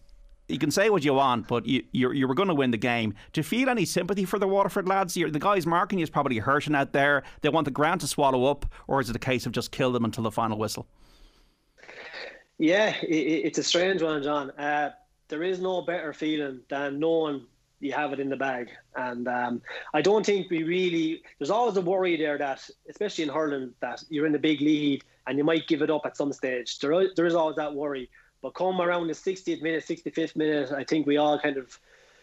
you 0.52 0.60
can 0.60 0.72
say 0.72 0.90
what 0.90 1.04
you 1.04 1.14
want, 1.14 1.48
but 1.48 1.66
you, 1.66 1.84
you, 1.92 2.12
you 2.12 2.28
were 2.28 2.36
going 2.36 2.50
to 2.50 2.56
win 2.56 2.72
the 2.72 2.78
game. 2.78 3.14
Do 3.34 3.40
you 3.40 3.44
feel 3.44 3.70
any 3.70 3.86
sympathy 3.86 4.26
for 4.26 4.38
the 4.38 4.48
Waterford 4.48 4.88
lads? 4.88 5.16
You're, 5.16 5.32
the 5.32 5.40
guys 5.40 5.66
marking 5.66 6.00
you 6.00 6.04
is 6.04 6.10
probably 6.10 6.38
hurting 6.38 6.76
out 6.76 6.94
there. 6.94 7.24
They 7.42 7.50
want 7.50 7.66
the 7.66 7.72
ground 7.72 8.02
to 8.02 8.08
swallow 8.08 8.46
up, 8.46 8.66
or 8.88 9.02
is 9.02 9.10
it 9.10 9.16
a 9.16 9.20
case 9.20 9.46
of 9.46 9.54
just 9.54 9.72
kill 9.72 9.92
them 9.92 10.06
until 10.06 10.24
the 10.24 10.32
final 10.32 10.58
whistle? 10.58 10.88
Yeah, 12.62 12.94
it, 13.02 13.16
it's 13.46 13.58
a 13.58 13.64
strange 13.64 14.04
one, 14.04 14.22
John. 14.22 14.52
Uh, 14.52 14.92
there 15.30 15.42
is 15.42 15.60
no 15.60 15.82
better 15.82 16.14
feeling 16.14 16.60
than 16.70 17.00
knowing 17.00 17.48
you 17.80 17.92
have 17.92 18.14
it 18.14 18.20
in 18.20 18.30
the 18.30 18.36
bag. 18.36 18.70
And 18.96 19.28
um, 19.28 19.64
I 19.96 20.04
don't 20.04 20.24
think 20.24 20.52
we 20.52 20.62
really, 20.62 21.24
there's 21.40 21.50
always 21.50 21.76
a 21.78 21.82
worry 21.82 22.18
there 22.18 22.38
that, 22.38 22.70
especially 22.88 23.24
in 23.24 23.32
hurling, 23.32 23.74
that 23.80 24.04
you're 24.10 24.28
in 24.28 24.32
the 24.32 24.38
big 24.38 24.62
lead 24.62 25.04
and 25.26 25.40
you 25.40 25.44
might 25.44 25.68
give 25.68 25.82
it 25.82 25.90
up 25.90 26.06
at 26.06 26.16
some 26.16 26.32
stage. 26.34 26.78
There, 26.78 27.08
there 27.16 27.26
is 27.26 27.34
always 27.34 27.56
that 27.56 27.74
worry. 27.74 28.12
But 28.44 28.52
come 28.52 28.80
around 28.80 29.08
the 29.08 29.14
60th 29.14 29.64
minute, 29.64 29.84
65th 29.84 30.36
minute, 30.36 30.72
I 30.72 30.84
think 30.84 31.08
we 31.08 31.18
all 31.18 31.40
kind 31.40 31.58
of 31.58 31.80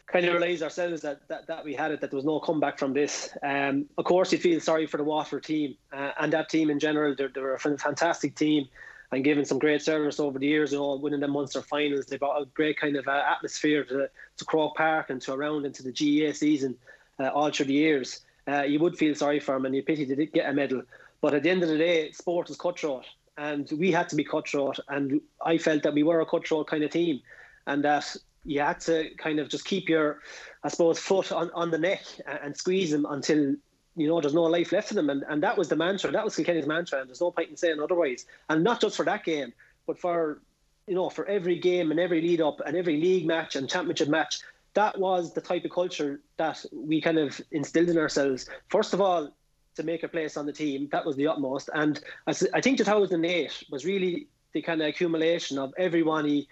kind 0.07 0.25
of 0.25 0.35
realised 0.35 0.63
ourselves 0.63 1.03
that, 1.03 1.27
that, 1.29 1.49
that 1.49 1.65
we 1.65 1.75
had 1.75 1.91
it, 1.91 2.01
that 2.01 2.13
there 2.13 2.17
was 2.17 2.25
no 2.25 2.39
comeback 2.39 2.79
from 2.79 2.93
this. 2.93 3.29
Um, 3.43 3.87
of 3.99 4.05
course, 4.05 4.33
you 4.33 4.39
feel 4.39 4.61
sorry 4.61 4.87
for 4.87 4.99
the 4.99 5.05
Waterford 5.05 5.43
team 5.43 5.77
uh, 5.93 6.13
and 6.21 6.33
that 6.33 6.49
team 6.49 6.71
in 6.71 6.79
general. 6.79 7.17
They're, 7.19 7.29
they're 7.29 7.55
a 7.55 7.59
fantastic 7.59 8.37
team 8.37 8.69
and 9.11 9.25
given 9.25 9.45
some 9.45 9.59
great 9.59 9.83
service 9.83 10.21
over 10.21 10.39
the 10.39 10.47
years, 10.47 10.73
you 10.73 10.79
know, 10.79 10.97
winning 10.97 11.21
the 11.21 11.29
Munster 11.29 11.63
finals. 11.63 12.07
They 12.07 12.19
brought 12.19 12.43
a 12.43 12.47
great 12.47 12.79
kind 12.79 12.97
of 12.97 13.09
uh, 13.09 13.23
atmosphere 13.27 13.85
to, 13.85 14.11
to 14.37 14.45
Croke 14.45 14.77
Park 14.77 15.11
and 15.11 15.21
to 15.23 15.33
around 15.33 15.65
into 15.65 15.83
the 15.83 15.93
GAA 15.93 16.33
season 16.33 16.77
uh, 17.19 17.29
all 17.29 17.51
through 17.51 17.67
the 17.67 17.75
years. 17.75 18.21
Uh, 18.47 18.63
you 18.63 18.79
would 18.79 18.97
feel 18.97 19.15
sorry 19.15 19.41
for 19.41 19.55
them 19.55 19.67
and 19.67 19.75
you 19.75 19.83
pity 19.83 20.05
they 20.05 20.15
didn't 20.15 20.35
get 20.35 20.49
a 20.49 20.53
medal. 20.53 20.83
But 21.21 21.35
at 21.35 21.43
the 21.43 21.51
end 21.51 21.63
of 21.63 21.69
the 21.69 21.79
day, 21.79 22.11
sport 22.13 22.51
is 22.51 22.57
cutthroat 22.57 23.05
and 23.37 23.71
we 23.73 23.91
had 23.91 24.09
to 24.11 24.17
be 24.17 24.25
cutthroat. 24.25 24.79
And 24.89 25.21
I 25.45 25.59
felt 25.59 25.83
that 25.85 25.95
we 25.95 26.03
were 26.03 26.21
a 26.21 26.27
cutthroat 26.27 26.67
kind 26.67 26.85
of 26.85 26.91
team 26.91 27.21
and 27.67 27.83
that 27.85 28.15
you 28.45 28.61
had 28.61 28.81
to 28.81 29.11
kind 29.17 29.39
of 29.39 29.49
just 29.49 29.65
keep 29.65 29.89
your, 29.89 30.21
I 30.65 30.69
suppose, 30.69 30.99
foot 30.99 31.33
on, 31.33 31.51
on 31.55 31.71
the 31.71 31.79
neck 31.79 32.03
and, 32.27 32.39
and 32.43 32.57
squeeze 32.57 32.91
them 32.91 33.07
until 33.09 33.55
you 33.99 34.09
know, 34.09 34.21
there's 34.21 34.35
no 34.35 34.45
life 34.45 34.73
left 34.73 34.91
in 34.91 34.97
them. 34.97 35.11
And, 35.11 35.25
and 35.29 35.43
that 35.43 35.59
was 35.59 35.69
the 35.69 35.77
mantra. 35.77 36.11
That 36.11 36.25
was 36.25 36.37
Kilkenny's 36.37 36.67
mantra. 36.67 37.01
And 37.01 37.09
there's 37.09 37.21
no 37.21 37.31
point 37.31 37.51
in 37.51 37.57
saying 37.57 37.81
otherwise. 37.81 38.27
And 38.49 38.65
not 38.65 38.81
just 38.81 38.97
for 38.97 39.05
that 39.05 39.25
game, 39.25 39.53
but 39.87 39.99
for, 39.99 40.41
you 40.87 40.95
know, 40.95 41.11
for 41.11 41.27
every 41.27 41.59
game 41.59 41.91
and 41.91 41.99
every 41.99 42.21
lead 42.21 42.41
up 42.41 42.61
and 42.65 42.77
every 42.77 43.01
league 43.01 43.27
match 43.27 43.57
and 43.57 43.69
championship 43.69 44.09
match. 44.09 44.41
That 44.75 44.99
was 44.99 45.33
the 45.33 45.41
type 45.41 45.65
of 45.65 45.73
culture 45.73 46.21
that 46.37 46.65
we 46.73 47.01
kind 47.01 47.19
of 47.19 47.41
instilled 47.51 47.89
in 47.89 47.99
ourselves. 47.99 48.49
First 48.69 48.95
of 48.95 49.01
all, 49.01 49.33
to 49.75 49.83
make 49.83 50.03
a 50.03 50.09
place 50.09 50.37
on 50.37 50.47
the 50.47 50.53
team, 50.53 50.89
that 50.93 51.05
was 51.05 51.17
the 51.17 51.27
utmost. 51.27 51.71
And 51.73 52.01
I 52.27 52.33
think 52.61 52.79
2008 52.79 53.65
was 53.71 53.85
really 53.85 54.29
the 54.53 54.63
kind 54.63 54.81
of 54.81 54.89
accumulation 54.89 55.59
of 55.59 55.75
everyone 55.79 56.47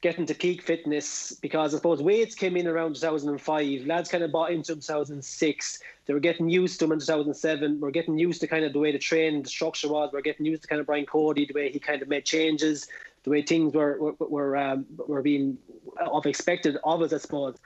getting 0.00 0.26
to 0.26 0.34
peak 0.34 0.62
fitness 0.62 1.32
because 1.32 1.74
I 1.74 1.78
suppose 1.78 2.00
weights 2.00 2.34
came 2.34 2.56
in 2.56 2.68
around 2.68 2.94
2005. 2.94 3.86
Lads 3.86 4.08
kind 4.08 4.22
of 4.22 4.30
bought 4.30 4.52
into 4.52 4.74
2006. 4.74 5.80
They 6.06 6.14
were 6.14 6.20
getting 6.20 6.48
used 6.48 6.78
to 6.78 6.84
them 6.84 6.92
in 6.92 7.00
2007. 7.00 7.80
We're 7.80 7.90
getting 7.90 8.18
used 8.18 8.40
to 8.42 8.46
kind 8.46 8.64
of 8.64 8.72
the 8.72 8.78
way 8.78 8.92
the 8.92 8.98
training, 8.98 9.42
the 9.42 9.48
structure 9.48 9.88
was. 9.88 10.10
We're 10.12 10.20
getting 10.20 10.46
used 10.46 10.62
to 10.62 10.68
kind 10.68 10.80
of 10.80 10.86
Brian 10.86 11.06
Cody, 11.06 11.46
the 11.46 11.54
way 11.54 11.70
he 11.70 11.80
kind 11.80 12.00
of 12.00 12.08
made 12.08 12.24
changes, 12.24 12.86
the 13.24 13.30
way 13.30 13.42
things 13.42 13.74
were 13.74 13.98
were 13.98 14.14
were, 14.20 14.56
um, 14.56 14.86
were 14.96 15.22
being 15.22 15.58
of 15.98 16.26
expected 16.26 16.76
of 16.84 17.02
us, 17.02 17.12
I 17.12 17.18
suppose. 17.18 17.56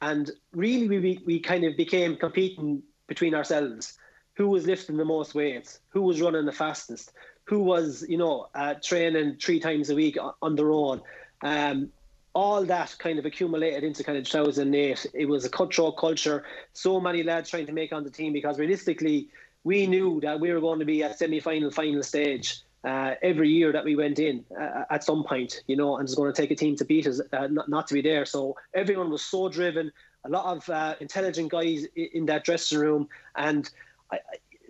And 0.00 0.30
really, 0.52 0.88
we 0.88 1.20
we 1.26 1.40
kind 1.40 1.64
of 1.64 1.76
became 1.76 2.16
competing 2.16 2.82
between 3.06 3.34
ourselves. 3.34 3.98
Who 4.36 4.48
was 4.48 4.66
lifting 4.66 4.96
the 4.96 5.04
most 5.04 5.34
weights? 5.34 5.80
Who 5.90 6.00
was 6.00 6.22
running 6.22 6.46
the 6.46 6.52
fastest? 6.52 7.12
Who 7.44 7.62
was, 7.62 8.04
you 8.08 8.16
know, 8.16 8.48
uh, 8.54 8.74
training 8.82 9.36
three 9.36 9.60
times 9.60 9.90
a 9.90 9.94
week 9.94 10.16
on 10.40 10.56
their 10.56 10.70
own? 10.70 11.02
Um, 11.42 11.90
all 12.34 12.64
that 12.64 12.96
kind 12.98 13.18
of 13.18 13.26
accumulated 13.26 13.84
into 13.84 14.02
kind 14.02 14.16
of 14.16 14.24
2008. 14.24 15.06
It 15.12 15.26
was 15.26 15.44
a 15.44 15.50
cutthroat 15.50 15.98
culture. 15.98 16.44
So 16.72 17.00
many 17.00 17.22
lads 17.22 17.50
trying 17.50 17.66
to 17.66 17.72
make 17.72 17.92
on 17.92 18.04
the 18.04 18.10
team 18.10 18.32
because 18.32 18.58
realistically, 18.58 19.28
we 19.64 19.86
knew 19.86 20.20
that 20.22 20.40
we 20.40 20.50
were 20.50 20.60
going 20.60 20.78
to 20.78 20.84
be 20.84 21.02
at 21.02 21.18
semi-final, 21.18 21.70
final 21.70 22.02
stage 22.02 22.62
uh, 22.84 23.14
every 23.22 23.48
year 23.48 23.70
that 23.70 23.84
we 23.84 23.94
went 23.94 24.18
in 24.18 24.44
uh, 24.60 24.84
at 24.90 25.04
some 25.04 25.22
point, 25.24 25.62
you 25.66 25.76
know, 25.76 25.96
and 25.96 26.08
it's 26.08 26.14
going 26.14 26.32
to 26.32 26.40
take 26.40 26.50
a 26.50 26.56
team 26.56 26.74
to 26.76 26.84
beat 26.84 27.06
us, 27.06 27.20
uh, 27.32 27.46
not, 27.46 27.68
not, 27.68 27.86
to 27.86 27.94
be 27.94 28.02
there. 28.02 28.24
So 28.24 28.56
everyone 28.74 29.10
was 29.10 29.22
so 29.22 29.48
driven. 29.48 29.92
A 30.24 30.28
lot 30.28 30.56
of 30.56 30.68
uh, 30.68 30.94
intelligent 31.00 31.50
guys 31.50 31.84
in 31.94 32.26
that 32.26 32.44
dressing 32.44 32.78
room, 32.78 33.08
and 33.36 33.68
I, 34.10 34.18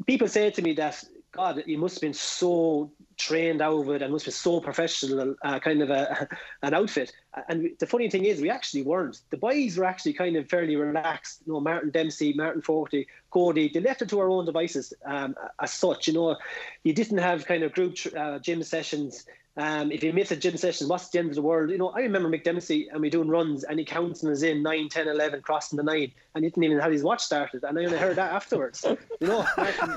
people 0.07 0.29
say 0.29 0.51
to 0.51 0.63
me 0.63 0.75
that 0.75 1.03
God, 1.33 1.63
he 1.65 1.77
must 1.77 1.97
have 1.97 2.03
been 2.03 2.13
so 2.13 2.91
trained 3.17 3.63
out 3.63 3.81
of 3.81 3.89
it 3.89 4.03
and 4.03 4.13
must 4.13 4.27
be 4.27 4.31
so 4.31 4.61
professional, 4.61 5.35
uh, 5.43 5.59
kind 5.61 5.81
of 5.81 5.89
a, 5.89 6.29
an 6.63 6.75
outfit. 6.75 7.11
And 7.49 7.71
the 7.79 7.87
funny 7.87 8.11
thing 8.11 8.27
is, 8.27 8.41
we 8.41 8.51
actually 8.51 8.83
weren't. 8.83 9.21
The 9.31 9.39
boys 9.39 9.79
were 9.79 9.87
actually 9.87 10.13
kind 10.13 10.37
of 10.37 10.51
fairly 10.51 10.77
relaxed. 10.77 11.41
You 11.47 11.55
know, 11.55 11.61
Martin 11.61 11.91
Dempsey, 11.91 12.35
Martin 12.35 12.61
Fogarty, 12.61 13.09
Cody, 13.31 13.71
they 13.73 13.81
left 13.81 14.03
it 14.03 14.11
to 14.11 14.21
our 14.21 14.29
own 14.29 14.45
devices 14.45 14.93
um, 15.07 15.35
as 15.59 15.73
such. 15.73 16.07
You 16.07 16.13
know, 16.13 16.37
you 16.85 16.93
didn't 16.93 17.19
have 17.19 17.47
kind 17.47 17.63
of 17.63 17.73
group 17.73 17.97
uh, 18.15 18.39
gym 18.39 18.63
sessions 18.63 19.25
um, 19.57 19.93
if 19.93 20.03
you 20.03 20.15
miss 20.15 20.31
a 20.31 20.37
gym 20.37 20.57
session, 20.57 20.89
what's 20.89 21.11
the 21.11 21.19
end 21.19 21.29
of 21.29 21.35
the 21.35 21.43
world? 21.43 21.71
You 21.71 21.77
know, 21.77 21.91
I 21.91 22.01
remember 22.01 22.31
Mick 22.31 22.43
Dempsey 22.43 22.89
and 22.91 23.03
we 23.03 23.11
doing 23.11 23.29
runs 23.29 23.65
and 23.65 23.79
he 23.79 23.85
counts 23.85 24.21
counting 24.21 24.33
us 24.33 24.43
in 24.43 24.63
9, 24.63 24.89
10, 24.89 25.09
11, 25.09 25.43
crossing 25.43 25.77
the 25.77 25.83
nine, 25.83 26.11
and 26.35 26.43
he 26.43 26.51
didn't 26.51 26.65
even 26.65 26.79
have 26.79 26.91
his 26.91 27.03
watch 27.03 27.21
started. 27.21 27.63
And 27.63 27.79
I 27.79 27.85
only 27.85 27.99
heard 27.99 28.17
that 28.17 28.33
afterwards. 28.33 28.85
You 29.21 29.29
know, 29.29 29.47
Martin, 29.57 29.97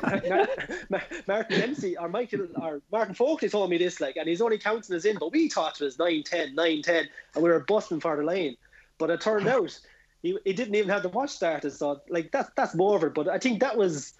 Martin, 0.90 1.24
Martin 1.28 1.60
Dempsey 1.60 1.98
or 1.98 2.10
Michael 2.10 2.48
or 2.62 2.82
Martin 2.92 3.16
Folkley 3.16 3.48
told 3.48 3.70
me 3.70 3.78
this, 3.78 4.02
like, 4.02 4.18
and 4.18 4.28
he's 4.28 4.42
only 4.42 4.58
counting 4.58 4.96
us 4.96 5.06
in, 5.06 5.18
but 5.18 5.32
we 5.32 5.48
thought 5.48 5.80
it 5.80 5.86
was 5.86 5.98
9, 5.98 6.24
10, 6.24 6.54
9, 6.54 6.82
10, 6.82 7.08
and 7.36 7.44
we 7.44 7.50
were 7.50 7.62
busting 7.62 8.02
for 8.02 8.18
the 8.18 8.24
lane. 8.24 8.58
But 8.98 9.10
it 9.10 9.22
turned 9.22 9.48
out 9.48 9.80
he, 10.22 10.38
he 10.44 10.52
didn't 10.52 10.76
even 10.76 10.90
have 10.90 11.04
the 11.04 11.10
watch 11.10 11.30
started. 11.30 11.72
So, 11.72 12.02
like, 12.10 12.32
that's, 12.32 12.50
that's 12.58 12.76
more 12.76 12.98
of 12.98 13.04
it. 13.04 13.14
But 13.14 13.30
I 13.30 13.40
think 13.40 13.62
that 13.62 13.78
was 13.78 14.14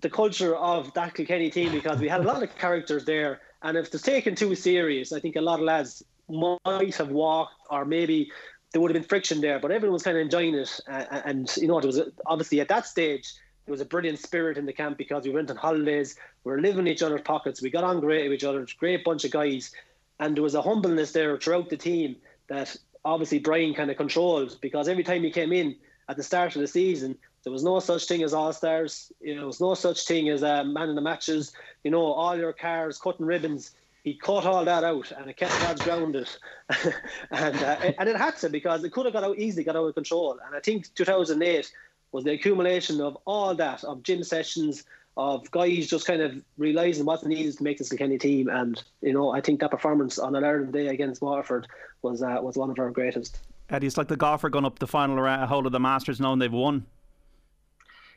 the 0.00 0.10
culture 0.10 0.56
of 0.56 0.92
that 0.94 1.14
Kilkenny 1.14 1.50
team 1.50 1.72
because 1.72 1.98
we 1.98 2.08
had 2.08 2.20
a 2.20 2.24
lot 2.24 2.42
of 2.42 2.56
characters 2.56 3.04
there 3.04 3.40
and 3.62 3.76
if 3.76 3.92
it's 3.92 4.02
taken 4.02 4.34
too 4.34 4.54
serious, 4.54 5.12
I 5.12 5.20
think 5.20 5.36
a 5.36 5.40
lot 5.40 5.60
of 5.60 5.64
lads 5.64 6.02
might 6.28 6.94
have 6.96 7.10
walked, 7.10 7.54
or 7.70 7.84
maybe 7.84 8.30
there 8.72 8.80
would 8.80 8.90
have 8.90 9.00
been 9.00 9.08
friction 9.08 9.40
there. 9.40 9.58
But 9.58 9.70
everyone 9.70 9.94
was 9.94 10.02
kind 10.02 10.16
of 10.16 10.22
enjoying 10.22 10.54
it, 10.54 10.80
and, 10.86 11.54
you 11.56 11.68
know, 11.68 11.78
it 11.78 11.84
was 11.84 12.00
obviously 12.26 12.60
at 12.60 12.68
that 12.68 12.86
stage 12.86 13.34
there 13.64 13.72
was 13.72 13.80
a 13.80 13.84
brilliant 13.84 14.18
spirit 14.18 14.58
in 14.58 14.66
the 14.66 14.72
camp 14.72 14.98
because 14.98 15.24
we 15.24 15.30
went 15.30 15.50
on 15.50 15.56
holidays, 15.56 16.16
we 16.42 16.50
were 16.50 16.60
living 16.60 16.86
in 16.86 16.92
each 16.92 17.02
other's 17.02 17.20
pockets, 17.22 17.62
we 17.62 17.70
got 17.70 17.84
on 17.84 18.00
great 18.00 18.28
with 18.28 18.36
each 18.36 18.44
other, 18.44 18.66
great 18.78 19.04
bunch 19.04 19.24
of 19.24 19.30
guys, 19.30 19.72
and 20.18 20.36
there 20.36 20.42
was 20.42 20.54
a 20.54 20.62
humbleness 20.62 21.12
there 21.12 21.38
throughout 21.38 21.70
the 21.70 21.76
team 21.76 22.16
that 22.48 22.76
obviously 23.04 23.38
Brian 23.38 23.74
kind 23.74 23.90
of 23.90 23.96
controlled 23.96 24.58
because 24.60 24.88
every 24.88 25.04
time 25.04 25.22
he 25.22 25.30
came 25.30 25.52
in 25.52 25.76
at 26.08 26.16
the 26.16 26.22
start 26.22 26.56
of 26.56 26.60
the 26.60 26.66
season, 26.66 27.16
there 27.44 27.52
was 27.52 27.64
no 27.64 27.80
such 27.80 28.06
thing 28.06 28.22
as 28.22 28.34
all 28.34 28.52
stars. 28.52 29.12
You 29.20 29.34
know, 29.34 29.40
there 29.40 29.46
was 29.46 29.60
no 29.60 29.74
such 29.74 30.06
thing 30.06 30.28
as 30.28 30.42
a 30.42 30.64
man 30.64 30.88
in 30.88 30.94
the 30.94 31.00
matches. 31.00 31.52
You 31.84 31.90
know, 31.90 32.04
all 32.04 32.36
your 32.36 32.52
cars 32.52 32.98
cutting 32.98 33.26
ribbons. 33.26 33.72
He 34.04 34.14
cut 34.14 34.46
all 34.46 34.64
that 34.64 34.82
out, 34.82 35.12
and 35.12 35.30
it 35.30 35.36
kept 35.36 35.52
lads 35.62 35.82
grounded, 35.82 36.28
and 37.30 37.56
uh, 37.56 37.92
and 37.98 38.08
it 38.08 38.16
had 38.16 38.36
to 38.38 38.48
because 38.48 38.82
it 38.82 38.90
could 38.90 39.06
have 39.06 39.12
got 39.12 39.22
out 39.22 39.38
easily, 39.38 39.62
got 39.62 39.76
out 39.76 39.86
of 39.86 39.94
control. 39.94 40.40
And 40.44 40.56
I 40.56 40.60
think 40.60 40.92
2008 40.94 41.70
was 42.10 42.24
the 42.24 42.32
accumulation 42.32 43.00
of 43.00 43.16
all 43.26 43.54
that 43.54 43.84
of 43.84 44.02
gym 44.02 44.24
sessions, 44.24 44.84
of 45.16 45.48
guys 45.52 45.86
just 45.86 46.06
kind 46.06 46.20
of 46.20 46.42
realising 46.58 47.04
what 47.04 47.24
needed 47.24 47.56
to 47.56 47.62
make 47.62 47.78
this 47.78 47.90
Kilkenny 47.90 48.18
team. 48.18 48.48
And 48.48 48.82
you 49.02 49.12
know, 49.12 49.30
I 49.30 49.40
think 49.40 49.60
that 49.60 49.70
performance 49.70 50.18
on 50.18 50.34
an 50.34 50.42
Ireland 50.42 50.72
Day 50.72 50.88
against 50.88 51.22
Waterford 51.22 51.68
was 52.02 52.22
uh, 52.22 52.38
was 52.40 52.56
one 52.56 52.70
of 52.70 52.78
our 52.80 52.90
greatest. 52.90 53.38
Eddie, 53.70 53.86
it's 53.86 53.96
like 53.96 54.08
the 54.08 54.16
golfer 54.16 54.50
going 54.50 54.64
up 54.64 54.78
the 54.78 54.86
final 54.86 55.16
round, 55.16 55.50
of 55.66 55.72
the 55.72 55.80
Masters, 55.80 56.20
knowing 56.20 56.38
they've 56.38 56.52
won. 56.52 56.86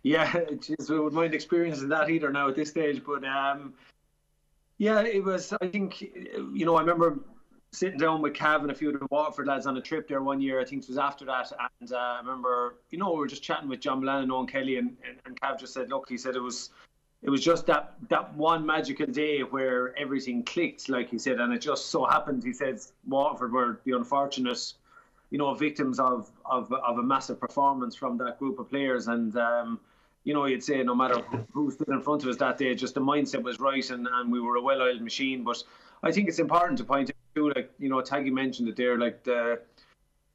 Yeah, 0.06 0.32
geez, 0.62 0.88
we 0.88 1.00
wouldn't 1.00 1.16
mind 1.16 1.34
experiencing 1.34 1.90
that 1.90 2.12
either 2.12 2.32
now 2.32 2.48
at 2.48 2.56
this 2.56 2.70
stage. 2.70 3.02
But 3.04 3.26
um, 3.26 3.74
yeah, 4.78 5.02
it 5.02 5.24
was. 5.24 5.52
I 5.60 5.68
think 5.68 6.00
you 6.00 6.64
know. 6.64 6.76
I 6.76 6.82
remember 6.82 7.22
sitting 7.72 7.98
down 7.98 8.22
with 8.22 8.34
Cav 8.34 8.62
and 8.62 8.70
a 8.70 8.76
few 8.76 8.94
of 8.94 9.00
the 9.00 9.08
Waterford 9.10 9.48
lads 9.48 9.66
on 9.66 9.76
a 9.78 9.82
trip 9.82 10.08
there 10.08 10.22
one 10.22 10.40
year. 10.40 10.62
I 10.62 10.66
think 10.66 10.84
it 10.84 10.90
was 10.90 11.00
after 11.00 11.26
that, 11.26 11.52
and 11.82 11.92
uh, 11.92 11.98
I 11.98 12.20
remember 12.20 12.76
you 12.92 13.00
know 13.00 13.14
we 13.14 13.18
were 13.18 13.28
just 13.28 13.42
chatting 13.42 13.68
with 13.68 13.80
John 13.80 14.00
Mullane 14.00 14.24
and 14.24 14.32
Eoin 14.32 14.48
Kelly, 14.48 14.78
and, 14.78 14.96
and, 15.10 15.18
and 15.26 15.42
Cav 15.42 15.60
just 15.60 15.74
said, 15.74 15.90
look, 15.90 16.08
he 16.08 16.18
said 16.20 16.36
it 16.36 16.42
was. 16.42 16.70
It 17.24 17.32
was 17.32 17.44
just 17.44 17.66
that 17.66 17.96
that 18.10 18.36
one 18.36 18.64
magical 18.64 19.08
day 19.08 19.40
where 19.40 19.98
everything 19.98 20.44
clicked, 20.44 20.88
like 20.88 21.10
he 21.10 21.18
said, 21.18 21.40
and 21.40 21.52
it 21.52 21.62
just 21.62 21.88
so 21.88 22.06
happened. 22.06 22.44
He 22.44 22.54
said 22.54 22.80
Waterford 23.08 23.52
were 23.52 23.80
the 23.86 23.94
unfortunate 23.94 24.74
you 25.32 25.40
know, 25.40 25.54
victims 25.56 26.00
of, 26.00 26.30
of, 26.46 26.72
of 26.72 27.00
a 27.00 27.04
massive 27.04 27.40
performance 27.40 27.96
from 27.96 28.16
that 28.20 28.38
group 28.38 28.60
of 28.60 28.70
players. 28.70 29.08
And, 29.08 29.36
um, 29.38 29.80
you 30.26 30.34
know, 30.34 30.46
you'd 30.46 30.64
say 30.64 30.84
no 30.84 30.96
matter 30.96 31.22
who 31.54 31.72
stood 31.72 31.88
in 31.88 32.02
front 32.02 32.24
of 32.24 32.30
us 32.30 32.38
that 32.38 32.58
day, 32.58 32.74
just 32.76 32.96
the 32.96 33.00
mindset 33.00 33.44
was 33.44 33.60
right 33.60 33.90
and, 33.92 34.08
and 34.12 34.32
we 34.32 34.42
were 34.42 34.58
a 34.58 34.62
well 34.62 34.82
oiled 34.82 35.02
machine. 35.02 35.44
But 35.44 35.64
I 36.04 36.12
think 36.12 36.28
it's 36.28 36.40
important 36.40 36.80
to 36.80 36.84
point 36.84 37.12
out, 37.12 37.16
too, 37.36 37.54
like, 37.56 37.72
you 37.80 37.90
know, 37.90 38.02
Taggy 38.02 38.32
mentioned 38.32 38.68
it 38.68 38.76
there, 38.76 38.98
like 38.98 39.24
the. 39.24 39.62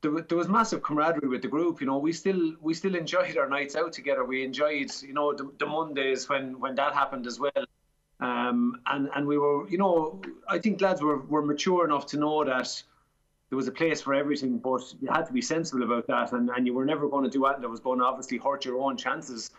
There, 0.02 0.18
there 0.22 0.38
was 0.38 0.48
massive 0.48 0.82
camaraderie 0.82 1.28
with 1.28 1.42
the 1.42 1.48
group. 1.48 1.82
You 1.82 1.86
know, 1.86 1.98
we 1.98 2.14
still 2.14 2.54
we 2.62 2.72
still 2.72 2.94
enjoyed 2.94 3.36
our 3.36 3.46
nights 3.46 3.76
out 3.76 3.92
together. 3.92 4.24
We 4.24 4.42
enjoyed, 4.42 4.90
you 5.02 5.12
know, 5.12 5.34
the, 5.34 5.52
the 5.58 5.66
Mondays 5.66 6.26
when 6.26 6.58
when 6.58 6.74
that 6.76 6.94
happened 6.94 7.26
as 7.26 7.38
well. 7.38 7.66
Um, 8.18 8.80
and 8.86 9.10
and 9.14 9.26
we 9.26 9.36
were, 9.36 9.68
you 9.68 9.76
know, 9.76 10.22
I 10.48 10.58
think 10.58 10.80
lads 10.80 11.02
were, 11.02 11.18
were 11.18 11.42
mature 11.42 11.84
enough 11.84 12.06
to 12.06 12.16
know 12.16 12.42
that 12.44 12.82
there 13.50 13.56
was 13.56 13.68
a 13.68 13.72
place 13.72 14.00
for 14.00 14.14
everything, 14.14 14.56
but 14.56 14.82
you 15.02 15.08
had 15.08 15.26
to 15.26 15.34
be 15.34 15.42
sensible 15.42 15.82
about 15.82 16.06
that, 16.06 16.32
and, 16.32 16.48
and 16.48 16.66
you 16.66 16.72
were 16.72 16.86
never 16.86 17.06
going 17.06 17.24
to 17.24 17.30
do 17.30 17.44
anything 17.44 17.60
that 17.60 17.68
was 17.68 17.80
going 17.80 17.98
to 17.98 18.06
obviously 18.06 18.38
hurt 18.38 18.64
your 18.64 18.80
own 18.80 18.96
chances 18.96 19.50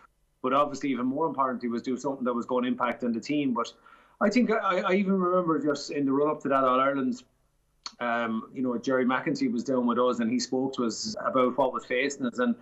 but 0.42 0.52
obviously, 0.52 0.90
even 0.90 1.06
more 1.06 1.26
importantly, 1.26 1.68
was 1.68 1.82
do 1.82 1.96
something 1.96 2.24
that 2.24 2.34
was 2.34 2.46
going 2.46 2.64
to 2.64 2.68
impact 2.68 3.04
on 3.04 3.12
the 3.12 3.20
team. 3.20 3.54
But 3.54 3.72
I 4.20 4.28
think 4.28 4.50
I, 4.50 4.80
I 4.80 4.92
even 4.94 5.20
remember 5.20 5.58
just 5.60 5.90
in 5.90 6.04
the 6.04 6.12
run 6.12 6.30
up 6.30 6.42
to 6.42 6.48
that 6.48 6.64
All 6.64 6.80
Ireland, 6.80 7.22
um, 8.00 8.50
you 8.52 8.62
know, 8.62 8.76
Gerry 8.76 9.04
McEntee 9.04 9.52
was 9.52 9.64
down 9.64 9.86
with 9.86 9.98
us 9.98 10.18
and 10.18 10.30
he 10.30 10.40
spoke 10.40 10.74
to 10.74 10.84
us 10.84 11.14
about 11.24 11.56
what 11.56 11.72
was 11.72 11.84
facing 11.84 12.26
us. 12.26 12.38
And, 12.38 12.56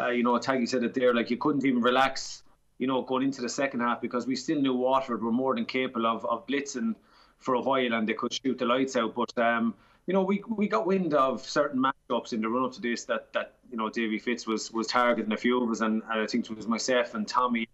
uh, 0.00 0.08
you 0.08 0.22
know, 0.22 0.38
Taggy 0.38 0.68
said 0.68 0.82
it 0.82 0.94
there, 0.94 1.14
like 1.14 1.30
you 1.30 1.36
couldn't 1.36 1.64
even 1.64 1.82
relax, 1.82 2.42
you 2.78 2.86
know, 2.86 3.02
going 3.02 3.24
into 3.24 3.42
the 3.42 3.48
second 3.48 3.80
half 3.80 4.00
because 4.00 4.26
we 4.26 4.36
still 4.36 4.60
knew 4.60 4.74
Waterford 4.74 5.22
were 5.22 5.32
more 5.32 5.54
than 5.54 5.66
capable 5.66 6.06
of, 6.06 6.24
of 6.24 6.46
blitzing 6.46 6.94
for 7.38 7.54
a 7.54 7.60
while 7.60 7.92
and 7.92 8.08
they 8.08 8.14
could 8.14 8.32
shoot 8.32 8.58
the 8.58 8.64
lights 8.64 8.96
out. 8.96 9.14
But, 9.14 9.36
um, 9.38 9.74
you 10.08 10.14
know, 10.14 10.22
we 10.22 10.42
we 10.48 10.66
got 10.66 10.86
wind 10.86 11.12
of 11.12 11.46
certain 11.46 11.84
matchups 11.84 12.32
in 12.32 12.40
the 12.40 12.48
run 12.48 12.64
up 12.64 12.72
to 12.72 12.80
this 12.80 13.04
that 13.04 13.30
that 13.34 13.56
you 13.70 13.76
know 13.76 13.90
Davy 13.90 14.18
Fitz 14.18 14.46
was 14.46 14.72
was 14.72 14.86
targeting 14.86 15.34
a 15.34 15.36
few 15.36 15.62
of 15.62 15.70
us, 15.70 15.82
and, 15.82 16.02
and 16.10 16.22
I 16.22 16.26
think 16.26 16.50
it 16.50 16.56
was 16.56 16.66
myself 16.66 17.14
and 17.14 17.28
Tommy. 17.28 17.68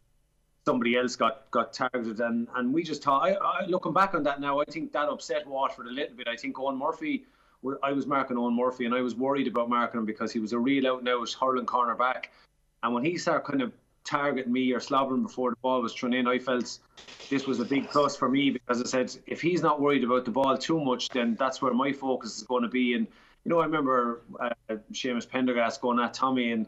Somebody 0.66 0.96
else 0.96 1.14
got 1.14 1.48
got 1.52 1.72
targeted, 1.72 2.18
and, 2.20 2.48
and 2.56 2.74
we 2.74 2.82
just 2.82 3.04
thought. 3.04 3.22
I, 3.22 3.34
I, 3.34 3.66
looking 3.66 3.92
back 3.92 4.14
on 4.14 4.24
that 4.24 4.40
now, 4.40 4.60
I 4.60 4.64
think 4.64 4.92
that 4.92 5.08
upset 5.08 5.46
Waterford 5.46 5.86
a 5.86 5.90
little 5.90 6.16
bit. 6.16 6.26
I 6.26 6.34
think 6.34 6.56
Eoin 6.56 6.76
Murphy. 6.76 7.24
I 7.84 7.92
was 7.92 8.06
marking 8.06 8.36
Eoin 8.36 8.56
Murphy, 8.56 8.84
and 8.84 8.94
I 8.94 9.00
was 9.00 9.14
worried 9.14 9.46
about 9.46 9.68
marking 9.68 10.00
him 10.00 10.04
because 10.04 10.32
he 10.32 10.40
was 10.40 10.52
a 10.52 10.58
real 10.58 10.88
out 10.88 10.98
and 10.98 11.08
out 11.08 11.32
hurling 11.40 11.66
corner 11.66 11.94
back. 11.94 12.32
And 12.82 12.92
when 12.92 13.04
he 13.04 13.16
started 13.16 13.46
kind 13.46 13.62
of 13.62 13.72
target 14.04 14.46
me 14.48 14.72
or 14.72 14.80
slobbering 14.80 15.22
before 15.22 15.50
the 15.50 15.56
ball 15.56 15.82
was 15.82 15.94
thrown 15.94 16.12
in, 16.12 16.26
I 16.26 16.38
felt 16.38 16.78
this 17.30 17.46
was 17.46 17.60
a 17.60 17.64
big 17.64 17.88
plus 17.88 18.16
for 18.16 18.28
me 18.28 18.50
because 18.50 18.80
I 18.80 18.84
said 18.84 19.16
if 19.26 19.40
he's 19.40 19.62
not 19.62 19.80
worried 19.80 20.04
about 20.04 20.24
the 20.24 20.30
ball 20.30 20.56
too 20.56 20.82
much, 20.82 21.08
then 21.08 21.34
that's 21.38 21.60
where 21.62 21.72
my 21.72 21.92
focus 21.92 22.36
is 22.36 22.42
going 22.42 22.62
to 22.62 22.68
be. 22.68 22.94
And 22.94 23.06
you 23.44 23.50
know, 23.50 23.60
I 23.60 23.64
remember 23.64 24.22
uh, 24.40 24.50
Seamus 24.92 25.28
Prendergast 25.28 25.80
going 25.80 25.98
at 25.98 26.14
Tommy 26.14 26.52
and 26.52 26.66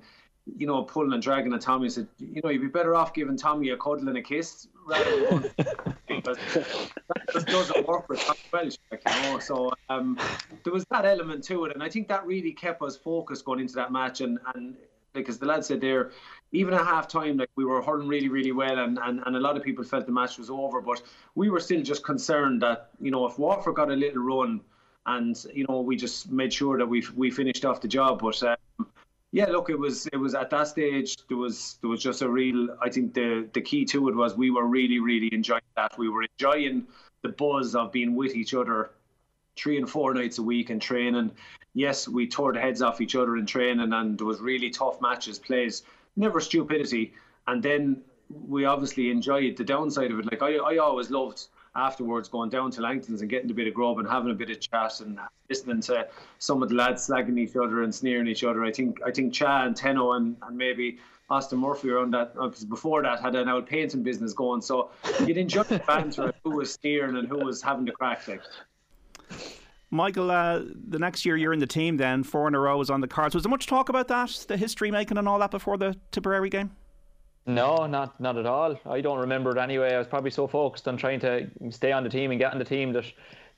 you 0.57 0.67
know 0.67 0.83
pulling 0.83 1.13
and 1.13 1.23
dragging 1.23 1.53
at 1.53 1.61
Tommy. 1.61 1.89
Said, 1.89 2.09
you 2.19 2.41
know, 2.43 2.51
you'd 2.51 2.63
be 2.63 2.69
better 2.69 2.95
off 2.95 3.15
giving 3.15 3.37
Tommy 3.37 3.71
a 3.71 3.77
cuddle 3.77 4.09
and 4.09 4.17
a 4.17 4.23
kiss 4.23 4.69
rather 4.87 5.27
than 5.27 5.51
because 6.09 6.39
that 6.55 7.33
just 7.33 7.47
doesn't 7.47 7.87
work 7.87 8.09
with 8.09 8.21
Tommy 8.21 8.39
Walsh, 8.53 8.77
like, 8.91 9.03
you 9.07 9.23
know. 9.23 9.39
So 9.39 9.73
um, 9.89 10.19
there 10.65 10.73
was 10.73 10.85
that 10.91 11.05
element 11.05 11.45
to 11.45 11.65
it, 11.65 11.75
and 11.75 11.83
I 11.83 11.89
think 11.89 12.09
that 12.09 12.27
really 12.27 12.53
kept 12.53 12.83
us 12.83 12.97
focused 12.97 13.45
going 13.45 13.61
into 13.61 13.75
that 13.75 13.93
match 13.93 14.21
and 14.21 14.39
and 14.55 14.77
because 15.17 15.39
the 15.39 15.47
lad 15.47 15.65
said 15.65 15.81
there, 15.81 16.13
even 16.53 16.75
at 16.75 16.85
half 16.85 17.09
time, 17.09 17.37
like 17.37 17.51
we 17.57 17.65
were 17.65 17.83
hurling 17.83 18.09
really, 18.09 18.29
really 18.29 18.53
well, 18.53 18.79
and, 18.79 18.99
and, 19.03 19.23
and 19.27 19.37
a 19.37 19.41
lot 19.41 19.57
of 19.57 19.63
people 19.63 19.85
felt 19.85 20.07
the 20.07 20.13
match 20.13 20.39
was 20.39 20.51
over, 20.51 20.81
but 20.81 21.03
we 21.35 21.51
were 21.51 21.61
still 21.61 21.83
just 21.83 22.05
concerned 22.05 22.63
that, 22.63 22.91
you 23.01 23.11
know, 23.11 23.27
if 23.27 23.39
Waterford 23.39 23.75
got 23.75 23.91
a 23.91 23.95
little 23.95 24.23
run 24.23 24.61
and, 25.07 25.45
you 25.53 25.67
know, 25.69 25.81
we 25.81 25.97
just 25.97 26.31
made 26.31 26.53
sure 26.53 26.79
that 26.79 26.87
we 26.87 27.05
we 27.15 27.31
finished 27.31 27.65
off 27.65 27.81
the 27.81 27.89
job. 27.89 28.21
But 28.21 28.43
um, 28.43 28.87
yeah, 29.33 29.47
look, 29.47 29.71
it 29.71 29.79
was 29.79 30.07
it 30.09 30.17
was 30.17 30.35
at 30.35 30.51
that 30.51 30.69
stage 30.69 31.17
there 31.29 31.37
was 31.37 31.79
there 31.81 31.91
was 31.91 32.03
just 32.03 32.23
a 32.23 32.29
real 32.29 32.77
I 32.81 32.91
think 32.91 33.15
the 33.15 33.49
the 33.53 33.61
key 33.61 33.85
to 33.87 34.09
it 34.09 34.15
was 34.15 34.37
we 34.37 34.51
were 34.51 34.67
really, 34.67 34.99
really 34.99 35.29
enjoying 35.33 35.63
that. 35.77 35.99
We 35.99 36.09
were 36.09 36.25
enjoying 36.25 36.87
the 37.23 37.31
buzz 37.31 37.75
of 37.75 37.93
being 37.93 38.15
with 38.15 38.35
each 38.35 38.55
other 38.55 38.91
three 39.57 39.79
and 39.79 39.89
four 39.89 40.15
nights 40.15 40.39
a 40.39 40.43
week 40.43 40.71
and 40.71 40.81
training. 40.81 41.33
Yes, 41.75 42.09
we 42.09 42.27
tore 42.27 42.53
the 42.53 42.61
heads 42.61 42.83
off 42.83 43.01
each 43.01 43.15
other 43.17 43.37
in 43.37 43.47
training, 43.47 43.93
and 43.93 44.19
there 44.19 44.27
was 44.27 44.41
really 44.41 44.71
tough 44.71 45.01
matches, 45.01 45.39
plays, 45.39 45.83
never 46.17 46.41
stupidity. 46.41 47.13
And 47.47 47.63
then 47.63 48.03
we 48.29 48.65
obviously 48.65 49.11
enjoyed 49.11 49.57
the 49.57 49.65
downside 49.65 50.11
of 50.11 50.19
it. 50.19 50.27
Like 50.27 50.43
I, 50.43 50.57
I 50.57 50.77
always 50.79 51.11
loved 51.11 51.47
afterwards 51.77 52.29
going 52.29 52.49
down 52.51 52.71
to 52.73 52.81
Langton's 52.81 53.21
and 53.21 53.31
getting 53.31 53.51
a 53.51 53.55
bit 53.55 53.69
of 53.69 53.75
grub 53.75 53.99
and 53.99 54.09
having 54.09 54.31
a 54.31 54.35
bit 54.35 54.51
of 54.51 54.61
chat 54.61 55.01
and 55.01 55.19
listening 55.49 55.81
to 55.83 56.09
some 56.39 56.63
of 56.63 56.71
the 56.71 56.75
lads 56.75 57.07
slagging 57.07 57.39
each 57.39 57.55
other 57.55 57.83
and 57.83 57.95
sneering 57.95 58.27
each 58.27 58.45
other. 58.45 58.65
I 58.65 58.73
think 58.73 58.99
I 59.05 59.11
think 59.11 59.33
Cha 59.33 59.65
and 59.65 59.77
Tenno 59.77 60.13
and, 60.13 60.37
and 60.43 60.57
maybe 60.57 60.99
Austin 61.29 61.59
Murphy 61.59 61.91
around 61.91 62.15
that 62.15 62.35
because 62.35 62.65
uh, 62.65 62.67
before 62.67 63.03
that 63.03 63.21
had 63.21 63.35
an 63.35 63.49
old 63.49 63.67
painting 63.67 64.03
business 64.03 64.33
going. 64.33 64.63
So 64.63 64.91
you'd 65.27 65.37
enjoy 65.37 65.65
the 65.65 65.79
banter 65.81 66.33
who 66.45 66.51
was 66.51 66.73
sneering 66.73 67.17
and 67.17 67.29
who 67.29 67.39
was 67.39 67.63
having 67.63 67.85
the 67.85 67.93
crack. 67.93 68.27
Like. 68.27 68.43
Michael, 69.91 70.31
uh, 70.31 70.63
the 70.89 70.99
next 70.99 71.25
year 71.25 71.37
you're 71.37 71.53
in 71.53 71.61
the 71.61 71.67
team, 71.67 71.97
then 71.97 72.25
four 72.25 72.49
in 72.49 72.55
a 72.55 72.61
row 72.61 72.81
is 72.81 72.91
on 72.91 73.01
the 73.01 73.09
cards. 73.09 73.35
Was 73.35 73.45
there 73.45 73.51
much 73.51 73.67
talk 73.67 73.89
about 73.89 74.09
that, 74.09 74.45
the 74.49 74.57
history 74.57 74.91
making 74.91 75.17
and 75.17 75.29
all 75.29 75.39
that 75.39 75.51
before 75.51 75.77
the 75.77 75.95
Tipperary 76.11 76.51
game? 76.51 76.71
No, 77.47 77.87
not 77.87 78.21
not 78.21 78.37
at 78.37 78.47
all. 78.47 78.79
I 78.87 79.01
don't 79.01 79.19
remember 79.19 79.53
it 79.53 79.59
anyway. 79.59 79.95
I 79.95 79.99
was 79.99 80.09
probably 80.09 80.33
so 80.33 80.49
focused 80.49 80.89
on 80.89 80.97
trying 80.97 81.21
to 81.21 81.49
stay 81.71 81.93
on 81.93 82.03
the 82.03 82.11
team 82.11 82.33
and 82.33 82.41
get 82.41 82.53
on 82.53 82.59
the 82.59 82.65
team 82.65 82.93
that 82.93 83.05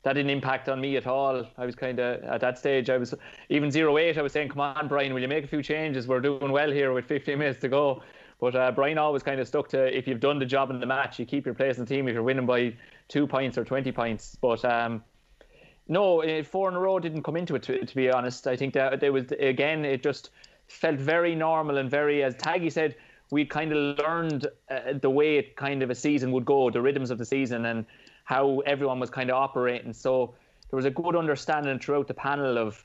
that 0.03 0.13
didn't 0.13 0.29
impact 0.29 0.69
on 0.69 0.79
me 0.79 0.95
at 0.95 1.07
all. 1.07 1.43
I 1.57 1.65
was 1.65 1.75
kind 1.75 1.99
of 1.99 2.23
at 2.23 2.39
that 2.41 2.59
stage. 2.59 2.91
I 2.91 2.97
was 2.97 3.15
even 3.49 3.71
zero 3.71 3.97
eight. 3.97 4.19
I 4.19 4.21
was 4.21 4.31
saying, 4.31 4.49
"Come 4.49 4.61
on, 4.61 4.87
Brian, 4.87 5.11
will 5.11 5.21
you 5.21 5.27
make 5.27 5.43
a 5.43 5.47
few 5.47 5.63
changes? 5.63 6.07
We're 6.07 6.19
doing 6.19 6.51
well 6.51 6.71
here 6.71 6.93
with 6.93 7.05
15 7.05 7.39
minutes 7.39 7.59
to 7.61 7.67
go." 7.67 8.03
But 8.39 8.55
uh, 8.55 8.71
Brian 8.71 8.99
always 8.99 9.23
kind 9.23 9.39
of 9.39 9.47
stuck 9.47 9.67
to 9.69 9.97
if 9.97 10.07
you've 10.07 10.19
done 10.19 10.37
the 10.37 10.45
job 10.45 10.69
in 10.69 10.79
the 10.79 10.85
match, 10.85 11.17
you 11.17 11.25
keep 11.25 11.45
your 11.45 11.55
place 11.55 11.77
in 11.77 11.85
the 11.85 11.89
team. 11.89 12.07
If 12.07 12.13
you're 12.13 12.23
winning 12.23 12.45
by 12.45 12.75
two 13.07 13.25
points 13.25 13.57
or 13.57 13.65
20 13.65 13.91
points, 13.91 14.37
but 14.39 14.63
um, 14.63 15.03
no, 15.89 16.21
eh, 16.21 16.43
four 16.43 16.69
in 16.69 16.75
a 16.75 16.79
row 16.79 16.99
didn't 16.99 17.23
come 17.23 17.35
into 17.35 17.55
it. 17.55 17.63
To, 17.63 17.85
to 17.85 17.95
be 17.95 18.09
honest, 18.09 18.47
I 18.47 18.55
think 18.55 18.73
that 18.75 18.99
there 18.99 19.11
was 19.11 19.31
again 19.39 19.83
it 19.83 20.03
just 20.03 20.29
felt 20.67 20.99
very 20.99 21.35
normal 21.35 21.77
and 21.77 21.89
very, 21.89 22.23
as 22.23 22.35
Taggy 22.35 22.71
said, 22.71 22.95
we 23.31 23.43
kind 23.43 23.71
of 23.73 23.97
learned 23.97 24.47
uh, 24.69 24.93
the 25.01 25.09
way 25.09 25.37
it 25.37 25.55
kind 25.55 25.83
of 25.83 25.89
a 25.89 25.95
season 25.95 26.31
would 26.31 26.45
go, 26.45 26.69
the 26.69 26.81
rhythms 26.81 27.11
of 27.11 27.17
the 27.17 27.25
season, 27.25 27.65
and 27.65 27.85
how 28.23 28.59
everyone 28.59 28.99
was 28.99 29.09
kind 29.09 29.31
of 29.31 29.35
operating. 29.35 29.91
So 29.93 30.35
there 30.69 30.77
was 30.77 30.85
a 30.85 30.91
good 30.91 31.15
understanding 31.15 31.79
throughout 31.79 32.07
the 32.07 32.13
panel 32.13 32.57
of 32.57 32.83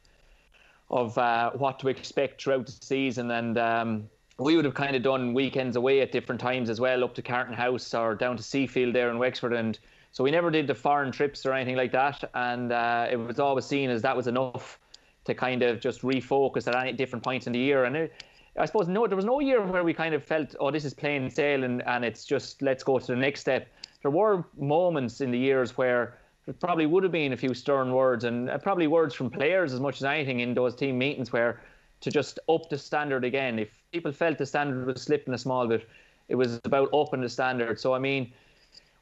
of 0.91 1.17
uh, 1.19 1.51
what 1.53 1.79
to 1.81 1.89
expect 1.89 2.43
throughout 2.43 2.67
the 2.67 2.73
season, 2.73 3.31
and 3.31 3.59
um, 3.59 4.09
we 4.39 4.57
would 4.57 4.65
have 4.65 4.75
kind 4.75 4.97
of 4.97 5.03
done 5.03 5.35
weekends 5.35 5.77
away 5.77 6.01
at 6.01 6.13
different 6.13 6.41
times 6.41 6.71
as 6.71 6.81
well, 6.81 7.05
up 7.05 7.15
to 7.15 7.23
Carton 7.23 7.55
House 7.55 7.93
or 7.95 8.15
down 8.15 8.37
to 8.37 8.43
Seafield 8.43 8.93
there 8.95 9.11
in 9.11 9.19
Wexford, 9.19 9.53
and 9.53 9.79
so 10.15 10.25
we 10.25 10.31
never 10.31 10.51
did 10.51 10.67
the 10.67 10.75
foreign 10.75 11.13
trips 11.13 11.45
or 11.45 11.53
anything 11.53 11.77
like 11.77 11.93
that, 11.93 12.25
and 12.33 12.73
uh, 12.73 13.07
it 13.11 13.17
was 13.17 13.39
always 13.39 13.67
seen 13.67 13.91
as 13.91 14.01
that 14.01 14.17
was 14.17 14.27
enough 14.27 14.81
to 15.27 15.35
kind 15.35 15.63
of 15.63 15.79
just 15.79 16.01
refocus 16.01 16.67
at 16.67 16.75
any 16.75 16.93
different 16.93 17.23
points 17.23 17.47
in 17.47 17.53
the 17.53 17.59
year, 17.59 17.85
and. 17.85 17.97
It, 17.97 18.13
I 18.57 18.67
suppose 18.67 18.87
no, 18.87 19.05
there 19.09 19.17
was 19.17 19.25
no 19.25 19.41
year 19.41 19.61
where 19.61 19.83
we 19.83 19.93
kind 19.93 20.15
of 20.15 20.23
felt, 20.23 20.55
oh, 20.61 20.71
this 20.71 20.85
is 20.85 20.95
plain 20.95 21.29
sail, 21.29 21.65
and, 21.65 21.83
and 21.89 22.05
it's 22.05 22.25
just 22.25 22.63
let's 22.63 22.85
go 22.85 23.01
to 23.01 23.07
the 23.09 23.17
next 23.17 23.41
step 23.41 23.67
there 24.05 24.11
were 24.11 24.45
moments 24.59 25.23
in 25.23 25.31
the 25.31 25.39
years 25.39 25.79
where 25.79 26.19
there 26.45 26.53
probably 26.53 26.85
would 26.85 27.03
have 27.03 27.11
been 27.11 27.33
a 27.33 27.37
few 27.37 27.55
stern 27.55 27.91
words 27.91 28.25
and 28.25 28.51
uh, 28.51 28.59
probably 28.59 28.87
words 28.87 29.15
from 29.15 29.31
players 29.31 29.73
as 29.73 29.81
much 29.81 29.97
as 29.97 30.05
anything 30.05 30.41
in 30.41 30.53
those 30.53 30.77
team 30.77 30.99
meetings 30.99 31.33
where 31.33 31.63
to 32.03 32.11
just 32.11 32.39
up 32.51 32.69
the 32.69 32.77
standard 32.77 33.25
again. 33.25 33.59
If 33.59 33.71
people 33.93 34.13
felt 34.13 34.37
the 34.37 34.45
standard 34.45 34.87
was 34.87 35.01
slipping 35.01 35.33
a 35.33 35.39
small 35.39 35.67
bit, 35.67 35.89
it 36.29 36.35
was 36.35 36.61
about 36.65 36.93
upping 36.93 37.23
the 37.23 37.31
standard. 37.31 37.81
So 37.81 37.95
I 37.95 37.99
mean, 37.99 38.31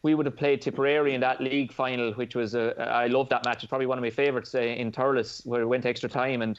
we 0.02 0.14
would 0.14 0.26
have 0.26 0.36
played 0.36 0.60
Tipperary 0.60 1.14
in 1.14 1.20
that 1.20 1.40
league 1.40 1.72
final, 1.72 2.12
which 2.12 2.34
was 2.34 2.54
a, 2.54 2.80
I 2.80 3.06
love 3.06 3.28
that 3.28 3.44
match. 3.44 3.62
It's 3.62 3.68
probably 3.68 3.86
one 3.86 3.98
of 3.98 4.02
my 4.02 4.10
favourites 4.10 4.54
uh, 4.54 4.60
in 4.60 4.92
Thurles, 4.92 5.46
where 5.46 5.62
it 5.62 5.66
went 5.66 5.86
extra 5.86 6.08
time 6.08 6.42
and. 6.42 6.58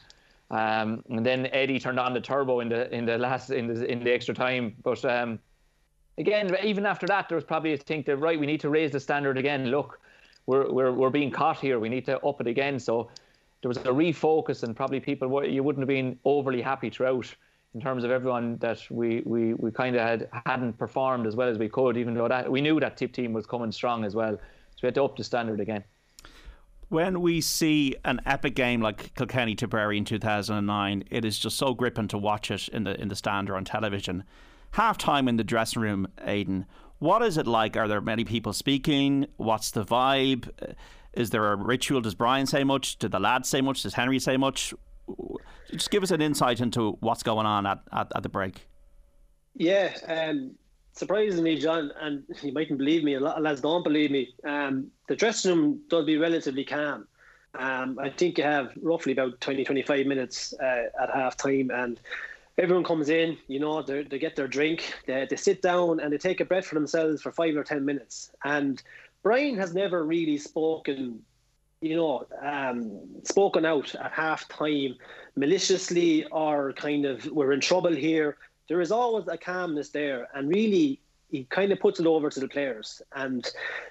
Um, 0.50 1.02
and 1.08 1.24
then 1.24 1.46
Eddie 1.52 1.80
turned 1.80 1.98
on 1.98 2.12
the 2.12 2.20
turbo 2.20 2.60
in 2.60 2.68
the 2.68 2.94
in 2.94 3.06
the 3.06 3.16
last 3.16 3.50
in 3.50 3.66
the 3.66 3.90
in 3.90 4.04
the 4.04 4.12
extra 4.12 4.34
time. 4.34 4.76
But 4.82 5.02
um, 5.04 5.38
again, 6.18 6.54
even 6.62 6.84
after 6.84 7.06
that, 7.06 7.28
there 7.28 7.36
was 7.36 7.44
probably 7.44 7.72
a 7.72 7.78
think 7.78 8.04
that 8.06 8.18
right, 8.18 8.38
we 8.38 8.46
need 8.46 8.60
to 8.60 8.68
raise 8.68 8.90
the 8.90 9.00
standard 9.00 9.38
again. 9.38 9.70
Look, 9.70 10.00
we're 10.46 10.70
we're 10.70 10.92
we're 10.92 11.10
being 11.10 11.30
caught 11.30 11.58
here. 11.58 11.80
We 11.80 11.88
need 11.88 12.04
to 12.04 12.20
up 12.20 12.42
it 12.42 12.46
again. 12.46 12.78
So 12.78 13.08
there 13.62 13.70
was 13.70 13.78
a 13.78 13.84
refocus, 13.84 14.62
and 14.62 14.76
probably 14.76 15.00
people 15.00 15.28
were, 15.28 15.46
you 15.46 15.62
wouldn't 15.62 15.82
have 15.82 15.88
been 15.88 16.18
overly 16.26 16.60
happy 16.60 16.90
throughout 16.90 17.34
in 17.74 17.80
terms 17.80 18.04
of 18.04 18.10
everyone 18.10 18.56
that 18.58 18.80
we 18.90 19.22
we, 19.24 19.54
we 19.54 19.70
kind 19.70 19.96
of 19.96 20.02
had 20.02 20.28
hadn't 20.46 20.78
performed 20.78 21.26
as 21.26 21.36
well 21.36 21.48
as 21.48 21.58
we 21.58 21.68
could, 21.68 21.96
even 21.96 22.14
though 22.14 22.28
that 22.28 22.50
we 22.50 22.60
knew 22.60 22.78
that 22.80 22.96
tip 22.96 23.12
team 23.12 23.32
was 23.32 23.46
coming 23.46 23.72
strong 23.72 24.04
as 24.04 24.14
well. 24.14 24.36
So 24.36 24.80
we 24.82 24.86
had 24.86 24.94
to 24.96 25.04
up 25.04 25.16
the 25.16 25.24
standard 25.24 25.60
again. 25.60 25.84
When 26.88 27.20
we 27.20 27.40
see 27.40 27.96
an 28.04 28.20
epic 28.26 28.54
game 28.54 28.80
like 28.80 29.14
Kilkenny 29.14 29.54
Tipperary 29.54 29.98
in 29.98 30.04
2009, 30.04 31.04
it 31.10 31.24
is 31.24 31.38
just 31.38 31.56
so 31.56 31.74
gripping 31.74 32.08
to 32.08 32.18
watch 32.18 32.50
it 32.50 32.68
in 32.68 32.84
the 32.84 33.00
in 33.00 33.08
the 33.08 33.16
stand 33.16 33.50
or 33.50 33.56
on 33.56 33.64
television 33.64 34.24
half 34.74 34.98
time 34.98 35.28
in 35.28 35.36
the 35.36 35.44
dressing 35.44 35.80
room, 35.80 36.08
Aidan. 36.24 36.66
What 36.98 37.22
is 37.22 37.38
it 37.38 37.46
like? 37.46 37.76
Are 37.76 37.86
there 37.86 38.00
many 38.00 38.24
people 38.24 38.52
speaking? 38.52 39.26
What's 39.36 39.70
the 39.70 39.84
vibe? 39.84 40.50
Is 41.12 41.30
there 41.30 41.52
a 41.52 41.56
ritual? 41.56 42.00
Does 42.00 42.14
Brian 42.14 42.46
say 42.46 42.64
much? 42.64 42.98
Did 42.98 43.12
the 43.12 43.20
lads 43.20 43.48
say 43.48 43.60
much? 43.60 43.82
Does 43.82 43.94
Henry 43.94 44.18
say 44.18 44.36
much? 44.36 44.74
Just 45.70 45.90
give 45.90 46.02
us 46.02 46.10
an 46.10 46.20
insight 46.20 46.60
into 46.60 46.96
what's 47.00 47.22
going 47.22 47.46
on 47.46 47.66
at, 47.66 47.80
at, 47.92 48.12
at 48.14 48.22
the 48.22 48.28
break. 48.28 48.66
Yeah, 49.54 49.94
um, 50.08 50.52
surprisingly, 50.92 51.56
John, 51.56 51.92
and 52.00 52.24
you 52.42 52.52
mightn't 52.52 52.78
believe 52.78 53.04
me, 53.04 53.14
a 53.14 53.20
lot 53.20 53.36
of 53.36 53.42
lads 53.42 53.60
don't 53.60 53.84
believe 53.84 54.10
me. 54.10 54.34
Um, 54.44 54.88
the 55.08 55.16
dressing 55.16 55.56
room 55.56 55.80
does 55.88 56.06
be 56.06 56.16
relatively 56.16 56.64
calm. 56.64 57.06
Um, 57.56 57.98
I 58.00 58.10
think 58.10 58.38
you 58.38 58.44
have 58.44 58.72
roughly 58.82 59.12
about 59.12 59.40
20, 59.40 59.64
25 59.64 60.06
minutes 60.06 60.54
uh, 60.60 60.84
at 61.00 61.10
half 61.14 61.36
time, 61.36 61.70
and 61.72 62.00
everyone 62.58 62.84
comes 62.84 63.08
in, 63.08 63.36
you 63.46 63.60
know, 63.60 63.82
they 63.82 64.18
get 64.18 64.36
their 64.36 64.48
drink, 64.48 64.92
they, 65.06 65.26
they 65.28 65.36
sit 65.36 65.62
down 65.62 66.00
and 66.00 66.12
they 66.12 66.18
take 66.18 66.40
a 66.40 66.44
breath 66.44 66.66
for 66.66 66.74
themselves 66.74 67.22
for 67.22 67.32
five 67.32 67.56
or 67.56 67.64
10 67.64 67.84
minutes. 67.84 68.30
And 68.44 68.82
Brian 69.22 69.56
has 69.56 69.74
never 69.74 70.04
really 70.04 70.38
spoken, 70.38 71.22
you 71.84 71.96
know, 71.96 72.26
um, 72.40 73.00
spoken 73.24 73.64
out 73.64 73.94
at 73.94 74.12
half 74.12 74.48
time 74.48 74.96
maliciously 75.36 76.24
or 76.26 76.72
kind 76.72 77.04
of, 77.04 77.26
we're 77.26 77.52
in 77.52 77.60
trouble 77.60 77.94
here. 77.94 78.36
There 78.68 78.80
is 78.80 78.90
always 78.90 79.26
a 79.28 79.36
calmness 79.36 79.90
there. 79.90 80.28
And 80.34 80.48
really, 80.48 81.00
he 81.30 81.44
kind 81.44 81.72
of 81.72 81.80
puts 81.80 82.00
it 82.00 82.06
over 82.06 82.30
to 82.30 82.40
the 82.40 82.48
players. 82.48 83.02
And 83.14 83.46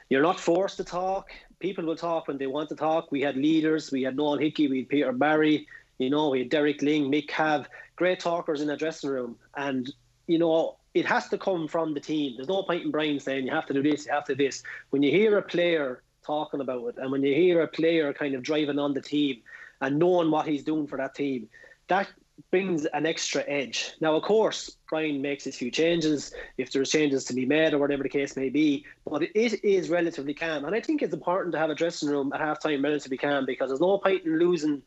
you're 0.10 0.22
not 0.24 0.40
forced 0.40 0.78
to 0.78 0.84
talk. 0.84 1.30
People 1.60 1.86
will 1.86 1.96
talk 1.96 2.28
when 2.28 2.38
they 2.38 2.48
want 2.48 2.70
to 2.70 2.76
talk. 2.76 3.12
We 3.12 3.22
had 3.22 3.38
leaders. 3.38 3.92
We 3.92 4.04
had 4.04 4.16
Noel 4.16 4.38
Hickey. 4.38 4.68
We 4.68 4.80
had 4.80 4.90
Peter 4.90 5.12
Barry. 5.12 5.68
You 6.00 6.10
know, 6.10 6.30
we 6.30 6.40
had 6.40 6.50
Derek 6.50 6.80
Lyng, 6.80 7.10
Mick 7.10 7.30
Cav 7.30 7.68
great 7.96 8.20
talkers 8.20 8.62
in 8.62 8.68
the 8.68 8.78
dressing 8.78 9.10
room, 9.10 9.36
and 9.56 9.92
you 10.28 10.40
know 10.40 10.78
it 10.94 11.06
has 11.06 11.28
to 11.30 11.38
come 11.38 11.68
from 11.68 11.94
the 11.94 12.00
team. 12.00 12.34
There's 12.36 12.48
no 12.48 12.64
point 12.64 12.84
in 12.84 12.92
Brian 12.92 13.20
saying 13.20 13.46
you 13.46 13.52
have 13.52 13.66
to 13.68 13.74
do 13.74 13.84
this, 13.84 14.06
you 14.06 14.12
have 14.12 14.26
to 14.26 14.36
do 14.36 14.46
this. 14.46 14.64
When 14.92 15.02
you 15.02 15.12
hear 15.12 15.38
a 15.38 15.42
player 15.42 16.04
talking 16.24 16.62
about 16.62 16.88
it, 16.88 16.98
and 16.98 17.12
when 17.12 17.24
you 17.24 17.34
hear 17.34 17.62
a 17.62 17.68
player 17.68 18.14
kind 18.14 18.36
of 18.36 18.44
driving 18.44 18.80
on 18.80 18.94
the 18.94 19.02
team 19.02 19.42
and 19.82 20.00
knowing 20.00 20.32
what 20.32 20.48
he's 20.48 20.64
doing 20.64 20.88
for 20.88 20.98
that 20.98 21.16
team, 21.16 21.50
that 21.88 22.08
brings 22.52 22.86
an 22.86 23.06
extra 23.06 23.44
edge. 23.48 23.92
Now, 24.00 24.16
of 24.16 24.24
course, 24.24 24.78
Brian 24.90 25.22
makes 25.22 25.44
his 25.44 25.56
few 25.56 25.70
changes 25.70 26.34
if 26.58 26.72
there's 26.72 26.90
changes 26.90 27.26
to 27.26 27.34
be 27.34 27.46
made 27.46 27.74
or 27.74 27.78
whatever 27.78 28.04
the 28.04 28.10
case 28.10 28.36
may 28.36 28.50
be, 28.50 28.86
but 29.06 29.22
it 29.22 29.64
is 29.64 29.90
relatively 29.90 30.34
calm. 30.34 30.66
And 30.66 30.76
I 30.76 30.80
think 30.80 31.02
it's 31.02 31.14
important 31.14 31.54
to 31.54 31.60
have 31.60 31.70
a 31.70 31.76
dressing 31.76 32.10
room 32.10 32.32
at 32.34 32.42
halftime 32.42 32.84
relatively 32.84 33.18
calm 33.18 33.46
because 33.46 33.70
there's 33.70 33.82
no 33.82 33.98
point 33.98 34.26
in 34.26 34.40
losing 34.40 34.82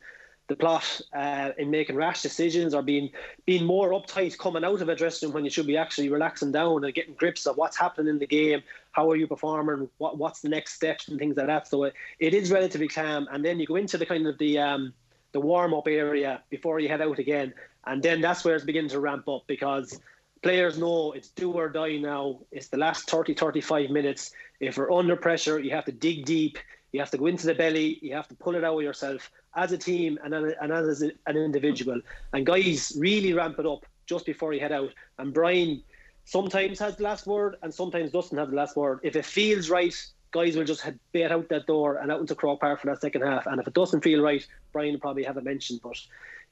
the 0.47 0.55
plot 0.55 1.01
uh, 1.13 1.51
in 1.57 1.69
making 1.69 1.95
rash 1.95 2.21
decisions 2.21 2.73
or 2.73 2.81
being 2.81 3.09
being 3.45 3.65
more 3.65 3.91
uptight 3.91 4.37
coming 4.37 4.63
out 4.63 4.81
of 4.81 4.89
a 4.89 4.95
dressing 4.95 5.27
room 5.27 5.33
when 5.33 5.43
you 5.43 5.49
should 5.49 5.67
be 5.67 5.77
actually 5.77 6.09
relaxing 6.09 6.51
down 6.51 6.83
and 6.83 6.93
getting 6.93 7.13
grips 7.15 7.45
of 7.45 7.57
what's 7.57 7.77
happening 7.77 8.07
in 8.07 8.19
the 8.19 8.27
game, 8.27 8.63
how 8.91 9.09
are 9.11 9.15
you 9.15 9.27
performing, 9.27 9.89
what 9.97 10.17
what's 10.17 10.41
the 10.41 10.49
next 10.49 10.73
steps 10.73 11.07
and 11.07 11.19
things 11.19 11.35
like 11.35 11.47
that. 11.47 11.67
So 11.67 11.83
it, 11.85 11.93
it 12.19 12.33
is 12.33 12.51
relatively 12.51 12.87
calm, 12.87 13.27
and 13.31 13.43
then 13.43 13.59
you 13.59 13.67
go 13.67 13.75
into 13.75 13.97
the 13.97 14.05
kind 14.05 14.25
of 14.25 14.37
the 14.37 14.59
um, 14.59 14.93
the 15.33 15.41
warm 15.41 15.73
up 15.73 15.87
area 15.87 16.41
before 16.49 16.79
you 16.79 16.87
head 16.87 17.01
out 17.01 17.19
again, 17.19 17.53
and 17.85 18.01
then 18.01 18.21
that's 18.21 18.45
where 18.45 18.55
it's 18.55 18.65
beginning 18.65 18.91
to 18.91 18.99
ramp 18.99 19.27
up 19.27 19.43
because 19.47 19.99
players 20.41 20.77
know 20.77 21.11
it's 21.11 21.29
do 21.29 21.51
or 21.51 21.69
die 21.69 21.97
now. 21.97 22.39
It's 22.51 22.67
the 22.67 22.77
last 22.77 23.09
30, 23.09 23.33
35 23.33 23.89
minutes. 23.89 24.31
If 24.59 24.77
we're 24.77 24.91
under 24.91 25.15
pressure, 25.15 25.59
you 25.59 25.71
have 25.71 25.85
to 25.85 25.91
dig 25.91 26.25
deep. 26.25 26.57
You 26.91 26.99
have 26.99 27.11
to 27.11 27.17
go 27.17 27.27
into 27.27 27.45
the 27.45 27.53
belly. 27.53 27.99
You 28.01 28.15
have 28.15 28.27
to 28.29 28.35
pull 28.35 28.55
it 28.55 28.63
out 28.63 28.79
yourself 28.79 29.31
as 29.55 29.71
a 29.71 29.77
team 29.77 30.17
and, 30.23 30.33
and 30.33 30.71
as 30.71 31.01
an 31.01 31.11
individual. 31.27 31.99
And 32.33 32.45
guys 32.45 32.93
really 32.97 33.33
ramp 33.33 33.59
it 33.59 33.65
up 33.65 33.85
just 34.05 34.25
before 34.25 34.53
you 34.53 34.59
head 34.59 34.71
out. 34.71 34.91
And 35.17 35.33
Brian 35.33 35.83
sometimes 36.25 36.79
has 36.79 36.95
the 36.95 37.03
last 37.03 37.27
word 37.27 37.55
and 37.61 37.73
sometimes 37.73 38.11
doesn't 38.11 38.37
have 38.37 38.49
the 38.49 38.55
last 38.55 38.75
word. 38.75 38.99
If 39.03 39.15
it 39.15 39.25
feels 39.25 39.69
right, 39.69 39.95
guys 40.31 40.55
will 40.55 40.65
just 40.65 40.81
head 40.81 40.99
bait 41.11 41.31
out 41.31 41.49
that 41.49 41.67
door 41.67 41.97
and 41.97 42.11
out 42.11 42.19
into 42.19 42.35
Croke 42.35 42.61
Park 42.61 42.81
for 42.81 42.87
that 42.87 43.01
second 43.01 43.21
half. 43.21 43.47
And 43.47 43.59
if 43.59 43.67
it 43.67 43.73
doesn't 43.73 44.01
feel 44.01 44.21
right, 44.21 44.45
Brian 44.71 44.93
will 44.93 44.99
probably 44.99 45.23
have 45.23 45.37
a 45.37 45.41
mention. 45.41 45.79
But 45.81 45.97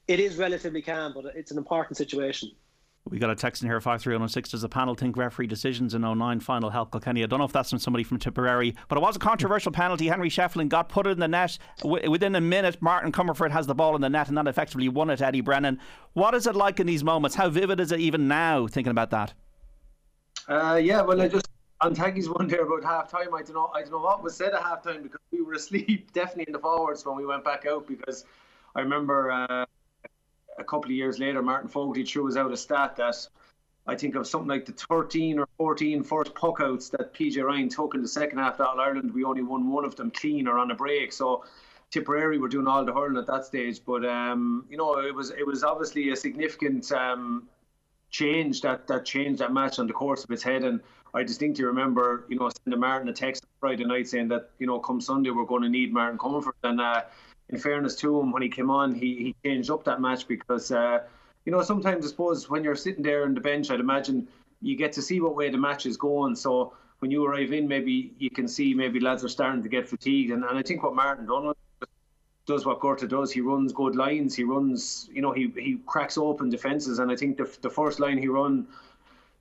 it 0.08 0.20
is 0.20 0.36
relatively 0.36 0.82
calm, 0.82 1.12
but 1.14 1.26
it's 1.34 1.50
an 1.50 1.58
important 1.58 1.96
situation. 1.96 2.50
We 3.08 3.20
got 3.20 3.30
a 3.30 3.36
text 3.36 3.62
in 3.62 3.68
here, 3.68 3.80
53106. 3.80 4.50
Does 4.50 4.62
the 4.62 4.68
panel 4.68 4.96
think 4.96 5.16
referee 5.16 5.46
decisions 5.46 5.94
in 5.94 6.02
09 6.02 6.40
final 6.40 6.70
help 6.70 6.90
Kilkenny? 6.90 7.22
I 7.22 7.26
don't 7.26 7.38
know 7.38 7.44
if 7.44 7.52
that's 7.52 7.70
from 7.70 7.78
somebody 7.78 8.02
from 8.02 8.18
Tipperary, 8.18 8.74
but 8.88 8.98
it 8.98 9.00
was 9.00 9.14
a 9.14 9.20
controversial 9.20 9.70
penalty. 9.70 10.08
Henry 10.08 10.28
Shefflin 10.28 10.68
got 10.68 10.88
put 10.88 11.06
in 11.06 11.20
the 11.20 11.28
net. 11.28 11.56
within 11.84 12.34
a 12.34 12.40
minute, 12.40 12.82
Martin 12.82 13.12
Comerford 13.12 13.52
has 13.52 13.68
the 13.68 13.74
ball 13.74 13.94
in 13.94 14.02
the 14.02 14.10
net 14.10 14.28
and 14.28 14.36
that 14.36 14.48
effectively 14.48 14.88
won 14.88 15.10
it, 15.10 15.22
Eddie 15.22 15.40
Brennan. 15.40 15.78
What 16.14 16.34
is 16.34 16.48
it 16.48 16.56
like 16.56 16.80
in 16.80 16.86
these 16.86 17.04
moments? 17.04 17.36
How 17.36 17.48
vivid 17.48 17.78
is 17.78 17.92
it 17.92 18.00
even 18.00 18.26
now 18.26 18.66
thinking 18.66 18.90
about 18.90 19.10
that? 19.10 19.34
Uh, 20.48 20.80
yeah, 20.82 21.02
well, 21.02 21.20
I 21.20 21.28
just 21.28 21.48
on 21.80 21.94
Taggy's 21.94 22.28
one 22.28 22.48
there 22.48 22.64
about 22.64 22.84
half 22.84 23.10
time. 23.10 23.34
I 23.34 23.42
don't 23.42 23.54
know. 23.54 23.70
I 23.74 23.82
don't 23.82 23.92
know 23.92 23.98
what 23.98 24.22
was 24.22 24.36
said 24.36 24.52
at 24.54 24.62
half 24.62 24.82
time 24.82 25.02
because 25.02 25.20
we 25.30 25.42
were 25.42 25.54
asleep, 25.54 26.12
definitely 26.12 26.44
in 26.48 26.52
the 26.52 26.58
forwards 26.58 27.04
when 27.04 27.16
we 27.16 27.26
went 27.26 27.44
back 27.44 27.66
out. 27.66 27.86
Because 27.86 28.24
I 28.74 28.80
remember 28.80 29.30
uh, 29.30 29.66
a 30.58 30.64
couple 30.64 30.90
of 30.90 30.96
years 30.96 31.18
later, 31.18 31.42
Martin 31.42 31.68
Fogarty 31.68 32.04
threw 32.04 32.28
us 32.28 32.36
out 32.36 32.52
a 32.52 32.56
stat 32.56 32.96
that 32.96 33.16
I 33.86 33.94
think 33.94 34.16
of 34.16 34.26
something 34.26 34.48
like 34.48 34.66
the 34.66 34.72
13 34.72 35.38
or 35.38 35.48
14 35.58 36.02
first 36.02 36.34
puckouts 36.34 36.90
that 36.90 37.14
PJ 37.14 37.42
Ryan 37.42 37.68
took 37.68 37.94
in 37.94 38.02
the 38.02 38.08
second 38.08 38.38
half 38.38 38.54
of 38.54 38.66
All 38.66 38.80
Ireland. 38.80 39.12
We 39.14 39.24
only 39.24 39.42
won 39.42 39.70
one 39.70 39.84
of 39.84 39.94
them 39.96 40.10
clean 40.10 40.48
or 40.48 40.58
on 40.58 40.70
a 40.70 40.74
break. 40.74 41.12
So 41.12 41.44
Tipperary 41.90 42.38
were 42.38 42.48
doing 42.48 42.66
all 42.66 42.84
the 42.84 42.92
hurling 42.92 43.16
at 43.16 43.26
that 43.28 43.44
stage, 43.44 43.80
but 43.86 44.04
um, 44.04 44.66
you 44.68 44.76
know 44.76 44.98
it 44.98 45.14
was 45.14 45.30
it 45.30 45.46
was 45.46 45.62
obviously 45.62 46.10
a 46.10 46.16
significant 46.16 46.90
um, 46.90 47.48
change 48.10 48.60
that 48.62 48.88
that 48.88 49.04
changed 49.04 49.40
that 49.40 49.52
match 49.52 49.78
on 49.78 49.86
the 49.86 49.92
course 49.92 50.24
of 50.24 50.30
its 50.30 50.42
head. 50.42 50.64
And 50.64 50.80
I 51.14 51.22
distinctly 51.22 51.64
remember, 51.64 52.24
you 52.28 52.36
know, 52.38 52.50
sending 52.64 52.80
Martin 52.80 53.08
a 53.08 53.12
text 53.12 53.46
Friday 53.60 53.84
night 53.84 54.08
saying 54.08 54.28
that, 54.28 54.50
you 54.58 54.66
know, 54.66 54.78
come 54.78 55.00
Sunday 55.00 55.30
we're 55.30 55.44
going 55.44 55.62
to 55.62 55.68
need 55.68 55.92
Martin 55.92 56.18
Comerford. 56.18 56.52
And 56.64 56.80
uh, 56.80 57.02
in 57.50 57.58
fairness 57.58 57.94
to 57.96 58.20
him, 58.20 58.32
when 58.32 58.42
he 58.42 58.48
came 58.48 58.70
on, 58.70 58.94
he, 58.94 59.16
he 59.16 59.36
changed 59.44 59.70
up 59.70 59.84
that 59.84 60.00
match 60.00 60.26
because, 60.26 60.72
uh, 60.72 61.00
you 61.44 61.52
know, 61.52 61.62
sometimes 61.62 62.04
I 62.04 62.08
suppose 62.08 62.50
when 62.50 62.64
you're 62.64 62.74
sitting 62.74 63.02
there 63.02 63.24
on 63.24 63.34
the 63.34 63.40
bench, 63.40 63.70
I'd 63.70 63.80
imagine 63.80 64.26
you 64.60 64.76
get 64.76 64.92
to 64.94 65.02
see 65.02 65.20
what 65.20 65.36
way 65.36 65.50
the 65.50 65.58
match 65.58 65.86
is 65.86 65.96
going. 65.96 66.34
So 66.34 66.72
when 66.98 67.10
you 67.10 67.24
arrive 67.24 67.52
in, 67.52 67.68
maybe 67.68 68.12
you 68.18 68.30
can 68.30 68.48
see 68.48 68.74
maybe 68.74 68.98
lads 68.98 69.24
are 69.24 69.28
starting 69.28 69.62
to 69.62 69.68
get 69.68 69.88
fatigued. 69.88 70.32
And, 70.32 70.44
and 70.44 70.58
I 70.58 70.62
think 70.62 70.82
what 70.82 70.94
Martin 70.94 71.26
done 71.26 71.52
does 72.46 72.64
what 72.64 72.80
Gorta 72.80 73.06
does. 73.06 73.32
He 73.32 73.40
runs 73.40 73.72
good 73.72 73.96
lines. 73.96 74.34
He 74.34 74.44
runs, 74.44 75.08
you 75.12 75.20
know, 75.20 75.32
he, 75.32 75.52
he 75.56 75.78
cracks 75.86 76.16
open 76.16 76.48
defences. 76.48 77.00
And 77.00 77.10
I 77.10 77.16
think 77.16 77.36
the, 77.36 77.56
the 77.60 77.70
first 77.70 78.00
line 78.00 78.18
he 78.18 78.28
run 78.28 78.66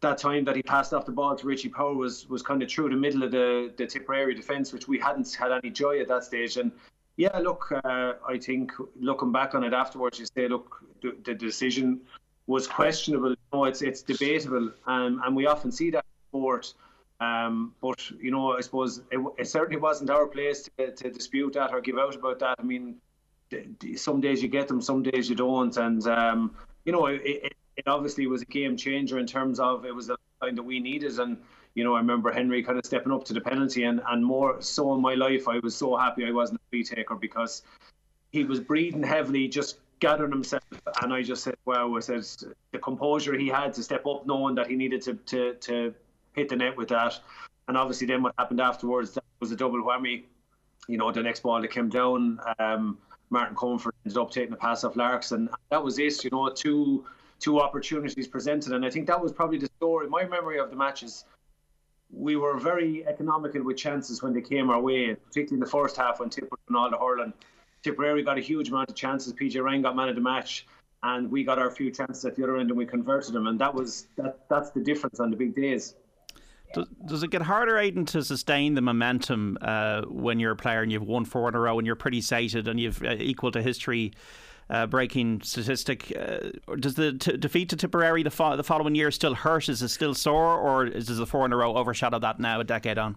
that 0.01 0.17
time 0.17 0.43
that 0.45 0.55
he 0.55 0.61
passed 0.61 0.93
off 0.93 1.05
the 1.05 1.11
ball 1.11 1.35
to 1.35 1.47
Richie 1.47 1.69
Power 1.69 1.93
was 1.93 2.27
was 2.29 2.41
kind 2.41 2.61
of 2.61 2.69
through 2.69 2.89
the 2.89 2.95
middle 2.95 3.23
of 3.23 3.31
the, 3.31 3.71
the 3.77 3.87
Tipperary 3.87 4.35
defence, 4.35 4.73
which 4.73 4.87
we 4.87 4.99
hadn't 4.99 5.33
had 5.33 5.51
any 5.51 5.69
joy 5.69 5.99
at 5.99 6.07
that 6.07 6.23
stage. 6.23 6.57
And 6.57 6.71
yeah, 7.17 7.37
look, 7.39 7.71
uh, 7.71 8.13
I 8.27 8.37
think 8.37 8.71
looking 8.99 9.31
back 9.31 9.55
on 9.55 9.63
it 9.63 9.73
afterwards, 9.73 10.19
you 10.19 10.25
say, 10.25 10.47
look, 10.47 10.83
the, 11.01 11.15
the 11.23 11.33
decision 11.33 12.01
was 12.47 12.67
questionable. 12.67 13.35
Know, 13.53 13.65
it's 13.65 13.81
it's 13.81 14.01
debatable, 14.01 14.71
and 14.85 15.19
and 15.23 15.35
we 15.35 15.47
often 15.47 15.71
see 15.71 15.89
that 15.91 16.03
in 16.03 16.29
sport. 16.39 16.73
Um, 17.21 17.73
but 17.81 18.09
you 18.11 18.31
know, 18.31 18.57
I 18.57 18.61
suppose 18.61 19.01
it, 19.11 19.19
it, 19.37 19.47
certainly 19.47 19.79
wasn't 19.79 20.09
our 20.09 20.27
place 20.27 20.69
to, 20.77 20.91
to 20.91 21.09
dispute 21.09 21.53
that 21.53 21.71
or 21.71 21.79
give 21.79 21.97
out 21.97 22.15
about 22.15 22.39
that. 22.39 22.55
I 22.59 22.63
mean, 22.63 22.97
some 23.95 24.19
days 24.19 24.43
you 24.43 24.49
get 24.49 24.67
them, 24.67 24.81
some 24.81 25.01
days 25.01 25.29
you 25.29 25.35
don't, 25.35 25.75
and 25.77 26.05
um, 26.07 26.55
you 26.83 26.91
know, 26.91 27.05
it, 27.05 27.21
it, 27.23 27.53
it, 27.77 27.87
obviously 27.87 28.27
was 28.27 28.41
a 28.41 28.45
game 28.45 28.75
changer 28.75 29.17
in 29.17 29.25
terms 29.25 29.61
of 29.61 29.85
it 29.85 29.95
was 29.95 30.07
the 30.07 30.17
line 30.41 30.55
that 30.55 30.63
we 30.63 30.81
needed, 30.81 31.17
and 31.19 31.37
you 31.75 31.83
know, 31.83 31.93
I 31.93 31.99
remember 31.99 32.31
Henry 32.31 32.63
kind 32.63 32.79
of 32.79 32.85
stepping 32.85 33.11
up 33.11 33.25
to 33.25 33.33
the 33.33 33.41
penalty, 33.41 33.83
and 33.83 34.01
and 34.07 34.25
more 34.25 34.61
so 34.61 34.93
in 34.95 35.01
my 35.01 35.13
life, 35.13 35.47
I 35.47 35.59
was 35.59 35.75
so 35.75 35.95
happy 35.95 36.25
I 36.25 36.31
wasn't 36.31 36.61
a 36.61 36.63
free 36.69 36.83
taker 36.83 37.15
because 37.15 37.61
he 38.31 38.43
was 38.45 38.59
breathing 38.59 39.03
heavily, 39.03 39.47
just 39.47 39.79
gathering 39.99 40.31
himself, 40.31 40.63
and 41.01 41.13
I 41.13 41.21
just 41.21 41.43
said, 41.43 41.55
"Wow!" 41.65 41.95
I 41.95 41.99
said 41.99 42.25
the 42.71 42.79
composure 42.79 43.37
he 43.37 43.49
had 43.49 43.73
to 43.73 43.83
step 43.83 44.05
up, 44.07 44.25
knowing 44.25 44.55
that 44.55 44.67
he 44.67 44.75
needed 44.75 45.01
to 45.03 45.15
to 45.15 45.53
to 45.53 45.93
hit 46.33 46.49
the 46.49 46.55
net 46.55 46.77
with 46.77 46.89
that. 46.89 47.19
And 47.67 47.77
obviously, 47.77 48.07
then 48.07 48.23
what 48.23 48.33
happened 48.37 48.61
afterwards 48.61 49.11
that 49.11 49.23
was 49.39 49.51
a 49.51 49.55
double 49.55 49.83
whammy. 49.83 50.23
You 50.87 50.97
know, 50.97 51.11
the 51.11 51.23
next 51.23 51.41
ball 51.41 51.61
that 51.61 51.71
came 51.71 51.89
down, 51.89 52.39
um, 52.59 52.99
Martin 53.31 53.55
Comerford 53.55 53.91
ended 54.05 54.17
up 54.17 54.31
taking 54.31 54.53
a 54.53 54.57
pass 54.57 54.83
off 54.83 54.95
Larks, 54.95 55.31
and 55.31 55.49
that 55.71 55.83
was 55.83 55.99
it. 55.99 56.23
You 56.23 56.29
know, 56.29 56.49
two 56.49 57.05
two 57.39 57.59
opportunities 57.59 58.27
presented, 58.27 58.71
and 58.71 58.85
I 58.85 58.89
think 58.89 59.07
that 59.07 59.21
was 59.21 59.33
probably 59.33 59.57
the 59.57 59.69
story. 59.77 60.07
My 60.07 60.25
memory 60.25 60.59
of 60.59 60.69
the 60.69 60.75
matches, 60.75 61.25
we 62.15 62.35
were 62.37 62.57
very 62.57 63.05
economical 63.05 63.63
with 63.63 63.77
chances 63.77 64.23
when 64.23 64.33
they 64.33 64.41
came 64.41 64.69
our 64.69 64.79
way, 64.79 65.13
particularly 65.15 65.55
in 65.55 65.59
the 65.59 65.69
first 65.69 65.97
half 65.97 66.19
when 66.19 66.29
Tipper 66.29 66.57
and 66.67 66.77
all 66.77 66.89
the 66.89 66.97
hurling. 66.97 67.33
Tipperary 67.83 68.23
got 68.23 68.37
a 68.37 68.41
huge 68.41 68.69
amount 68.69 68.89
of 68.89 68.95
chances. 68.95 69.33
PJ 69.33 69.61
Ryan 69.61 69.81
got 69.81 69.95
man 69.95 70.09
of 70.09 70.15
the 70.15 70.21
match, 70.21 70.65
and 71.03 71.29
we 71.29 71.43
got 71.43 71.59
our 71.59 71.69
few 71.69 71.91
chances 71.91 72.23
at 72.25 72.35
the 72.35 72.43
other 72.43 72.57
end, 72.57 72.69
and 72.69 72.77
we 72.77 72.85
converted 72.85 73.33
them. 73.33 73.47
And 73.47 73.59
that 73.59 73.73
was 73.73 74.07
that. 74.15 74.39
That's 74.49 74.71
the 74.71 74.79
difference 74.79 75.19
on 75.19 75.29
the 75.29 75.37
big 75.37 75.55
days. 75.55 75.95
Does, 76.73 76.87
does 77.05 77.23
it 77.23 77.29
get 77.29 77.41
harder, 77.41 77.77
Aidan, 77.77 78.05
to 78.07 78.23
sustain 78.23 78.73
the 78.73 78.81
momentum 78.81 79.57
uh, 79.61 80.01
when 80.07 80.39
you're 80.39 80.53
a 80.53 80.55
player 80.55 80.81
and 80.81 80.91
you've 80.91 81.03
won 81.03 81.23
four 81.23 81.47
in 81.47 81.55
a 81.55 81.59
row 81.59 81.77
and 81.77 81.85
you're 81.85 81.95
pretty 81.95 82.21
sated 82.21 82.67
and 82.67 82.79
you've 82.79 83.01
uh, 83.03 83.15
equal 83.19 83.51
to 83.51 83.61
history 83.61 84.13
uh, 84.69 84.87
breaking 84.87 85.41
statistic? 85.41 86.11
Uh, 86.17 86.75
does 86.79 86.95
the 86.95 87.13
t- 87.13 87.37
defeat 87.37 87.69
to 87.69 87.75
Tipperary 87.75 88.23
the, 88.23 88.31
fo- 88.31 88.55
the 88.55 88.63
following 88.63 88.95
year 88.95 89.11
still 89.11 89.35
hurt? 89.35 89.69
Is 89.69 89.81
it 89.81 89.89
still 89.89 90.13
sore, 90.13 90.57
or 90.57 90.85
is 90.85 91.07
the 91.07 91.25
four 91.25 91.45
in 91.45 91.53
a 91.53 91.57
row 91.57 91.75
overshadow 91.75 92.19
that 92.19 92.39
now, 92.39 92.59
a 92.59 92.63
decade 92.63 92.97
on? 92.97 93.15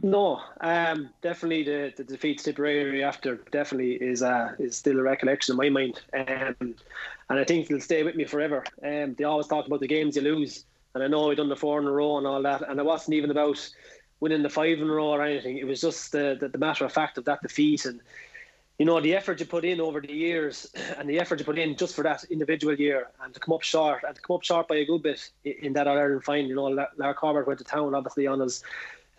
No, 0.00 0.40
um, 0.60 1.10
definitely 1.22 1.64
the, 1.64 1.92
the 1.96 2.04
defeat 2.04 2.38
to 2.38 2.44
Tipperary 2.44 3.02
after 3.02 3.36
definitely 3.50 3.94
is 3.94 4.22
uh, 4.22 4.52
is 4.58 4.76
still 4.76 4.98
a 5.00 5.02
recollection 5.02 5.54
in 5.54 5.56
my 5.56 5.68
mind, 5.70 6.00
um, 6.14 6.74
and 7.30 7.38
I 7.38 7.44
think 7.44 7.66
it'll 7.66 7.80
stay 7.80 8.04
with 8.04 8.14
me 8.14 8.24
forever. 8.24 8.64
Um, 8.82 9.14
they 9.14 9.24
always 9.24 9.48
talk 9.48 9.66
about 9.66 9.80
the 9.80 9.88
games 9.88 10.14
you 10.14 10.22
lose 10.22 10.64
and 10.94 11.04
I 11.04 11.06
know 11.06 11.28
we 11.28 11.34
done 11.34 11.48
the 11.48 11.56
four 11.56 11.80
in 11.80 11.86
a 11.86 11.92
row 11.92 12.18
and 12.18 12.26
all 12.26 12.42
that, 12.42 12.68
and 12.68 12.78
it 12.78 12.84
wasn't 12.84 13.14
even 13.14 13.30
about 13.30 13.70
winning 14.20 14.42
the 14.42 14.50
five 14.50 14.78
in 14.78 14.90
a 14.90 14.92
row 14.92 15.10
or 15.10 15.22
anything. 15.22 15.58
It 15.58 15.66
was 15.66 15.80
just 15.80 16.12
the, 16.12 16.36
the, 16.40 16.48
the 16.48 16.58
matter 16.58 16.84
of 16.84 16.92
fact 16.92 17.18
of 17.18 17.24
that 17.26 17.42
defeat 17.42 17.84
and 17.84 18.00
you 18.78 18.86
know 18.86 19.00
the 19.00 19.14
effort 19.14 19.40
you 19.40 19.46
put 19.46 19.64
in 19.64 19.80
over 19.80 20.00
the 20.00 20.12
years 20.12 20.72
and 20.98 21.08
the 21.08 21.18
effort 21.18 21.38
you 21.38 21.44
put 21.44 21.58
in 21.58 21.76
just 21.76 21.94
for 21.94 22.02
that 22.02 22.24
individual 22.30 22.74
year 22.74 23.08
and 23.22 23.34
to 23.34 23.40
come 23.40 23.54
up 23.54 23.62
short 23.62 24.04
and 24.06 24.14
to 24.14 24.22
come 24.22 24.36
up 24.36 24.44
short 24.44 24.68
by 24.68 24.76
a 24.76 24.84
good 24.84 25.02
bit 25.02 25.30
in 25.44 25.72
that 25.74 25.88
Ireland 25.88 26.24
final. 26.24 26.48
You 26.48 26.54
know, 26.54 26.86
Larry 26.96 27.14
Corbett 27.14 27.46
went 27.46 27.58
to 27.58 27.64
town 27.64 27.94
obviously 27.94 28.26
on 28.26 28.40
us. 28.40 28.62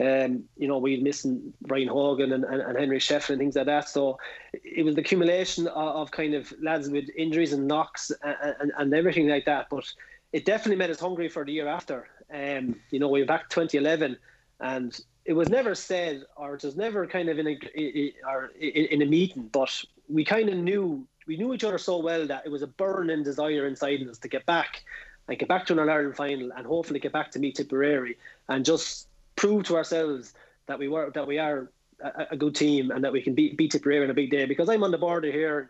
Um, 0.01 0.45
you 0.55 0.70
know, 0.70 0.78
we 0.78 0.95
missing 1.01 1.53
Brian 1.62 1.89
Hogan 1.89 2.32
and, 2.32 2.45
and, 2.45 2.62
and 2.62 2.80
Henry 2.80 2.99
Shefflin 2.99 3.32
and 3.32 3.39
things 3.39 3.57
like 3.57 3.66
that. 3.66 3.89
So 3.89 4.18
it 4.53 4.86
was 4.86 4.95
the 4.95 5.01
accumulation 5.01 5.68
of, 5.68 5.95
of 5.95 6.12
kind 6.12 6.36
of 6.36 6.53
lads 6.62 6.89
with 6.89 7.10
injuries 7.18 7.51
and 7.51 7.68
knocks 7.68 8.10
and, 8.24 8.55
and, 8.62 8.72
and 8.78 8.93
everything 8.93 9.28
like 9.28 9.43
that. 9.43 9.68
But 9.70 9.91
it 10.32 10.45
definitely 10.45 10.78
made 10.78 10.89
us 10.89 11.01
hungry 11.01 11.28
for 11.28 11.43
the 11.43 11.51
year 11.51 11.68
after. 11.68 12.07
Um, 12.34 12.80
you 12.91 12.99
know, 12.99 13.10
we 13.10 13.20
were 13.20 13.26
back 13.26 13.49
2011, 13.49 14.16
and 14.62 14.97
it 15.30 15.36
was 15.36 15.47
never 15.47 15.75
said, 15.75 16.25
or 16.36 16.55
it 16.55 16.63
was 16.63 16.75
never 16.75 17.05
kind 17.05 17.30
of 17.30 17.38
in 17.38 17.47
a 17.47 18.13
or 18.27 18.47
in 18.59 19.03
a 19.03 19.05
meeting, 19.05 19.47
but 19.51 19.69
we 20.07 20.25
kind 20.25 20.49
of 20.49 20.57
knew 20.57 21.05
we 21.27 21.38
knew 21.38 21.53
each 21.53 21.63
other 21.63 21.77
so 21.77 21.99
well 21.99 22.25
that 22.25 22.47
it 22.47 22.49
was 22.49 22.63
a 22.63 22.67
burning 22.67 23.21
desire 23.21 23.67
inside 23.67 24.01
us 24.09 24.17
to 24.17 24.27
get 24.27 24.47
back 24.47 24.82
and 25.27 25.38
get 25.38 25.47
back 25.47 25.67
to 25.67 25.73
an 25.73 25.88
Ireland 25.88 26.15
final, 26.15 26.51
and 26.51 26.65
hopefully 26.65 26.99
get 26.99 27.11
back 27.11 27.30
to 27.34 27.39
meet 27.39 27.57
Tipperary 27.57 28.17
and 28.47 28.65
just 28.65 29.07
prove 29.36 29.65
to 29.65 29.75
ourselves 29.75 30.34
that 30.65 30.80
we 30.80 30.88
were 30.88 31.11
that 31.11 31.27
we 31.27 31.38
are 31.38 31.69
a, 32.03 32.30
a 32.32 32.36
good 32.36 32.55
team 32.55 32.89
and 32.89 33.03
that 33.03 33.13
we 33.13 33.21
can 33.21 33.36
beat 33.36 33.55
beat 33.55 33.69
Tipperary 33.69 34.03
in 34.03 34.09
a 34.09 34.15
big 34.15 34.32
day. 34.32 34.45
Because 34.45 34.67
I'm 34.67 34.84
on 34.84 34.89
the 34.89 34.97
border 34.97 35.32
here 35.32 35.69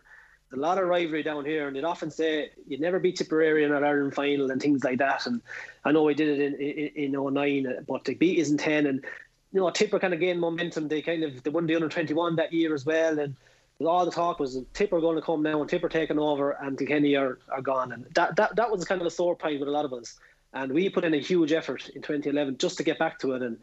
a 0.52 0.56
lot 0.56 0.78
of 0.78 0.88
rivalry 0.88 1.22
down 1.22 1.44
here, 1.44 1.68
and 1.68 1.76
they'd 1.76 1.84
often 1.84 2.10
say 2.10 2.50
you'd 2.66 2.80
never 2.80 2.98
beat 2.98 3.16
Tipperary 3.16 3.62
in 3.64 3.72
an 3.72 3.84
Ireland 3.84 4.14
final 4.14 4.50
and 4.50 4.60
things 4.60 4.82
like 4.82 4.98
that. 4.98 5.26
And 5.26 5.42
I 5.84 5.92
know 5.92 6.02
we 6.04 6.14
did 6.14 6.40
it 6.40 6.40
in 6.40 6.54
in, 6.54 7.14
in 7.14 7.34
09, 7.34 7.84
but 7.86 8.06
to 8.06 8.14
beat 8.14 8.38
is 8.38 8.50
in 8.50 8.58
10. 8.58 8.86
And 8.86 9.04
you 9.52 9.60
know, 9.60 9.70
Tipper 9.70 9.98
kind 9.98 10.14
of 10.14 10.20
gained 10.20 10.40
momentum. 10.40 10.88
They 10.88 11.02
kind 11.02 11.24
of 11.24 11.42
they 11.42 11.50
won 11.50 11.66
the 11.66 11.74
under 11.74 11.88
21 11.88 12.36
that 12.36 12.52
year 12.52 12.74
as 12.74 12.86
well, 12.86 13.18
and 13.18 13.36
all 13.86 14.04
the 14.04 14.10
talk 14.10 14.38
was 14.38 14.58
Tipper 14.74 15.00
going 15.00 15.16
to 15.16 15.22
come 15.22 15.42
now 15.42 15.60
and 15.60 15.68
Tipper 15.68 15.88
taking 15.88 16.18
over 16.18 16.52
and 16.52 16.78
Kilkenny 16.78 17.16
are, 17.16 17.38
are 17.50 17.62
gone. 17.62 17.92
And 17.92 18.06
that, 18.14 18.36
that 18.36 18.56
that 18.56 18.70
was 18.70 18.84
kind 18.84 19.00
of 19.00 19.06
a 19.06 19.10
sore 19.10 19.34
point 19.34 19.58
with 19.58 19.68
a 19.68 19.72
lot 19.72 19.84
of 19.84 19.92
us. 19.92 20.18
And 20.52 20.72
we 20.72 20.88
put 20.90 21.04
in 21.04 21.14
a 21.14 21.18
huge 21.18 21.52
effort 21.52 21.88
in 21.90 22.02
2011 22.02 22.58
just 22.58 22.76
to 22.78 22.82
get 22.82 22.98
back 22.98 23.18
to 23.20 23.32
it. 23.32 23.42
And 23.42 23.56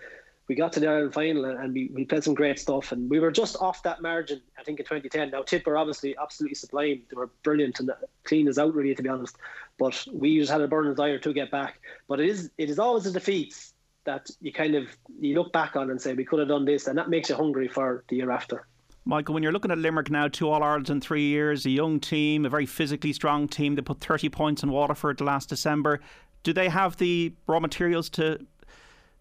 we 0.47 0.55
got 0.55 0.71
to 0.73 0.79
the 0.79 0.87
Ireland 0.87 1.13
final 1.13 1.45
and 1.45 1.73
we, 1.73 1.91
we 1.93 2.05
played 2.05 2.23
some 2.23 2.33
great 2.33 2.57
stuff 2.57 2.91
and 2.91 3.09
we 3.09 3.19
were 3.19 3.31
just 3.31 3.57
off 3.57 3.83
that 3.83 4.01
margin 4.01 4.41
I 4.57 4.63
think 4.63 4.79
in 4.79 4.85
2010 4.85 5.31
now 5.31 5.41
Tipper 5.41 5.77
obviously 5.77 6.15
absolutely 6.17 6.55
sublime 6.55 7.01
they 7.09 7.15
were 7.15 7.29
brilliant 7.43 7.79
and 7.79 7.91
clean 8.23 8.47
as 8.47 8.57
out 8.57 8.73
really 8.73 8.95
to 8.95 9.03
be 9.03 9.09
honest 9.09 9.35
but 9.77 10.05
we 10.11 10.39
just 10.39 10.51
had 10.51 10.61
a 10.61 10.67
burning 10.67 10.93
desire 10.93 11.19
to 11.19 11.33
get 11.33 11.51
back 11.51 11.81
but 12.07 12.19
it 12.19 12.29
is 12.29 12.49
it 12.57 12.69
is 12.69 12.79
always 12.79 13.03
the 13.03 13.11
defeats 13.11 13.73
that 14.07 14.31
you 14.41 14.51
kind 14.51 14.73
of 14.73 14.87
you 15.19 15.35
look 15.35 15.53
back 15.53 15.75
on 15.75 15.91
and 15.91 16.01
say 16.01 16.13
we 16.13 16.25
could 16.25 16.39
have 16.39 16.47
done 16.47 16.65
this 16.65 16.87
and 16.87 16.97
that 16.97 17.09
makes 17.09 17.29
you 17.29 17.35
hungry 17.35 17.67
for 17.67 18.03
the 18.09 18.15
year 18.15 18.31
after 18.31 18.65
Michael, 19.05 19.33
when 19.33 19.41
you're 19.41 19.53
looking 19.53 19.71
at 19.71 19.77
Limerick 19.77 20.11
now, 20.11 20.27
two 20.27 20.49
All 20.49 20.61
Irelands 20.61 20.89
in 20.89 20.99
three 20.99 21.27
years, 21.27 21.65
a 21.65 21.69
young 21.69 21.97
team, 21.97 22.45
a 22.45 22.49
very 22.49 22.65
physically 22.65 23.13
strong 23.13 23.47
team. 23.47 23.75
They 23.75 23.81
put 23.81 24.01
30 24.01 24.27
points 24.27 24.63
in 24.63 24.69
Waterford 24.69 25.21
last 25.21 25.47
December. 25.47 26.01
Do 26.43 26.51
they 26.51 26.67
have 26.67 26.97
the 26.97 27.31
raw 27.47 27.61
materials 27.61 28.09
to 28.09 28.37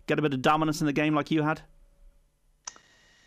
get 0.08 0.18
a 0.18 0.22
bit 0.22 0.34
of 0.34 0.42
dominance 0.42 0.80
in 0.80 0.88
the 0.88 0.92
game 0.92 1.14
like 1.14 1.30
you 1.30 1.42
had? 1.42 1.62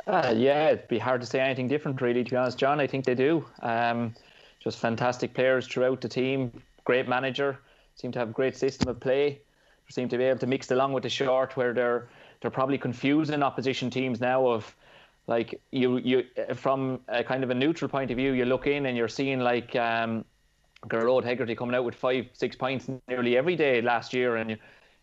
Uh, 0.06 0.34
yeah, 0.36 0.72
it'd 0.72 0.90
be 0.90 1.00
hard 1.00 1.22
to 1.22 1.28
say 1.28 1.40
anything 1.40 1.70
different, 1.70 2.02
really, 2.02 2.26
to 2.26 2.30
be 2.30 2.36
honest, 2.36 2.58
John. 2.58 2.82
I 2.82 2.88
think 2.88 3.06
they 3.06 3.16
do. 3.16 3.46
Um, 3.62 4.14
just 4.60 4.80
fantastic 4.80 5.34
players 5.34 5.66
throughout 5.66 6.02
the 6.02 6.10
team, 6.10 6.52
great 6.84 7.08
manager, 7.08 7.58
seem 7.96 8.12
to 8.12 8.20
have 8.20 8.32
a 8.32 8.34
great 8.34 8.58
system 8.58 8.90
of 8.90 9.00
play, 9.00 9.40
seem 9.90 10.10
to 10.10 10.18
be 10.18 10.24
able 10.24 10.40
to 10.40 10.48
mix 10.48 10.72
along 10.72 10.94
with 10.94 11.04
the 11.04 11.10
short 11.10 11.56
where 11.58 11.74
they're 11.74 12.10
they're 12.42 12.52
probably 12.52 12.78
confusing 12.78 13.44
opposition 13.44 13.90
teams 13.90 14.20
now 14.20 14.48
of 14.48 14.76
like 15.28 15.60
you 15.72 15.98
you 15.98 16.24
from 16.56 17.00
a 17.08 17.24
kind 17.24 17.44
of 17.44 17.50
a 17.50 17.56
neutral 17.56 17.90
point 17.90 18.12
of 18.12 18.18
view 18.18 18.34
you 18.34 18.46
look 18.46 18.68
in 18.68 18.86
and 18.86 18.98
you're 18.98 19.08
seeing 19.08 19.40
like 19.40 19.76
um 19.76 20.24
Gearóid 20.88 21.26
Hegarty 21.26 21.56
coming 21.56 21.76
out 21.76 21.84
with 21.84 21.96
five 21.96 22.28
six 22.34 22.56
points 22.56 22.90
nearly 23.08 23.36
every 23.36 23.56
day 23.56 23.82
last 23.82 24.14
year 24.14 24.38
and 24.38 24.52
you 24.52 24.58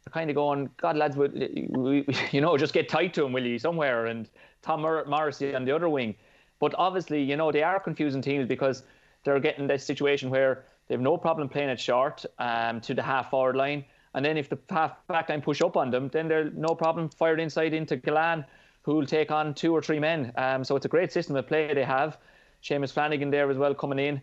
they're 0.06 0.12
kind 0.12 0.30
of 0.30 0.36
going, 0.36 0.70
God, 0.76 0.96
lads, 0.96 1.16
we, 1.16 2.06
you 2.30 2.40
know, 2.40 2.56
just 2.56 2.72
get 2.72 2.88
tight 2.88 3.12
to 3.14 3.24
him, 3.24 3.32
will 3.32 3.44
you, 3.44 3.58
somewhere? 3.58 4.06
And 4.06 4.28
Tom 4.62 4.82
Morrissey 4.82 5.54
on 5.54 5.64
the 5.64 5.74
other 5.74 5.88
wing. 5.88 6.14
But 6.60 6.74
obviously, 6.78 7.22
you 7.22 7.36
know, 7.36 7.50
they 7.50 7.62
are 7.62 7.80
confusing 7.80 8.22
teams 8.22 8.46
because 8.46 8.84
they're 9.24 9.40
getting 9.40 9.66
this 9.66 9.84
situation 9.84 10.30
where 10.30 10.64
they 10.86 10.94
have 10.94 11.00
no 11.00 11.16
problem 11.16 11.48
playing 11.48 11.70
it 11.70 11.80
short 11.80 12.24
um, 12.38 12.80
to 12.82 12.94
the 12.94 13.02
half 13.02 13.30
forward 13.30 13.56
line. 13.56 13.84
And 14.16 14.24
then 14.24 14.36
if 14.36 14.48
the 14.48 14.58
half 14.70 15.06
back 15.06 15.28
line 15.28 15.42
push 15.42 15.60
up 15.60 15.76
on 15.76 15.90
them, 15.90 16.08
then 16.08 16.26
they're 16.26 16.50
no 16.50 16.74
problem 16.74 17.10
fired 17.10 17.38
inside 17.38 17.74
into 17.74 17.98
Gillane, 17.98 18.44
who 18.82 18.94
will 18.94 19.06
take 19.06 19.30
on 19.30 19.52
two 19.52 19.72
or 19.72 19.82
three 19.82 20.00
men. 20.00 20.32
Um, 20.36 20.64
so 20.64 20.74
it's 20.74 20.86
a 20.86 20.88
great 20.88 21.12
system 21.12 21.36
of 21.36 21.46
play 21.46 21.72
they 21.74 21.84
have. 21.84 22.16
Seamus 22.62 22.92
Flanagan 22.92 23.30
there 23.30 23.50
as 23.50 23.58
well 23.58 23.74
coming 23.74 23.98
in. 23.98 24.22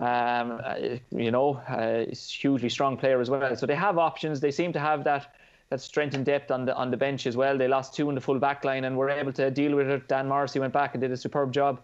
Um, 0.00 0.60
uh, 0.64 0.74
you 1.10 1.30
know, 1.30 1.54
uh, 1.68 2.04
hugely 2.14 2.68
strong 2.68 2.96
player 2.96 3.20
as 3.20 3.30
well. 3.30 3.56
So 3.56 3.64
they 3.64 3.76
have 3.76 3.96
options. 3.96 4.40
They 4.40 4.50
seem 4.50 4.72
to 4.74 4.80
have 4.80 5.04
that 5.04 5.34
that 5.70 5.80
strength 5.82 6.14
and 6.14 6.24
depth 6.24 6.50
on 6.50 6.64
the 6.64 6.74
on 6.74 6.90
the 6.90 6.96
bench 6.96 7.26
as 7.26 7.36
well. 7.36 7.56
They 7.56 7.68
lost 7.68 7.94
two 7.94 8.08
in 8.08 8.14
the 8.14 8.20
full 8.20 8.38
back 8.38 8.64
line 8.64 8.84
and 8.84 8.96
were 8.96 9.10
able 9.10 9.32
to 9.34 9.50
deal 9.50 9.74
with 9.76 9.88
it. 9.88 10.08
Dan 10.08 10.26
Morrissey 10.28 10.58
went 10.58 10.72
back 10.72 10.94
and 10.94 11.00
did 11.00 11.12
a 11.12 11.16
superb 11.16 11.52
job. 11.52 11.80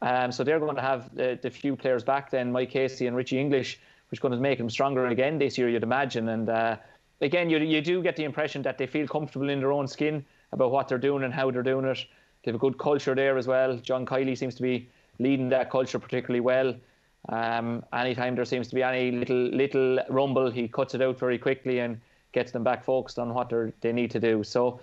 Um, 0.00 0.30
so 0.32 0.44
they're 0.44 0.60
going 0.60 0.76
to 0.76 0.82
have 0.82 1.14
the 1.14 1.50
few 1.50 1.74
players 1.76 2.04
back 2.04 2.30
then, 2.30 2.52
Mike 2.52 2.70
Casey 2.70 3.06
and 3.06 3.16
Richie 3.16 3.40
English, 3.40 3.80
which 4.10 4.18
is 4.18 4.22
going 4.22 4.32
to 4.32 4.38
make 4.38 4.58
them 4.58 4.70
stronger 4.70 5.06
again 5.06 5.38
this 5.38 5.58
year, 5.58 5.68
you'd 5.68 5.82
imagine. 5.82 6.28
And 6.28 6.48
uh, 6.48 6.76
again, 7.20 7.50
you 7.50 7.58
you 7.58 7.80
do 7.80 8.02
get 8.02 8.16
the 8.16 8.24
impression 8.24 8.62
that 8.62 8.78
they 8.78 8.86
feel 8.86 9.06
comfortable 9.06 9.48
in 9.48 9.60
their 9.60 9.72
own 9.72 9.88
skin 9.88 10.24
about 10.52 10.70
what 10.70 10.88
they're 10.88 10.98
doing 10.98 11.24
and 11.24 11.34
how 11.34 11.50
they're 11.50 11.62
doing 11.62 11.84
it. 11.84 12.04
They 12.44 12.50
have 12.52 12.56
a 12.56 12.58
good 12.58 12.78
culture 12.78 13.14
there 13.14 13.36
as 13.36 13.46
well. 13.46 13.76
John 13.76 14.06
Kiely 14.06 14.38
seems 14.38 14.54
to 14.56 14.62
be 14.62 14.88
leading 15.18 15.48
that 15.48 15.70
culture 15.70 15.98
particularly 15.98 16.40
well. 16.40 16.74
Um, 17.28 17.84
anytime 17.92 18.36
there 18.36 18.44
seems 18.44 18.68
to 18.68 18.74
be 18.74 18.82
any 18.82 19.10
little 19.10 19.48
little 19.48 19.98
rumble, 20.08 20.50
he 20.50 20.68
cuts 20.68 20.94
it 20.94 21.02
out 21.02 21.18
very 21.18 21.38
quickly 21.38 21.80
and 21.80 22.00
gets 22.32 22.52
them 22.52 22.62
back 22.62 22.84
focused 22.84 23.18
on 23.18 23.34
what 23.34 23.52
they 23.80 23.92
need 23.92 24.10
to 24.12 24.20
do. 24.20 24.44
So, 24.44 24.80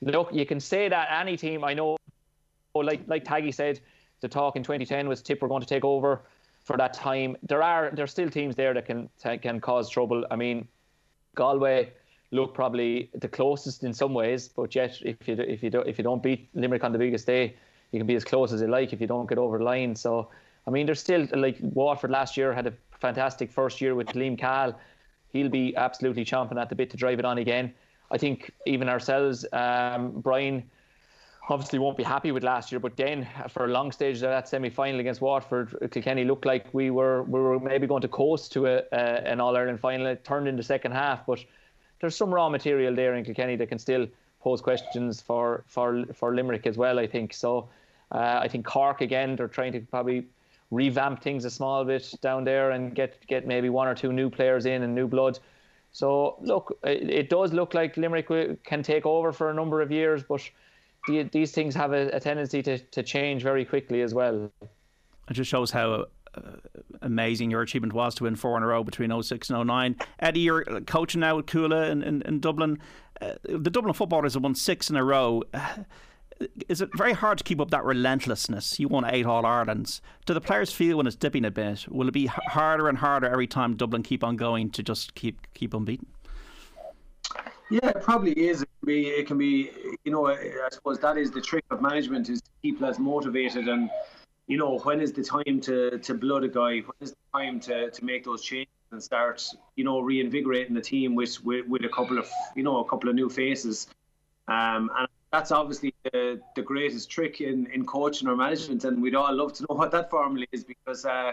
look, 0.00 0.32
you 0.32 0.46
can 0.46 0.60
say 0.60 0.88
that 0.88 1.08
any 1.20 1.36
team, 1.36 1.64
I 1.64 1.74
know, 1.74 1.98
like 2.74 3.02
like 3.06 3.24
Taggy 3.24 3.52
said, 3.52 3.80
the 4.20 4.28
talk 4.28 4.56
in 4.56 4.62
2010 4.62 5.08
was 5.08 5.20
Tip 5.20 5.42
were 5.42 5.48
going 5.48 5.60
to 5.60 5.68
take 5.68 5.84
over 5.84 6.22
for 6.64 6.76
that 6.76 6.94
time. 6.94 7.36
There 7.42 7.62
are 7.62 7.90
there's 7.92 8.10
still 8.10 8.30
teams 8.30 8.56
there 8.56 8.74
that 8.74 8.86
can 8.86 9.08
can 9.42 9.60
cause 9.60 9.90
trouble. 9.90 10.24
I 10.30 10.36
mean, 10.36 10.68
Galway 11.34 11.92
look 12.30 12.54
probably 12.54 13.10
the 13.14 13.28
closest 13.28 13.84
in 13.84 13.92
some 13.92 14.14
ways, 14.14 14.48
but 14.48 14.74
yet 14.74 14.96
if 15.02 15.28
you 15.28 15.34
if 15.34 15.62
you 15.62 15.70
don't 15.70 15.86
if 15.86 15.98
you 15.98 16.04
don't 16.04 16.22
beat 16.22 16.48
Limerick 16.54 16.84
on 16.84 16.92
the 16.92 16.98
biggest 16.98 17.26
day, 17.26 17.54
you 17.90 17.98
can 17.98 18.06
be 18.06 18.14
as 18.14 18.24
close 18.24 18.52
as 18.52 18.60
you 18.60 18.68
like 18.68 18.92
if 18.92 19.00
you 19.00 19.06
don't 19.06 19.28
get 19.28 19.38
over 19.38 19.58
the 19.58 19.64
line. 19.64 19.94
So 19.94 20.28
I 20.66 20.70
mean, 20.70 20.86
there's 20.86 21.00
still 21.00 21.26
like 21.32 21.58
Waterford 21.60 22.10
last 22.10 22.36
year 22.36 22.52
had 22.52 22.66
a 22.66 22.72
fantastic 23.00 23.50
first 23.50 23.80
year 23.80 23.94
with 23.94 24.08
Liam 24.08 24.38
Cahill. 24.38 24.78
He'll 25.32 25.48
be 25.48 25.74
absolutely 25.76 26.24
chomping 26.24 26.60
at 26.60 26.68
the 26.68 26.74
bit 26.74 26.90
to 26.90 26.96
drive 26.96 27.18
it 27.18 27.24
on 27.24 27.38
again. 27.38 27.74
I 28.10 28.18
think 28.18 28.52
even 28.66 28.88
ourselves, 28.88 29.46
um, 29.52 30.20
Brian 30.20 30.62
obviously 31.48 31.78
won't 31.78 31.96
be 31.96 32.02
happy 32.02 32.32
with 32.32 32.44
last 32.44 32.70
year, 32.70 32.78
but 32.78 32.96
then 32.96 33.26
for 33.48 33.64
a 33.64 33.68
long 33.68 33.90
stage 33.92 34.16
of 34.16 34.22
that 34.22 34.48
semi-final 34.48 35.00
against 35.00 35.20
Waterford, 35.20 35.76
Kilkenny 35.90 36.24
looked 36.24 36.44
like 36.44 36.66
we 36.72 36.90
were 36.90 37.24
we 37.24 37.40
were 37.40 37.58
maybe 37.58 37.86
going 37.86 38.02
to 38.02 38.08
coast 38.08 38.52
to 38.52 38.66
a, 38.66 38.82
an 38.92 39.40
All 39.40 39.56
Ireland 39.56 39.80
final. 39.80 40.06
It 40.06 40.24
turned 40.24 40.46
in 40.46 40.56
the 40.56 40.62
second 40.62 40.92
half, 40.92 41.26
but 41.26 41.44
there's 42.00 42.16
some 42.16 42.32
raw 42.32 42.48
material 42.48 42.94
there 42.94 43.14
in 43.14 43.24
Kilkenny 43.24 43.56
that 43.56 43.68
can 43.68 43.78
still 43.78 44.06
pose 44.40 44.60
questions 44.60 45.20
for 45.20 45.64
for 45.66 46.04
for 46.14 46.34
Limerick 46.34 46.66
as 46.66 46.76
well. 46.76 46.98
I 46.98 47.06
think 47.06 47.34
so. 47.34 47.68
Uh, 48.12 48.40
I 48.42 48.48
think 48.48 48.66
Cork 48.66 49.00
again, 49.00 49.36
they're 49.36 49.48
trying 49.48 49.72
to 49.72 49.80
probably 49.80 50.26
revamp 50.70 51.22
things 51.22 51.44
a 51.44 51.50
small 51.50 51.84
bit 51.84 52.14
down 52.20 52.44
there 52.44 52.70
and 52.70 52.94
get 52.94 53.26
get 53.26 53.46
maybe 53.46 53.68
one 53.68 53.88
or 53.88 53.94
two 53.94 54.12
new 54.12 54.30
players 54.30 54.64
in 54.66 54.82
and 54.82 54.94
new 54.94 55.08
blood. 55.08 55.38
So 55.92 56.36
look, 56.40 56.78
it, 56.84 57.10
it 57.10 57.30
does 57.30 57.52
look 57.52 57.74
like 57.74 57.96
Limerick 57.96 58.62
can 58.64 58.82
take 58.82 59.04
over 59.06 59.32
for 59.32 59.50
a 59.50 59.54
number 59.54 59.82
of 59.82 59.90
years, 59.90 60.22
but 60.22 60.48
the, 61.06 61.22
these 61.24 61.52
things 61.52 61.74
have 61.74 61.92
a, 61.92 62.08
a, 62.08 62.20
tendency 62.20 62.62
to, 62.62 62.78
to 62.78 63.02
change 63.02 63.42
very 63.42 63.64
quickly 63.64 64.02
as 64.02 64.14
well. 64.14 64.50
It 65.28 65.34
just 65.34 65.50
shows 65.50 65.70
how 65.70 66.06
uh, 66.34 66.40
amazing 67.02 67.50
your 67.50 67.62
achievement 67.62 67.92
was 67.92 68.14
to 68.16 68.24
win 68.24 68.36
four 68.36 68.56
in 68.56 68.62
a 68.62 68.66
row 68.66 68.84
between 68.84 69.22
06 69.22 69.50
and 69.50 69.66
09. 69.66 69.96
Eddie, 70.20 70.40
you're 70.40 70.64
coaching 70.82 71.20
now 71.20 71.38
at 71.38 71.46
Cuala 71.46 71.90
in, 71.90 72.02
in, 72.02 72.22
in 72.22 72.40
Dublin. 72.40 72.78
Uh, 73.20 73.34
the 73.44 73.70
Dublin 73.70 73.94
footballers 73.94 74.34
have 74.34 74.42
won 74.42 74.54
six 74.54 74.90
in 74.90 74.96
a 74.96 75.04
row. 75.04 75.42
Uh, 75.52 75.84
is 76.68 76.80
it 76.80 76.90
very 76.96 77.12
hard 77.12 77.38
to 77.38 77.44
keep 77.44 77.60
up 77.60 77.70
that 77.70 77.84
relentlessness? 77.84 78.80
You 78.80 78.88
won 78.88 79.04
eight 79.04 79.26
All 79.26 79.44
Irelands. 79.44 80.00
Do 80.26 80.34
the 80.34 80.40
players 80.40 80.72
feel 80.72 80.96
when 80.96 81.06
it's 81.06 81.16
dipping 81.16 81.44
a 81.44 81.50
bit? 81.50 81.86
Will 81.88 82.08
it 82.08 82.12
be 82.12 82.26
harder 82.26 82.88
and 82.88 82.98
harder 82.98 83.28
every 83.28 83.46
time 83.46 83.76
Dublin 83.76 84.02
keep 84.02 84.24
on 84.24 84.36
going 84.36 84.70
to 84.70 84.82
just 84.82 85.14
keep 85.14 85.46
keep 85.54 85.74
unbeaten? 85.74 86.06
Yeah, 87.72 87.88
it 87.88 88.02
probably 88.02 88.32
is. 88.32 88.62
It 88.62 88.68
can 88.80 88.86
be. 88.86 89.08
It 89.08 89.26
can 89.26 89.38
be. 89.38 89.70
You 90.04 90.12
know, 90.12 90.26
I 90.28 90.68
suppose 90.70 90.98
that 91.00 91.16
is 91.16 91.30
the 91.30 91.40
trick 91.40 91.64
of 91.70 91.80
management 91.80 92.28
is 92.28 92.42
to 92.42 92.50
keep 92.62 92.82
us 92.82 92.98
motivated 92.98 93.68
and. 93.68 93.90
You 94.48 94.58
know, 94.58 94.78
when 94.80 95.00
is 95.00 95.12
the 95.12 95.22
time 95.22 95.60
to, 95.62 95.98
to 95.98 96.14
blood 96.14 96.42
a 96.42 96.48
guy? 96.48 96.80
When 96.80 96.98
is 97.00 97.12
the 97.12 97.38
time 97.38 97.60
to, 97.60 97.90
to 97.90 98.04
make 98.04 98.24
those 98.24 98.42
changes 98.42 98.74
and 98.90 99.02
start, 99.02 99.46
you 99.76 99.84
know, 99.84 100.00
reinvigorating 100.00 100.74
the 100.74 100.80
team 100.80 101.14
with, 101.14 101.42
with, 101.44 101.66
with 101.68 101.84
a 101.84 101.88
couple 101.88 102.18
of, 102.18 102.28
you 102.56 102.64
know, 102.64 102.78
a 102.78 102.84
couple 102.84 103.08
of 103.08 103.14
new 103.14 103.30
faces. 103.30 103.86
Um, 104.48 104.90
and 104.98 105.08
that's 105.32 105.52
obviously 105.52 105.94
the, 106.04 106.40
the 106.56 106.62
greatest 106.62 107.08
trick 107.08 107.40
in, 107.40 107.66
in 107.68 107.86
coaching 107.86 108.28
or 108.28 108.36
management, 108.36 108.84
and 108.84 109.00
we'd 109.00 109.14
all 109.14 109.32
love 109.34 109.54
to 109.54 109.62
know 109.62 109.76
what 109.76 109.92
that 109.92 110.10
formula 110.10 110.46
is 110.52 110.64
because 110.64 111.06
uh, 111.06 111.32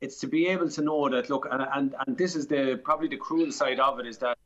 it's 0.00 0.18
to 0.20 0.26
be 0.26 0.48
able 0.48 0.68
to 0.70 0.82
know 0.82 1.08
that 1.08 1.30
look, 1.30 1.46
and, 1.50 1.66
and 1.74 1.94
and 2.06 2.18
this 2.18 2.34
is 2.34 2.46
the 2.46 2.80
probably 2.82 3.08
the 3.08 3.16
cruel 3.16 3.52
side 3.52 3.78
of 3.78 4.00
it 4.00 4.06
is 4.06 4.18
that 4.18 4.36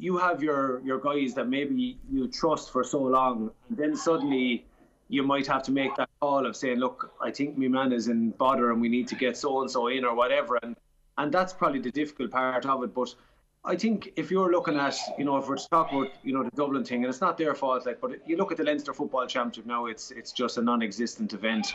you 0.00 0.16
have 0.16 0.42
your 0.42 0.80
your 0.80 0.98
guys 0.98 1.34
that 1.34 1.48
maybe 1.48 1.98
you 2.10 2.26
trust 2.28 2.72
for 2.72 2.82
so 2.82 3.02
long, 3.02 3.50
and 3.68 3.78
then 3.78 3.94
suddenly 3.94 4.64
you 5.08 5.22
might 5.22 5.46
have 5.46 5.62
to 5.64 5.72
make 5.72 5.94
that 5.96 6.08
call 6.20 6.46
of 6.46 6.56
saying, 6.56 6.78
look, 6.78 7.12
I 7.20 7.30
think 7.30 7.58
my 7.58 7.68
man 7.68 7.92
is 7.92 8.08
in 8.08 8.30
bother, 8.30 8.70
and 8.72 8.80
we 8.80 8.88
need 8.88 9.08
to 9.08 9.14
get 9.16 9.36
so 9.36 9.60
and 9.60 9.70
so 9.70 9.88
in 9.88 10.04
or 10.04 10.14
whatever, 10.14 10.58
and 10.62 10.74
and 11.18 11.30
that's 11.30 11.52
probably 11.52 11.80
the 11.80 11.90
difficult 11.90 12.30
part 12.30 12.64
of 12.64 12.82
it, 12.82 12.94
but 12.94 13.14
I 13.62 13.76
think 13.76 14.12
if 14.16 14.30
you're 14.30 14.50
looking 14.50 14.78
at, 14.78 14.96
you 15.18 15.24
know, 15.26 15.36
if 15.36 15.46
we're 15.46 15.58
to 15.58 15.68
talk 15.68 15.92
about, 15.92 16.08
you 16.22 16.32
know, 16.32 16.42
the 16.42 16.50
Dublin 16.52 16.82
thing, 16.82 17.04
and 17.04 17.10
it's 17.10 17.20
not 17.20 17.36
their 17.36 17.54
fault, 17.54 17.84
like, 17.84 18.00
but 18.00 18.26
you 18.26 18.38
look 18.38 18.50
at 18.50 18.56
the 18.56 18.64
Leinster 18.64 18.94
Football 18.94 19.26
Championship 19.26 19.66
now, 19.66 19.84
it's 19.84 20.10
it's 20.12 20.32
just 20.32 20.56
a 20.56 20.62
non-existent 20.62 21.34
event, 21.34 21.74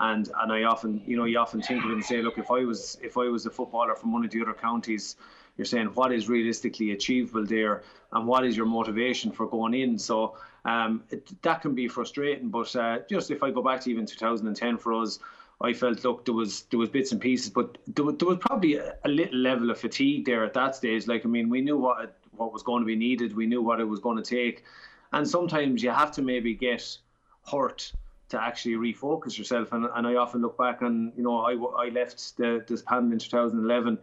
and 0.00 0.30
and 0.40 0.50
I 0.50 0.62
often, 0.62 1.02
you 1.06 1.16
know, 1.18 1.24
you 1.24 1.38
often 1.38 1.60
think 1.60 1.84
of 1.84 1.90
it 1.90 1.94
and 1.94 2.04
say, 2.04 2.22
look, 2.22 2.38
if 2.38 2.50
I 2.50 2.64
was 2.64 2.96
if 3.02 3.18
I 3.18 3.28
was 3.28 3.44
a 3.44 3.50
footballer 3.50 3.94
from 3.94 4.14
one 4.14 4.24
of 4.24 4.30
the 4.30 4.40
other 4.40 4.54
counties, 4.54 5.16
you're 5.56 5.64
saying 5.64 5.86
what 5.88 6.12
is 6.12 6.28
realistically 6.28 6.92
achievable 6.92 7.44
there, 7.44 7.82
and 8.12 8.26
what 8.26 8.44
is 8.44 8.56
your 8.56 8.66
motivation 8.66 9.30
for 9.30 9.46
going 9.46 9.74
in? 9.74 9.98
So 9.98 10.36
um, 10.64 11.02
it, 11.10 11.30
that 11.42 11.62
can 11.62 11.74
be 11.74 11.88
frustrating, 11.88 12.48
but 12.48 12.74
uh, 12.76 12.98
just 13.08 13.30
if 13.30 13.42
I 13.42 13.50
go 13.50 13.62
back 13.62 13.80
to 13.82 13.90
even 13.90 14.06
2010 14.06 14.78
for 14.78 14.94
us. 14.94 15.18
I 15.58 15.72
felt 15.72 16.04
look 16.04 16.26
there 16.26 16.34
was 16.34 16.64
there 16.64 16.78
was 16.78 16.90
bits 16.90 17.12
and 17.12 17.20
pieces, 17.20 17.48
but 17.48 17.78
there 17.86 18.04
was, 18.04 18.16
there 18.16 18.28
was 18.28 18.36
probably 18.36 18.74
a, 18.74 18.94
a, 19.06 19.08
little 19.08 19.38
level 19.38 19.70
of 19.70 19.80
fatigue 19.80 20.26
there 20.26 20.44
at 20.44 20.52
that 20.52 20.76
stage. 20.76 21.06
Like 21.06 21.24
I 21.24 21.28
mean, 21.30 21.48
we 21.48 21.62
knew 21.62 21.78
what 21.78 22.18
what 22.32 22.52
was 22.52 22.62
going 22.62 22.82
to 22.82 22.86
be 22.86 22.94
needed, 22.94 23.34
we 23.34 23.46
knew 23.46 23.62
what 23.62 23.80
it 23.80 23.84
was 23.84 23.98
going 23.98 24.18
to 24.18 24.22
take, 24.22 24.64
and 25.12 25.26
sometimes 25.26 25.82
you 25.82 25.88
have 25.88 26.12
to 26.12 26.20
maybe 26.20 26.52
get 26.52 26.98
hurt 27.50 27.90
to 28.28 28.42
actually 28.42 28.74
refocus 28.74 29.38
yourself. 29.38 29.72
And, 29.72 29.86
and 29.94 30.06
I 30.06 30.16
often 30.16 30.42
look 30.42 30.58
back 30.58 30.82
and 30.82 31.12
you 31.16 31.22
know 31.22 31.40
I, 31.40 31.86
I 31.86 31.88
left 31.88 32.36
the, 32.36 32.64
this 32.66 32.82
panel 32.82 33.12
in 33.12 33.18
2011 33.18 33.98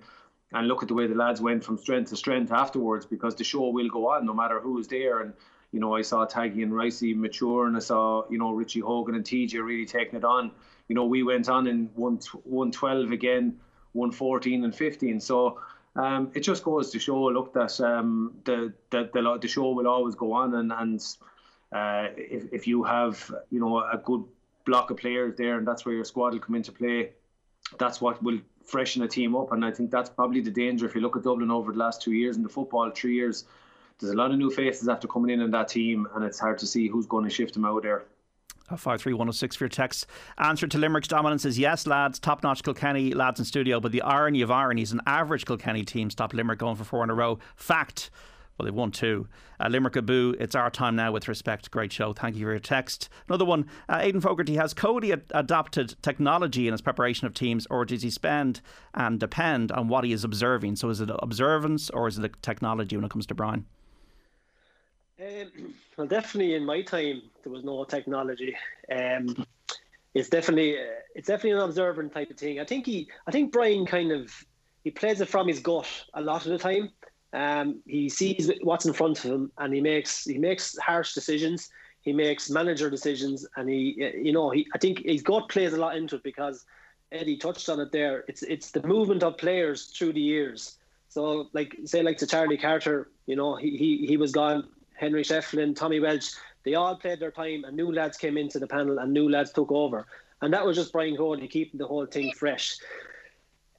and 0.54 0.68
look 0.68 0.82
at 0.82 0.88
the 0.88 0.94
way 0.94 1.08
the 1.08 1.16
lads 1.16 1.42
went 1.42 1.64
from 1.64 1.78
strength 1.78 2.10
to 2.10 2.16
strength 2.16 2.52
afterwards 2.52 3.06
because 3.06 3.36
the 3.36 3.44
show 3.44 3.70
will 3.70 3.90
go 3.90 4.10
on 4.10 4.26
no 4.26 4.34
matter 4.34 4.60
who's 4.60 4.88
there 4.88 5.22
and 5.22 5.34
you 5.72 5.80
know 5.80 5.96
I 5.96 6.02
saw 6.02 6.26
Taggy 6.26 6.64
and 6.64 6.72
Ricey 6.72 7.16
mature 7.16 7.68
and 7.68 7.76
I 7.76 7.80
saw 7.80 8.24
you 8.30 8.38
know 8.38 8.52
Richie 8.52 8.82
Hogan 8.82 9.16
and 9.16 9.24
TJ 9.24 9.64
really 9.64 9.86
taking 9.86 10.18
it 10.18 10.24
on 10.24 10.52
you 10.88 10.96
know, 10.96 11.06
we 11.06 11.24
went 11.24 11.50
on 11.50 11.68
in 11.68 11.90
one 11.96 12.20
one 12.44 12.72
twelve 12.72 13.12
again, 13.12 13.60
one 13.94 14.12
fourteen 14.12 14.64
and 14.64 14.76
fifteen. 14.76 15.20
So 15.20 15.60
um, 15.96 16.32
it 16.34 16.42
just 16.42 16.64
goes 16.64 16.92
to 16.92 17.00
show, 17.00 17.26
look, 17.26 17.54
that 17.54 17.80
um, 17.82 18.36
the, 18.44 18.74
the 18.90 19.10
the 19.14 19.40
the 19.42 19.48
show 19.48 19.72
will 19.72 19.88
always 19.88 20.16
go 20.16 20.34
on, 20.34 20.54
and 20.56 20.72
and 20.72 21.02
uh, 21.72 22.08
if 22.18 22.52
if 22.52 22.68
you 22.68 22.84
have 22.84 23.34
you 23.50 23.60
know 23.60 23.80
a 23.80 23.98
good 23.98 24.24
block 24.66 24.92
of 24.92 24.98
players 24.98 25.36
there, 25.38 25.58
and 25.58 25.68
that's 25.68 25.86
where 25.86 25.96
your 25.96 26.06
squad 26.06 26.34
will 26.34 26.40
come 26.40 26.56
into 26.56 26.72
play. 26.72 27.12
That's 27.80 28.02
what 28.02 28.22
will 28.22 28.40
freshen 28.66 29.04
a 29.04 29.08
team 29.08 29.36
up, 29.36 29.52
and 29.52 29.64
I 29.64 29.72
think 29.72 29.92
that's 29.92 30.10
probably 30.10 30.42
the 30.42 30.52
danger. 30.52 30.86
If 30.86 30.96
you 30.96 31.02
look 31.02 31.16
at 31.16 31.24
Dublin 31.24 31.52
over 31.52 31.72
the 31.72 31.78
last 31.78 32.02
two 32.02 32.14
years 32.14 32.38
in 32.38 32.44
the 32.44 32.50
football, 32.50 32.90
three 32.92 33.16
years, 33.16 33.46
there's 34.00 34.14
a 34.14 34.18
lot 34.18 34.32
of 34.32 34.38
new 34.38 34.50
faces 34.50 34.88
after 34.88 35.08
coming 35.08 35.32
in 35.32 35.42
in 35.42 35.52
that 35.52 35.68
team, 35.68 36.08
and 36.16 36.24
it's 36.24 36.40
hard 36.40 36.58
to 36.60 36.68
see 36.68 36.88
who's 36.88 37.06
going 37.06 37.24
to 37.24 37.30
shift 37.30 37.54
them 37.54 37.66
out 37.66 37.84
there. 37.84 38.06
53106 38.70 39.56
for 39.56 39.64
your 39.66 39.70
text. 39.70 40.08
Answer 40.38 40.68
to 40.68 40.78
Limerick's 40.78 41.08
dominance 41.08 41.46
is 41.46 41.60
yes, 41.60 41.86
lads. 41.86 42.18
Top 42.20 42.44
notch 42.44 42.64
Kilkenny 42.64 43.14
lads 43.14 43.40
in 43.40 43.46
studio, 43.46 43.80
but 43.80 43.92
the 43.92 44.02
irony 44.02 44.42
of 44.42 44.50
ironies, 44.50 44.92
an 44.92 45.02
average 45.06 45.46
Kilkenny 45.46 45.84
team 45.84 46.10
stopped 46.10 46.34
Limerick 46.34 46.60
going 46.60 46.76
for 46.76 46.84
four 46.84 47.04
in 47.04 47.10
a 47.10 47.14
row. 47.14 47.40
Fact. 47.56 48.10
Well, 48.58 48.66
they've 48.66 48.74
won 48.74 48.92
two. 48.92 49.28
Uh, 49.60 49.68
Limerick 49.68 49.98
Abu, 49.98 50.36
it's 50.40 50.54
our 50.56 50.70
time 50.70 50.96
now 50.96 51.12
with 51.12 51.28
respect. 51.28 51.72
Great 51.72 51.92
show. 51.92 52.14
Thank 52.14 52.36
you 52.36 52.46
for 52.46 52.52
your 52.52 52.60
text. 52.60 53.10
Another 53.28 53.46
one. 53.46 53.68
Uh, 53.90 54.00
Aidan 54.02 54.22
Fogarty, 54.22 54.56
has 54.56 54.74
Cody 54.74 55.12
ad- 55.12 55.24
adopted 55.32 55.96
technology 56.04 56.68
in 56.68 56.74
his 56.74 56.82
preparation 56.82 57.26
of 57.26 57.34
teams, 57.34 57.66
or 57.72 57.84
does 57.84 58.04
he 58.04 58.12
spend 58.12 58.62
and 58.94 59.20
depend 59.20 59.72
on 59.72 59.88
what 59.88 60.04
he 60.04 60.14
is 60.14 60.24
observing? 60.24 60.76
So 60.76 60.90
is 60.90 61.02
it 61.02 61.10
observance 61.20 61.90
or 61.90 62.08
is 62.08 62.20
it 62.20 62.42
technology 62.44 62.96
when 62.96 63.06
it 63.06 63.12
comes 63.12 63.26
to 63.28 63.36
Brian? 63.36 63.66
Um, 65.20 65.74
well, 65.98 66.08
definitely 66.08 66.54
in 66.54 66.66
my 66.66 66.84
time 66.84 67.24
there 67.44 67.52
was 67.52 67.64
no 67.64 67.84
technology. 67.86 68.56
Um, 68.92 69.46
it's 70.14 70.30
definitely 70.30 70.78
uh, 70.78 71.02
it's 71.16 71.28
definitely 71.28 71.60
an 71.60 71.68
observant 71.68 72.14
type 72.14 72.30
of 72.30 72.38
thing. 72.38 72.60
I 72.60 72.66
think 72.66 72.86
he, 72.86 73.08
I 73.26 73.32
think 73.32 73.52
Brian 73.52 73.86
kind 73.88 74.12
of 74.12 74.32
he 74.84 74.92
plays 74.92 75.22
it 75.22 75.30
from 75.30 75.48
his 75.48 75.60
gut 75.60 75.88
a 76.14 76.22
lot 76.22 76.46
of 76.46 76.52
the 76.52 76.58
time. 76.58 76.92
Um, 77.34 77.82
he 77.88 78.10
sees 78.10 78.52
what's 78.62 78.86
in 78.86 78.94
front 78.94 79.26
of 79.26 79.32
him 79.32 79.52
and 79.58 79.74
he 79.74 79.82
makes 79.82 80.24
he 80.24 80.38
makes 80.38 80.78
harsh 80.78 81.14
decisions. 81.14 81.70
He 82.02 82.14
makes 82.14 82.50
manager 82.50 82.90
decisions 82.90 83.46
and 83.56 83.68
he 83.68 84.12
you 84.22 84.32
know 84.32 84.52
he 84.52 84.68
I 84.76 84.78
think 84.78 85.04
his 85.04 85.24
gut 85.24 85.50
plays 85.50 85.74
a 85.74 85.78
lot 85.78 85.98
into 85.98 86.18
it 86.18 86.24
because 86.24 86.66
Eddie 87.12 87.38
touched 87.38 87.70
on 87.70 87.80
it 87.80 87.92
there. 87.92 88.24
It's 88.28 88.44
it's 88.44 88.72
the 88.72 88.86
movement 88.86 89.24
of 89.24 89.38
players 89.38 89.88
through 89.88 90.14
the 90.14 90.22
years. 90.22 90.78
So 91.10 91.50
like 91.54 91.76
say 91.86 92.04
like 92.04 92.18
to 92.20 92.28
Charlie 92.28 92.58
Carter, 92.58 93.10
you 93.26 93.36
know, 93.36 93.56
he 93.56 93.78
he, 93.78 94.06
he 94.06 94.18
was 94.18 94.32
gone. 94.32 94.68
Henry 94.96 95.24
Shefflin, 95.24 95.76
Tommy 95.76 96.00
Walsh, 96.00 96.34
they 96.64 96.76
all 96.76 96.96
played 96.96 97.20
their 97.20 97.32
time, 97.32 97.66
and 97.66 97.76
new 97.76 97.92
lads 97.92 98.16
came 98.16 98.38
into 98.38 98.60
the 98.60 98.68
panel, 98.68 99.00
and 99.00 99.12
new 99.12 99.28
lads 99.30 99.52
took 99.52 99.72
over, 99.72 100.06
and 100.42 100.54
that 100.54 100.66
was 100.66 100.78
just 100.78 100.94
Brian 100.94 101.18
Cody 101.18 101.48
keeping 101.48 101.80
the 101.80 101.88
whole 101.88 102.06
thing 102.06 102.32
fresh. 102.34 102.78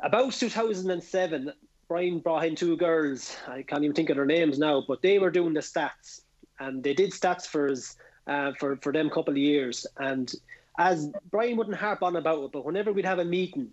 About 0.00 0.32
2007, 0.32 1.52
Brian 1.95 2.18
brought 2.18 2.45
in 2.45 2.57
two 2.57 2.76
girls. 2.76 3.36
I 3.47 3.62
can't 3.62 3.84
even 3.84 3.95
think 3.95 4.11
of 4.11 4.16
their 4.16 4.26
names 4.26 4.59
now, 4.59 4.82
but 4.88 5.01
they 5.01 5.20
were 5.20 5.30
doing 5.30 5.55
the 5.55 5.61
stats, 5.61 6.22
and 6.59 6.82
they 6.82 6.92
did 6.92 7.12
stats 7.12 7.47
for 7.47 7.68
us 7.68 7.95
uh, 8.26 8.51
for 8.59 8.76
for 8.78 8.92
them 8.92 9.09
couple 9.09 9.30
of 9.30 9.38
years. 9.38 9.86
And 9.97 10.34
as 10.76 11.12
Brian 11.30 11.57
wouldn't 11.57 11.76
harp 11.76 12.03
on 12.03 12.16
about 12.16 12.42
it, 12.42 12.51
but 12.51 12.64
whenever 12.64 12.92
we'd 12.92 13.05
have 13.05 13.20
a 13.20 13.24
meeting, 13.24 13.70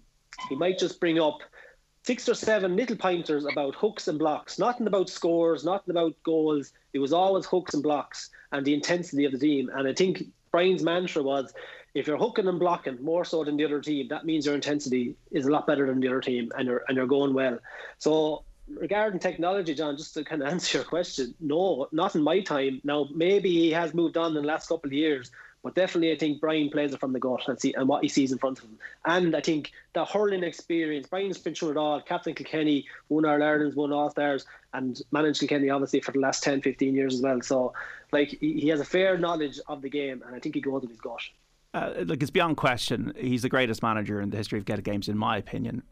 he 0.49 0.55
might 0.55 0.78
just 0.78 0.99
bring 0.99 1.19
up 1.19 1.39
six 2.03 2.30
or 2.30 2.36
seven 2.36 2.76
little 2.76 2.95
pointers 2.95 3.43
about 3.43 3.74
hooks 3.74 4.07
and 4.07 4.19
blocks, 4.19 4.59
nothing 4.59 4.86
about 4.86 5.09
scores, 5.09 5.63
nothing 5.63 5.89
about 5.89 6.13
goals. 6.22 6.74
It 6.93 6.99
was 6.99 7.13
always 7.13 7.47
hooks 7.47 7.74
and 7.74 7.82
blocks 7.82 8.30
and 8.51 8.63
the 8.63 8.76
intensity 8.76 9.26
of 9.26 9.32
the 9.32 9.39
team. 9.39 9.72
And 9.74 9.88
I 9.88 9.93
think 9.95 10.26
Brian's 10.51 10.84
mantra 10.84 11.24
was 11.24 11.51
if 11.94 12.08
you're 12.08 12.18
hooking 12.18 12.48
and 12.48 12.60
blocking 12.60 13.04
more 13.04 13.26
so 13.26 13.44
than 13.44 13.58
the 13.58 13.66
other 13.66 13.82
team, 13.82 14.08
that 14.10 14.26
means 14.26 14.46
your 14.46 14.56
intensity 14.56 15.16
is 15.32 15.46
a 15.46 15.52
lot 15.52 15.68
better 15.68 15.86
than 15.88 16.00
the 16.00 16.08
other 16.08 16.22
team 16.22 16.52
and 16.58 16.68
you're 16.68 16.84
and 16.88 16.96
you're 16.96 17.08
going 17.08 17.34
well. 17.34 17.60
So 17.98 18.44
regarding 18.68 19.20
technology, 19.20 19.74
John, 19.74 19.98
just 19.98 20.14
to 20.14 20.24
kind 20.24 20.42
of 20.42 20.48
answer 20.52 20.80
your 20.80 20.86
question, 20.86 21.34
no, 21.39 21.88
not 21.92 22.16
in 22.16 22.24
my 22.24 22.42
time. 22.42 22.82
Now 22.84 23.08
maybe 23.14 23.50
he 23.50 23.72
has 23.72 23.94
moved 23.94 24.18
on 24.18 24.36
in 24.36 24.42
the 24.42 24.48
last 24.48 24.68
couple 24.68 24.88
of 24.88 24.94
years, 24.94 25.32
but 25.64 25.76
definitely, 25.76 26.12
I 26.12 26.18
think 26.18 26.42
Brian 26.42 26.70
plays 26.70 26.94
it 26.94 27.00
from 27.00 27.14
the 27.14 27.20
gut 27.20 27.48
and 27.48 27.60
see 27.60 27.74
and 27.74 27.88
what 27.88 28.02
he 28.02 28.10
sees 28.10 28.32
in 28.32 28.39
front 28.39 28.58
of 28.58 28.66
him. 28.66 28.80
And 29.06 29.36
I 29.36 29.42
think 29.42 29.72
the 29.94 30.06
hurling 30.06 30.44
experience, 30.44 31.08
Brian's 31.08 31.38
been 31.38 31.54
through 31.54 31.72
it 31.72 31.78
all. 31.78 32.02
Captain 32.02 32.34
Kilkenny, 32.34 32.88
won 33.10 33.26
All 33.26 33.44
Ireland's, 33.44 33.76
won 33.76 33.94
All 33.94 34.10
Stars, 34.10 34.46
and 34.74 35.00
managed 35.12 35.39
Kilkenny 35.39 35.70
obviously 35.70 36.02
for 36.02 36.14
the 36.14 36.20
last 36.20 36.42
10, 36.42 36.62
15 36.62 36.96
years 36.96 37.16
as 37.16 37.22
well. 37.22 37.42
So, 37.42 37.74
like, 38.12 38.30
he, 38.30 38.60
he 38.60 38.70
has 38.70 38.80
a 38.80 38.86
fair 38.86 39.18
knowledge 39.20 39.60
of 39.68 39.84
the 39.84 39.89
game, 39.89 40.24
and 40.26 40.36
I 40.36 40.39
think 40.39 40.56
he 40.56 40.62
goes 40.62 40.82
with 40.82 40.89
his 40.89 41.00
gut. 41.00 41.22
Uh, 41.74 42.03
like 42.05 42.22
it's 42.22 42.32
beyond 42.32 42.57
question, 42.57 43.13
he's 43.17 43.43
the 43.43 43.49
greatest 43.49 43.82
manager 43.82 44.19
in 44.19 44.30
the 44.30 44.38
history 44.38 44.59
of 44.59 44.65
Gaelic 44.65 44.84
games, 44.84 45.07
in 45.07 45.17
my 45.17 45.38
opinion. 45.38 45.84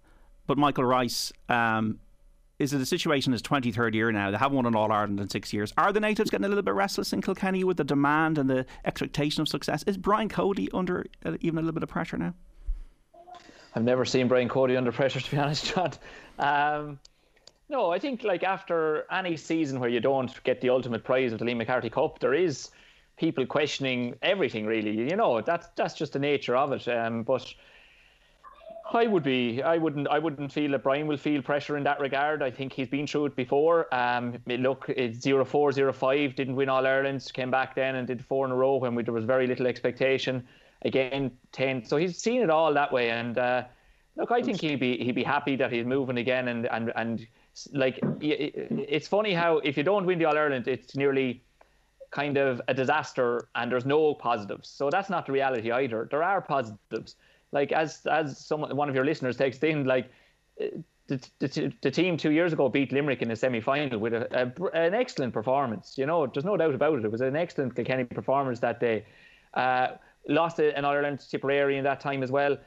But 0.46 0.58
Michael 0.58 0.84
Rice, 0.84 1.32
um, 1.48 2.00
is 2.58 2.74
it 2.74 2.82
a 2.82 2.86
situation 2.86 3.32
his 3.32 3.42
23rd 3.42 3.94
year 3.94 4.12
now? 4.12 4.30
They 4.32 4.38
haven't 4.38 4.58
won 4.58 4.66
an 4.66 4.76
All 4.76 4.92
Ireland 4.92 5.20
in 5.22 5.30
six 5.30 5.54
years. 5.54 5.74
Are 5.78 5.94
the 5.94 6.02
natives 6.02 6.30
getting 6.30 6.46
a 6.46 6.50
little 6.50 6.64
bit 6.64 6.74
restless 6.74 7.14
in 7.14 7.22
Kilkenny 7.22 7.64
with 7.64 7.78
the 7.78 7.86
demand 7.86 8.38
and 8.38 8.50
the 8.50 8.66
expectation 8.84 9.42
of 9.42 9.48
success? 9.48 9.84
Is 9.88 9.96
Brian 9.96 10.28
Cody 10.28 10.70
under 10.74 11.06
uh, 11.24 11.38
even 11.40 11.60
a 11.60 11.62
little 11.62 11.74
bit 11.74 11.84
of 11.84 11.90
pressure 11.90 12.18
now? 12.18 12.34
I've 13.74 13.84
never 13.84 14.04
seen 14.04 14.28
Brian 14.28 14.50
Cody 14.50 14.76
under 14.76 14.92
pressure, 14.92 15.22
to 15.22 15.32
be 15.32 15.38
honest, 15.38 15.74
John. 15.74 15.94
Um, 16.40 17.00
no, 17.70 17.92
I 17.92 18.00
think 18.00 18.24
like 18.24 18.44
after 18.44 19.06
any 19.12 19.38
season 19.38 19.80
where 19.80 19.90
you 19.90 20.02
don't 20.02 20.44
get 20.44 20.60
the 20.60 20.70
ultimate 20.70 21.06
prize 21.06 21.32
of 21.32 21.40
the 21.40 21.46
Liam 21.46 21.58
McCarthy 21.58 21.90
Cup, 21.90 22.20
there 22.20 22.34
is 22.34 22.72
people 23.20 23.46
questioning 23.46 24.16
everything. 24.22 24.66
Really, 24.66 24.92
you 24.92 25.16
know, 25.16 25.42
that's 25.42 25.68
that's 25.76 25.94
just 25.94 26.14
the 26.14 26.20
nature 26.20 26.56
of 26.56 26.72
it. 26.72 26.88
Um, 26.88 27.24
but 27.24 27.54
I 28.92 29.06
would 29.06 29.24
be. 29.24 29.62
I 29.62 29.78
wouldn't. 29.78 30.08
I 30.08 30.18
wouldn't 30.18 30.52
feel 30.52 30.72
that 30.72 30.84
Brian 30.84 31.06
will 31.06 31.18
feel 31.18 31.42
pressure 31.42 31.78
in 31.78 31.84
that 31.84 32.00
regard. 32.00 32.42
I 32.42 32.50
think 32.50 32.74
he's 32.74 32.88
been 32.88 33.06
through 33.06 33.28
it 33.28 33.36
before. 33.36 33.94
Um, 33.94 34.38
look, 34.48 34.86
it's 34.90 35.20
zero 35.22 35.46
four, 35.46 35.72
zero 35.72 35.94
five. 35.94 36.36
Didn't 36.36 36.56
win 36.56 36.70
All 36.70 36.88
Ireland. 36.88 37.30
Came 37.34 37.52
back 37.52 37.76
then 37.76 37.96
and 37.96 38.08
did 38.08 38.26
four 38.26 38.46
in 38.46 38.52
a 38.52 38.56
row 38.56 38.78
when 38.78 38.96
we, 38.96 39.04
there 39.04 39.14
was 39.14 39.26
very 39.26 39.46
little 39.46 39.68
expectation. 39.68 40.48
Again, 40.84 41.32
ten. 41.52 41.86
So 41.86 41.98
he's 41.98 42.18
seen 42.18 42.42
it 42.42 42.50
all 42.50 42.74
that 42.74 42.92
way. 42.92 43.12
And 43.12 43.38
uh, 43.38 43.64
look, 44.16 44.32
I 44.32 44.42
think 44.42 44.62
he'd 44.62 44.80
be 44.80 44.98
he'd 44.98 45.16
be 45.16 45.24
happy 45.24 45.56
that 45.58 45.72
he's 45.72 45.86
moving 45.86 46.18
again. 46.18 46.48
And 46.48 46.66
and 46.68 46.92
and 46.96 47.28
like 47.74 48.00
it's 48.22 49.08
funny 49.08 49.34
how 49.34 49.58
if 49.58 49.78
you 49.78 49.84
don't 49.84 50.06
win 50.06 50.18
the 50.18 50.26
All 50.26 50.38
Ireland, 50.38 50.68
it's 50.68 50.96
nearly 50.96 51.44
kind 52.12 52.38
of 52.38 52.62
a 52.68 52.74
disaster 52.74 53.48
and 53.56 53.72
there's 53.72 53.86
no 53.86 54.14
positives. 54.14 54.70
So 54.70 54.90
that's 54.90 55.10
not 55.10 55.26
the 55.26 55.32
reality 55.32 55.72
either. 55.72 56.08
There 56.10 56.24
are 56.24 56.42
positives 56.42 57.16
like 57.52 57.72
as 57.72 58.06
as 58.06 58.38
someone 58.38 58.76
one 58.76 58.90
of 58.90 58.96
your 58.96 59.06
listeners 59.06 59.38
takes 59.38 59.58
in 59.60 59.86
like 59.86 60.12
the, 60.58 61.28
the, 61.40 61.74
the, 61.82 61.92
team 61.92 62.18
two 62.18 62.32
years 62.32 62.54
ago 62.54 62.70
beat 62.70 62.92
Limerick 62.92 63.22
in 63.22 63.30
the 63.30 63.36
semi 63.36 63.60
final 63.60 63.98
with 63.98 64.14
a, 64.14 64.28
a, 64.32 64.66
an 64.78 64.94
excellent 64.94 65.34
performance. 65.34 65.98
You 65.98 66.06
know, 66.06 66.28
there's 66.28 66.46
no 66.46 66.56
doubt 66.56 66.76
about 66.76 67.00
it. 67.00 67.06
It 67.06 67.12
was 67.12 67.22
an 67.22 67.36
excellent 67.36 67.76
Kilkenny 67.76 68.04
performance 68.04 68.60
that 68.60 68.80
day. 68.80 69.06
Uh, 69.56 69.88
lost 70.28 70.60
an 70.60 70.86
Ireland 70.86 71.26
Tipperary 71.28 71.78
in 71.78 71.84
that 71.86 72.00
time 72.00 72.22
as 72.22 72.32
well, 72.32 72.58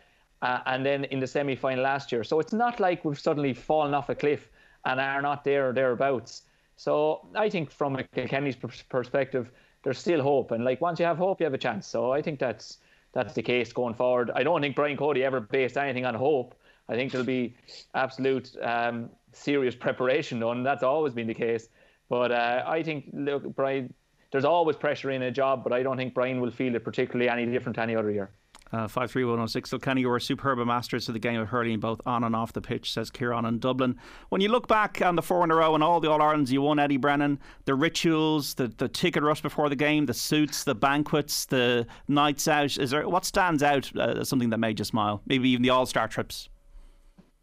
uh, 0.43 0.59
and 0.66 0.84
then 0.84 1.05
in 1.05 1.20
the 1.20 1.26
semi 1.26 1.55
final 1.55 1.84
last 1.84 2.11
year. 2.11 2.24
So 2.24 2.40
it's 2.40 2.53
not 2.53 2.80
like 2.80 3.05
we've 3.05 3.18
suddenly 3.18 3.55
fallen 3.55 3.95
off 3.95 4.09
a 4.09 4.14
cliff 4.14 4.49
and 4.84 5.01
are 5.01 5.22
not 5.22 5.45
there 5.45 5.68
or 5.68 5.72
thereabouts. 5.72 6.43
So 6.76 7.26
I 7.34 7.48
think 7.48 7.70
from 7.70 7.96
a 7.96 8.04
Kilkenny's 8.04 8.56
perspective, 8.88 9.50
there's 9.84 9.98
still 9.98 10.22
hope, 10.22 10.52
and 10.52 10.64
like 10.64 10.80
once 10.80 11.00
you 11.00 11.06
have 11.06 11.18
hope, 11.18 11.40
you 11.40 11.44
have 11.44 11.54
a 11.54 11.58
chance. 11.58 11.86
So 11.86 12.12
I 12.12 12.22
think 12.22 12.38
that's 12.38 12.78
that's 13.12 13.34
the 13.34 13.42
case 13.42 13.72
going 13.72 13.94
forward. 13.94 14.30
I 14.34 14.42
don't 14.42 14.60
think 14.60 14.74
Brian 14.74 14.96
Cody 14.96 15.24
ever 15.24 15.40
based 15.40 15.76
anything 15.76 16.06
on 16.06 16.14
hope. 16.14 16.54
I 16.88 16.94
think 16.94 17.12
there'll 17.12 17.26
be 17.26 17.54
absolute 17.94 18.56
um, 18.62 19.10
serious 19.32 19.74
preparation 19.74 20.40
done. 20.40 20.62
That's 20.62 20.82
always 20.82 21.12
been 21.12 21.26
the 21.26 21.34
case. 21.34 21.68
But 22.08 22.32
uh, 22.32 22.64
I 22.66 22.82
think, 22.82 23.10
look, 23.12 23.54
Brian, 23.54 23.92
there's 24.30 24.44
always 24.44 24.76
pressure 24.76 25.10
in 25.10 25.22
a 25.22 25.30
job, 25.30 25.62
but 25.62 25.72
I 25.72 25.82
don't 25.82 25.96
think 25.96 26.14
Brian 26.14 26.40
will 26.40 26.50
feel 26.50 26.74
it 26.74 26.84
particularly 26.84 27.28
any 27.28 27.46
different 27.46 27.78
any 27.78 27.94
other 27.94 28.10
year. 28.10 28.30
Uh, 28.72 28.88
53106. 28.88 29.68
So, 29.68 29.78
Kenny, 29.78 30.00
you 30.00 30.08
were 30.08 30.18
superb 30.18 30.58
masters 30.66 31.06
of 31.06 31.12
the 31.12 31.18
game 31.18 31.38
of 31.38 31.48
hurling, 31.48 31.78
both 31.78 32.00
on 32.06 32.24
and 32.24 32.34
off 32.34 32.54
the 32.54 32.62
pitch, 32.62 32.90
says 32.90 33.10
Kieran 33.10 33.44
in 33.44 33.58
Dublin. 33.58 33.98
When 34.30 34.40
you 34.40 34.48
look 34.48 34.66
back 34.66 35.02
on 35.02 35.14
the 35.14 35.20
four 35.20 35.44
in 35.44 35.50
a 35.50 35.56
row 35.56 35.74
and 35.74 35.84
all 35.84 36.00
the 36.00 36.10
All 36.10 36.22
Irelands 36.22 36.50
you 36.50 36.62
won, 36.62 36.78
Eddie 36.78 36.96
Brennan, 36.96 37.38
the 37.66 37.74
rituals, 37.74 38.54
the, 38.54 38.68
the 38.68 38.88
ticket 38.88 39.22
rush 39.22 39.42
before 39.42 39.68
the 39.68 39.76
game, 39.76 40.06
the 40.06 40.14
suits, 40.14 40.64
the 40.64 40.74
banquets, 40.74 41.44
the 41.44 41.86
nights 42.08 42.48
out, 42.48 42.78
is 42.78 42.92
there 42.92 43.06
what 43.06 43.26
stands 43.26 43.62
out 43.62 43.94
uh, 43.94 44.20
as 44.20 44.30
something 44.30 44.48
that 44.48 44.58
made 44.58 44.78
you 44.78 44.86
smile? 44.86 45.20
Maybe 45.26 45.50
even 45.50 45.62
the 45.62 45.70
All 45.70 45.84
Star 45.84 46.08
trips? 46.08 46.48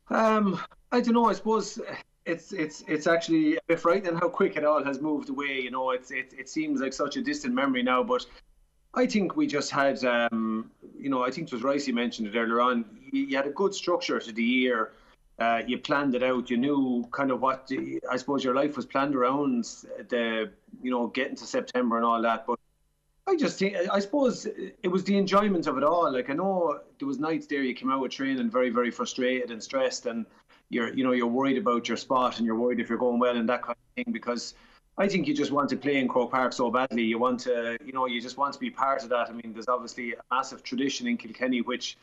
Um, 0.09 0.59
I 0.91 0.99
don't 0.99 1.13
know. 1.13 1.25
I 1.25 1.33
suppose 1.33 1.79
it's 2.25 2.51
it's 2.53 2.83
it's 2.87 3.07
actually 3.07 3.57
a 3.57 3.59
bit 3.67 3.79
frightening 3.79 4.15
how 4.15 4.29
quick 4.29 4.55
it 4.55 4.65
all 4.65 4.83
has 4.83 4.99
moved 5.01 5.29
away. 5.29 5.59
You 5.61 5.71
know, 5.71 5.91
it's 5.91 6.11
it, 6.11 6.33
it 6.37 6.49
seems 6.49 6.81
like 6.81 6.93
such 6.93 7.17
a 7.17 7.21
distant 7.21 7.53
memory 7.53 7.83
now, 7.83 8.03
but 8.03 8.25
I 8.93 9.05
think 9.05 9.35
we 9.35 9.45
just 9.47 9.71
had, 9.71 10.03
um, 10.03 10.71
you 10.97 11.09
know, 11.09 11.23
I 11.23 11.31
think 11.31 11.47
it 11.47 11.53
was 11.53 11.61
Ricey 11.61 11.93
mentioned 11.93 12.27
it 12.27 12.37
earlier 12.37 12.61
on. 12.61 12.85
You, 13.11 13.35
had 13.35 13.47
a 13.47 13.51
good 13.51 13.73
structure 13.73 14.19
to 14.19 14.31
the 14.31 14.43
year. 14.43 14.93
Uh, 15.37 15.61
you 15.65 15.77
planned 15.77 16.15
it 16.15 16.23
out. 16.23 16.49
You 16.49 16.57
knew 16.57 17.07
kind 17.11 17.31
of 17.31 17.41
what 17.41 17.71
I 18.09 18.17
suppose 18.17 18.43
your 18.43 18.55
life 18.55 18.75
was 18.75 18.85
planned 18.85 19.15
around 19.15 19.63
the, 20.09 20.51
you 20.81 20.91
know, 20.91 21.07
getting 21.07 21.35
to 21.35 21.45
September 21.45 21.97
and 21.97 22.05
all 22.05 22.21
that. 22.21 22.45
But 22.45 22.59
I 23.27 23.35
just 23.35 23.59
think, 23.59 23.77
I 23.91 23.99
suppose 23.99 24.47
it 24.47 24.87
was 24.87 25.03
the 25.03 25.17
enjoyment 25.17 25.67
of 25.67 25.77
it 25.77 25.83
all. 25.83 26.11
Like 26.11 26.29
I 26.29 26.33
know 26.33 26.79
there 26.97 27.07
was 27.07 27.19
nights 27.19 27.45
there 27.45 27.61
you 27.61 27.75
came 27.75 27.91
out 27.91 28.01
with 28.01 28.11
training 28.11 28.49
very, 28.49 28.71
very 28.71 28.91
frustrated 28.91 29.51
and 29.51 29.61
stressed, 29.63 30.07
and 30.07 30.25
you're, 30.69 30.93
you 30.93 31.03
know, 31.03 31.11
you're 31.11 31.27
worried 31.27 31.57
about 31.57 31.87
your 31.87 31.97
spot 31.97 32.37
and 32.37 32.45
you're 32.45 32.57
worried 32.57 32.79
if 32.79 32.89
you're 32.89 32.97
going 32.97 33.19
well 33.19 33.37
and 33.37 33.47
that 33.47 33.61
kind 33.61 33.77
of 33.77 34.03
thing 34.03 34.11
because 34.11 34.55
I 34.99 35.07
think 35.07 35.27
you 35.27 35.33
just 35.33 35.53
want 35.53 35.69
to 35.69 35.77
play 35.77 35.97
in 35.97 36.09
Croke 36.09 36.31
Park 36.31 36.51
so 36.51 36.69
badly. 36.69 37.03
You 37.03 37.17
want 37.19 37.39
to, 37.41 37.77
you 37.85 37.93
know, 37.93 38.05
you 38.05 38.19
just 38.19 38.37
want 38.37 38.53
to 38.53 38.59
be 38.59 38.69
part 38.69 39.01
of 39.01 39.09
that. 39.09 39.29
I 39.29 39.31
mean, 39.31 39.53
there's 39.53 39.69
obviously 39.69 40.11
a 40.11 40.17
massive 40.29 40.61
tradition 40.61 41.07
in 41.07 41.15
Kilkenny, 41.15 41.61
which, 41.61 41.97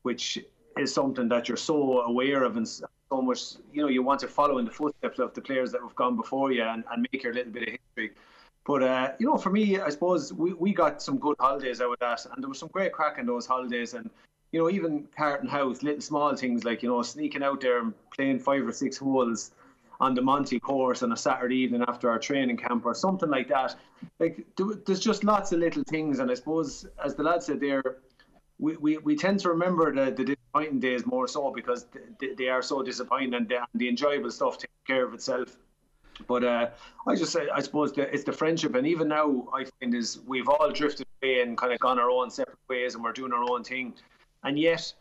which 0.00 0.38
is 0.78 0.92
something 0.92 1.28
that 1.28 1.46
you're 1.46 1.58
so 1.58 2.00
aware 2.00 2.44
of 2.44 2.56
and 2.56 2.66
so 2.66 2.88
much, 3.12 3.56
you 3.74 3.82
know, 3.82 3.88
you 3.88 4.02
want 4.02 4.20
to 4.20 4.28
follow 4.28 4.56
in 4.56 4.64
the 4.64 4.70
footsteps 4.70 5.18
of 5.18 5.34
the 5.34 5.42
players 5.42 5.72
that 5.72 5.82
have 5.82 5.94
gone 5.94 6.16
before 6.16 6.50
you 6.50 6.62
and, 6.62 6.84
and 6.90 7.06
make 7.12 7.22
your 7.22 7.34
little 7.34 7.52
bit 7.52 7.64
of 7.64 7.68
history. 7.68 8.12
But 8.66 8.82
uh, 8.82 9.12
you 9.18 9.26
know, 9.26 9.36
for 9.36 9.50
me, 9.50 9.78
I 9.80 9.90
suppose 9.90 10.32
we, 10.32 10.54
we 10.54 10.72
got 10.72 11.02
some 11.02 11.18
good 11.18 11.36
holidays 11.38 11.80
out 11.82 11.92
of 11.92 11.98
that, 12.00 12.26
and 12.26 12.42
there 12.42 12.48
was 12.48 12.58
some 12.58 12.68
great 12.68 12.92
crack 12.92 13.18
in 13.18 13.24
those 13.24 13.46
holidays. 13.46 13.94
And 13.94 14.10
you 14.52 14.60
know, 14.60 14.70
even 14.70 15.06
Carton 15.16 15.48
House, 15.48 15.82
little 15.82 16.02
small 16.02 16.36
things 16.36 16.64
like 16.64 16.82
you 16.82 16.90
know, 16.90 17.00
sneaking 17.00 17.42
out 17.42 17.62
there 17.62 17.78
and 17.78 17.94
playing 18.14 18.40
five 18.40 18.66
or 18.66 18.72
six 18.72 18.98
holes 18.98 19.52
on 20.00 20.14
the 20.14 20.22
Monty 20.22 20.60
course 20.60 21.02
on 21.02 21.12
a 21.12 21.16
Saturday 21.16 21.56
evening 21.56 21.84
after 21.88 22.08
our 22.08 22.18
training 22.18 22.56
camp 22.56 22.86
or 22.86 22.94
something 22.94 23.28
like 23.28 23.48
that. 23.48 23.74
Like 24.20 24.46
there's 24.86 25.00
just 25.00 25.24
lots 25.24 25.52
of 25.52 25.58
little 25.58 25.82
things, 25.84 26.20
and 26.20 26.30
I 26.30 26.34
suppose 26.34 26.86
as 27.04 27.14
the 27.14 27.22
lad 27.22 27.42
said 27.42 27.60
there, 27.60 27.82
we, 28.58 28.76
we, 28.76 28.98
we 28.98 29.16
tend 29.16 29.40
to 29.40 29.48
remember 29.48 29.94
the, 29.94 30.10
the 30.10 30.24
disappointing 30.24 30.80
days 30.80 31.06
more 31.06 31.28
so 31.28 31.52
because 31.52 31.86
they, 32.20 32.34
they 32.34 32.48
are 32.48 32.62
so 32.62 32.82
disappointing 32.82 33.34
and 33.34 33.48
the, 33.48 33.58
the 33.74 33.88
enjoyable 33.88 34.30
stuff 34.30 34.58
takes 34.58 34.72
care 34.86 35.04
of 35.04 35.14
itself. 35.14 35.56
But 36.26 36.42
uh, 36.42 36.70
I 37.06 37.14
just 37.14 37.32
say, 37.32 37.48
I 37.52 37.60
suppose 37.60 37.92
the, 37.92 38.12
it's 38.12 38.24
the 38.24 38.32
friendship, 38.32 38.74
and 38.74 38.86
even 38.86 39.06
now 39.06 39.46
I 39.54 39.64
find 39.80 39.94
is 39.94 40.18
we've 40.26 40.48
all 40.48 40.70
drifted 40.72 41.06
away 41.22 41.42
and 41.42 41.56
kind 41.56 41.72
of 41.72 41.78
gone 41.78 41.98
our 42.00 42.10
own 42.10 42.30
separate 42.30 42.58
ways, 42.68 42.94
and 42.94 43.04
we're 43.04 43.12
doing 43.12 43.32
our 43.32 43.44
own 43.48 43.62
thing. 43.62 43.94
And 44.42 44.58
yet, 44.58 44.92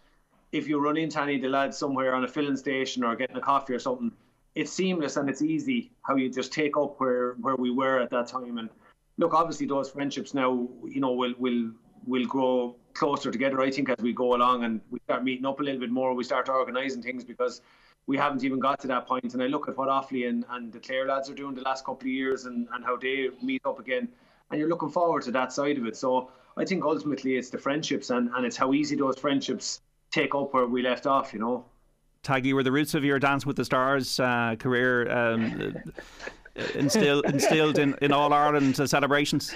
if 0.51 0.67
you 0.67 0.79
run 0.79 0.95
into 0.95 1.19
any 1.19 1.35
of 1.37 1.41
the 1.41 1.49
lads 1.49 1.75
somewhere 1.75 2.13
on 2.13 2.23
a 2.23 2.27
filling 2.27 2.55
station 2.55 3.03
or 3.03 3.15
getting 3.15 3.35
a 3.35 3.41
coffee 3.41 3.73
or 3.73 3.79
something, 3.79 4.11
it's 4.57 4.71
seamless 4.71 5.17
and 5.17 5.29
it's 5.29 5.41
easy 5.41 5.91
how 6.01 6.15
you 6.15 6.29
just 6.29 6.51
take 6.51 6.75
up 6.77 6.99
where 6.99 7.33
where 7.33 7.55
we 7.55 7.69
were 7.71 7.99
at 7.99 8.09
that 8.09 8.27
time. 8.27 8.57
And 8.57 8.69
look, 9.17 9.33
obviously 9.33 9.67
those 9.67 9.89
friendships 9.89 10.33
now, 10.33 10.67
you 10.95 10.99
know, 10.99 11.11
will 11.11 11.35
will 11.37 11.71
we'll 12.05 12.25
grow 12.25 12.75
closer 12.93 13.29
together. 13.31 13.61
I 13.61 13.69
think 13.69 13.89
as 13.89 14.01
we 14.01 14.13
go 14.13 14.33
along 14.35 14.63
and 14.63 14.81
we 14.89 14.99
start 15.05 15.23
meeting 15.23 15.45
up 15.45 15.59
a 15.59 15.63
little 15.63 15.79
bit 15.79 15.91
more, 15.91 16.13
we 16.15 16.23
start 16.23 16.49
organising 16.49 17.03
things 17.03 17.23
because 17.23 17.61
we 18.07 18.17
haven't 18.17 18.43
even 18.43 18.59
got 18.59 18.79
to 18.79 18.87
that 18.87 19.05
point. 19.05 19.33
And 19.33 19.43
I 19.43 19.47
look 19.47 19.67
at 19.67 19.77
what 19.77 19.89
Offaly 19.89 20.27
and, 20.27 20.45
and 20.49 20.71
the 20.71 20.79
Clare 20.79 21.05
lads 21.05 21.29
are 21.29 21.35
doing 21.35 21.53
the 21.53 21.61
last 21.61 21.85
couple 21.85 22.07
of 22.07 22.13
years 22.21 22.45
and, 22.45 22.67
and 22.73 22.83
how 22.83 22.95
they 22.97 23.29
meet 23.43 23.61
up 23.65 23.79
again. 23.79 24.07
And 24.49 24.59
you're 24.59 24.69
looking 24.69 24.89
forward 24.89 25.23
to 25.23 25.31
that 25.31 25.51
side 25.51 25.77
of 25.77 25.85
it. 25.85 25.97
So 25.97 26.31
I 26.55 26.65
think 26.65 26.83
ultimately 26.83 27.35
it's 27.35 27.49
the 27.49 27.57
friendships 27.57 28.09
and, 28.09 28.29
and 28.33 28.45
it's 28.45 28.57
how 28.57 28.73
easy 28.73 28.95
those 28.95 29.19
friendships 29.19 29.81
take 30.09 30.33
up 30.33 30.53
where 30.53 30.65
we 30.65 30.81
left 30.81 31.05
off, 31.05 31.33
you 31.33 31.39
know. 31.39 31.65
Taggy, 32.27 32.53
were 32.53 32.63
the 32.63 32.71
roots 32.71 32.93
of 32.93 33.05
your 33.05 33.19
Dance 33.19 33.45
with 33.45 33.55
the 33.55 33.63
Stars 33.63 34.19
uh, 34.19 34.55
career 34.59 35.09
um, 35.09 35.75
instilled, 36.75 37.25
instilled 37.25 37.77
in, 37.77 37.95
in 38.01 38.11
all 38.11 38.33
Ireland 38.33 38.77
uh, 38.79 38.85
celebrations? 38.85 39.55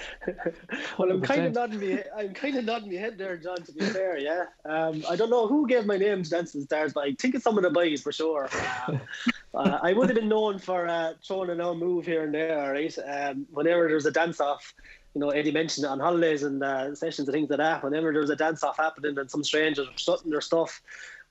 well, 0.97 1.11
I'm 1.11 1.21
kind 1.21 1.47
of 1.47 1.53
nodding 1.53 1.79
me. 1.79 1.99
I'm 2.15 2.33
kind 2.33 2.55
of 2.55 2.63
nodding 2.63 2.93
my 2.93 2.99
head 2.99 3.17
there, 3.17 3.35
John. 3.35 3.57
To 3.57 3.71
be 3.73 3.85
fair, 3.85 4.17
yeah. 4.17 4.45
Um, 4.63 5.03
I 5.09 5.17
don't 5.17 5.29
know 5.29 5.47
who 5.47 5.67
gave 5.67 5.85
my 5.85 5.97
name 5.97 6.23
to 6.23 6.29
Dance 6.29 6.53
with 6.53 6.63
the 6.63 6.67
Stars, 6.67 6.93
but 6.93 7.03
I 7.03 7.13
think 7.13 7.35
it's 7.35 7.43
some 7.43 7.57
of 7.57 7.63
the 7.63 7.69
boys 7.69 8.01
for 8.01 8.13
sure. 8.13 8.49
Um, 8.87 9.01
uh, 9.53 9.79
I 9.81 9.91
would 9.91 10.07
have 10.07 10.15
been 10.15 10.29
known 10.29 10.57
for 10.57 10.87
uh, 10.87 11.13
throwing 11.27 11.49
a 11.49 11.55
no 11.55 11.75
move 11.75 12.05
here 12.05 12.23
and 12.23 12.33
there, 12.33 12.71
right? 12.71 12.97
Um, 13.05 13.45
whenever 13.51 13.89
there's 13.89 14.05
a 14.05 14.11
dance 14.11 14.39
off, 14.39 14.73
you 15.13 15.19
know, 15.19 15.29
Eddie 15.29 15.51
mentioned 15.51 15.83
it 15.83 15.89
on 15.89 15.99
holidays 15.99 16.43
and 16.43 16.63
uh, 16.63 16.95
sessions 16.95 17.27
and 17.27 17.35
things 17.35 17.49
like 17.49 17.57
that. 17.57 17.83
Whenever 17.83 18.13
there 18.13 18.21
was 18.21 18.29
a 18.29 18.35
dance 18.35 18.63
off 18.63 18.77
happening 18.77 19.17
and 19.17 19.29
some 19.29 19.43
strangers 19.43 19.89
strutting 19.97 20.31
their 20.31 20.39
stuff, 20.39 20.81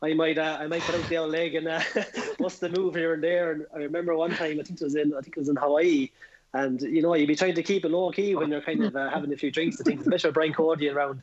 I 0.03 0.15
might 0.15 0.39
uh, 0.39 0.59
I 0.61 0.67
might 0.67 0.83
put 0.83 0.95
out 0.95 1.09
the 1.09 1.17
old 1.19 1.31
leg 1.31 1.55
and 1.55 1.69
uh, 1.69 1.81
bust 2.39 2.61
the 2.61 2.71
move 2.71 2.95
here 2.95 3.15
and 3.15 3.23
there. 3.23 3.53
And 3.53 3.67
I 3.75 3.79
remember 3.79 4.17
one 4.17 4.31
time 4.31 4.59
I 4.59 4.63
think 4.63 4.81
it 4.81 4.85
was 4.85 4.95
in 4.95 5.13
I 5.15 5.21
think 5.21 5.37
it 5.37 5.41
was 5.41 5.49
in 5.49 5.57
Hawaii, 5.57 6.11
and 6.55 6.81
you 6.81 7.03
know 7.03 7.15
you'd 7.15 7.27
be 7.27 7.37
trying 7.37 7.55
to 7.55 7.63
keep 7.63 7.85
it 7.85 7.91
low 7.91 8.11
key 8.11 8.35
when 8.35 8.51
you're 8.51 8.63
kind 8.63 8.85
of 8.85 8.97
uh, 8.97 9.11
having 9.11 9.33
a 9.33 9.37
few 9.37 9.51
drinks 9.51 9.77
and 9.79 9.87
things, 9.87 10.03
especially 10.03 10.33
Brian 10.33 10.55
Cody 10.55 10.89
around. 10.89 11.23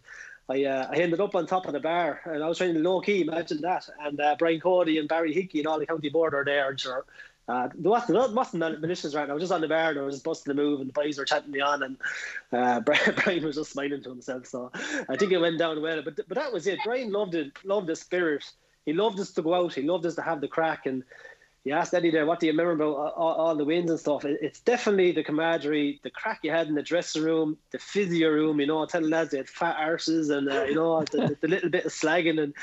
I 0.49 0.63
uh, 0.63 0.87
I 0.91 0.95
ended 0.97 1.19
up 1.19 1.35
on 1.35 1.47
top 1.47 1.65
of 1.65 1.73
the 1.73 1.79
bar 1.79 2.21
and 2.25 2.43
I 2.43 2.47
was 2.47 2.59
trying 2.59 2.75
to 2.75 2.79
low 2.79 3.01
key. 3.01 3.21
Imagine 3.21 3.61
that. 3.61 3.89
And 3.99 4.19
uh, 4.19 4.35
Brian 4.37 4.59
Cody 4.59 4.99
and 4.99 5.09
Barry 5.09 5.33
Hickey 5.33 5.59
and 5.59 5.67
all 5.67 5.79
the 5.79 5.85
county 5.85 6.09
board 6.09 6.33
are 6.33 6.45
there. 6.45 6.69
And 6.69 6.79
sure, 6.79 7.03
uh, 7.49 7.69
there 7.75 7.91
wasn't, 7.91 8.19
there 8.19 8.29
wasn't 8.29 8.81
malicious 8.81 9.15
right. 9.15 9.29
I 9.29 9.33
was 9.33 9.41
just 9.41 9.51
on 9.51 9.61
the 9.61 9.67
bar 9.67 9.89
and 9.89 9.99
I 9.99 10.03
was 10.03 10.15
just 10.15 10.23
busting 10.23 10.55
the 10.55 10.61
move 10.61 10.79
and 10.79 10.87
the 10.87 10.93
boys 10.93 11.17
were 11.17 11.25
chatting 11.25 11.51
me 11.51 11.59
on 11.59 11.83
and 11.83 11.97
uh, 12.53 12.79
Brian 13.23 13.43
was 13.43 13.55
just 13.55 13.71
smiling 13.71 14.03
to 14.03 14.09
himself. 14.09 14.45
So 14.45 14.71
I 15.09 15.17
think 15.17 15.31
it 15.31 15.39
went 15.39 15.57
down 15.57 15.81
well. 15.81 16.01
But 16.01 16.15
but 16.27 16.35
that 16.35 16.53
was 16.53 16.67
it. 16.67 16.79
Brian 16.85 17.11
loved 17.11 17.35
it, 17.35 17.51
loved 17.65 17.87
the 17.87 17.95
spirit 17.95 18.45
he 18.87 18.93
loved 18.93 19.19
us 19.19 19.31
to 19.31 19.41
go 19.41 19.53
out. 19.53 19.73
He 19.73 19.81
loved 19.81 20.05
us 20.05 20.15
to 20.15 20.21
have 20.21 20.39
the 20.39 20.47
crack. 20.47 20.85
And 20.85 21.03
he 21.65 21.73
asked 21.73 21.93
Eddie 21.93 22.09
there, 22.09 22.25
what 22.25 22.39
do 22.39 22.45
you 22.45 22.53
remember 22.53 22.71
about 22.71 23.13
all, 23.15 23.33
all 23.33 23.55
the 23.55 23.65
wins 23.65 23.91
and 23.91 23.99
stuff? 23.99 24.23
It's 24.23 24.61
definitely 24.61 25.11
the 25.11 25.25
camaraderie, 25.25 25.99
the 26.03 26.09
crack 26.09 26.39
you 26.41 26.51
had 26.51 26.69
in 26.69 26.75
the 26.75 26.81
dressing 26.81 27.21
room, 27.21 27.57
the 27.71 27.79
physio 27.79 28.29
room, 28.29 28.61
you 28.61 28.65
know, 28.65 28.85
telling 28.85 29.09
lads 29.09 29.31
they 29.31 29.37
had 29.39 29.49
fat 29.49 29.75
arses 29.77 30.29
and, 30.29 30.49
uh, 30.49 30.63
you 30.63 30.75
know, 30.75 31.03
the, 31.11 31.37
the, 31.41 31.49
little 31.49 31.69
bit 31.69 31.83
of 31.83 31.91
slagging 31.91 32.41
and, 32.41 32.53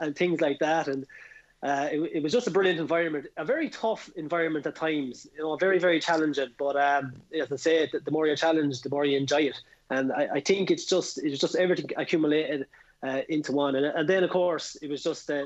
and 0.00 0.14
things 0.14 0.42
like 0.42 0.58
that. 0.58 0.86
And 0.86 1.06
uh, 1.62 1.88
it, 1.90 2.10
it, 2.16 2.22
was 2.22 2.30
just 2.30 2.46
a 2.46 2.50
brilliant 2.50 2.78
environment, 2.78 3.28
a 3.38 3.44
very 3.46 3.70
tough 3.70 4.10
environment 4.16 4.66
at 4.66 4.76
times, 4.76 5.26
you 5.34 5.42
know, 5.42 5.56
very, 5.56 5.78
very 5.78 5.98
challenging. 5.98 6.50
But 6.58 6.76
um, 6.76 7.14
as 7.32 7.50
I 7.50 7.56
say, 7.56 7.88
the, 7.90 8.00
the 8.00 8.10
more 8.10 8.26
you're 8.26 8.36
challenged, 8.36 8.84
the 8.84 8.90
more 8.90 9.06
you 9.06 9.16
enjoy 9.16 9.44
it. 9.44 9.58
And 9.88 10.12
I, 10.12 10.28
I 10.34 10.40
think 10.40 10.70
it's 10.70 10.84
just, 10.84 11.16
it's 11.24 11.40
just 11.40 11.56
everything 11.56 11.88
accumulated 11.96 12.66
uh, 13.02 13.22
into 13.28 13.52
one. 13.52 13.74
And, 13.76 13.86
and 13.86 14.08
then, 14.08 14.24
of 14.24 14.30
course, 14.30 14.76
it 14.76 14.90
was 14.90 15.02
just 15.02 15.30
uh, 15.30 15.44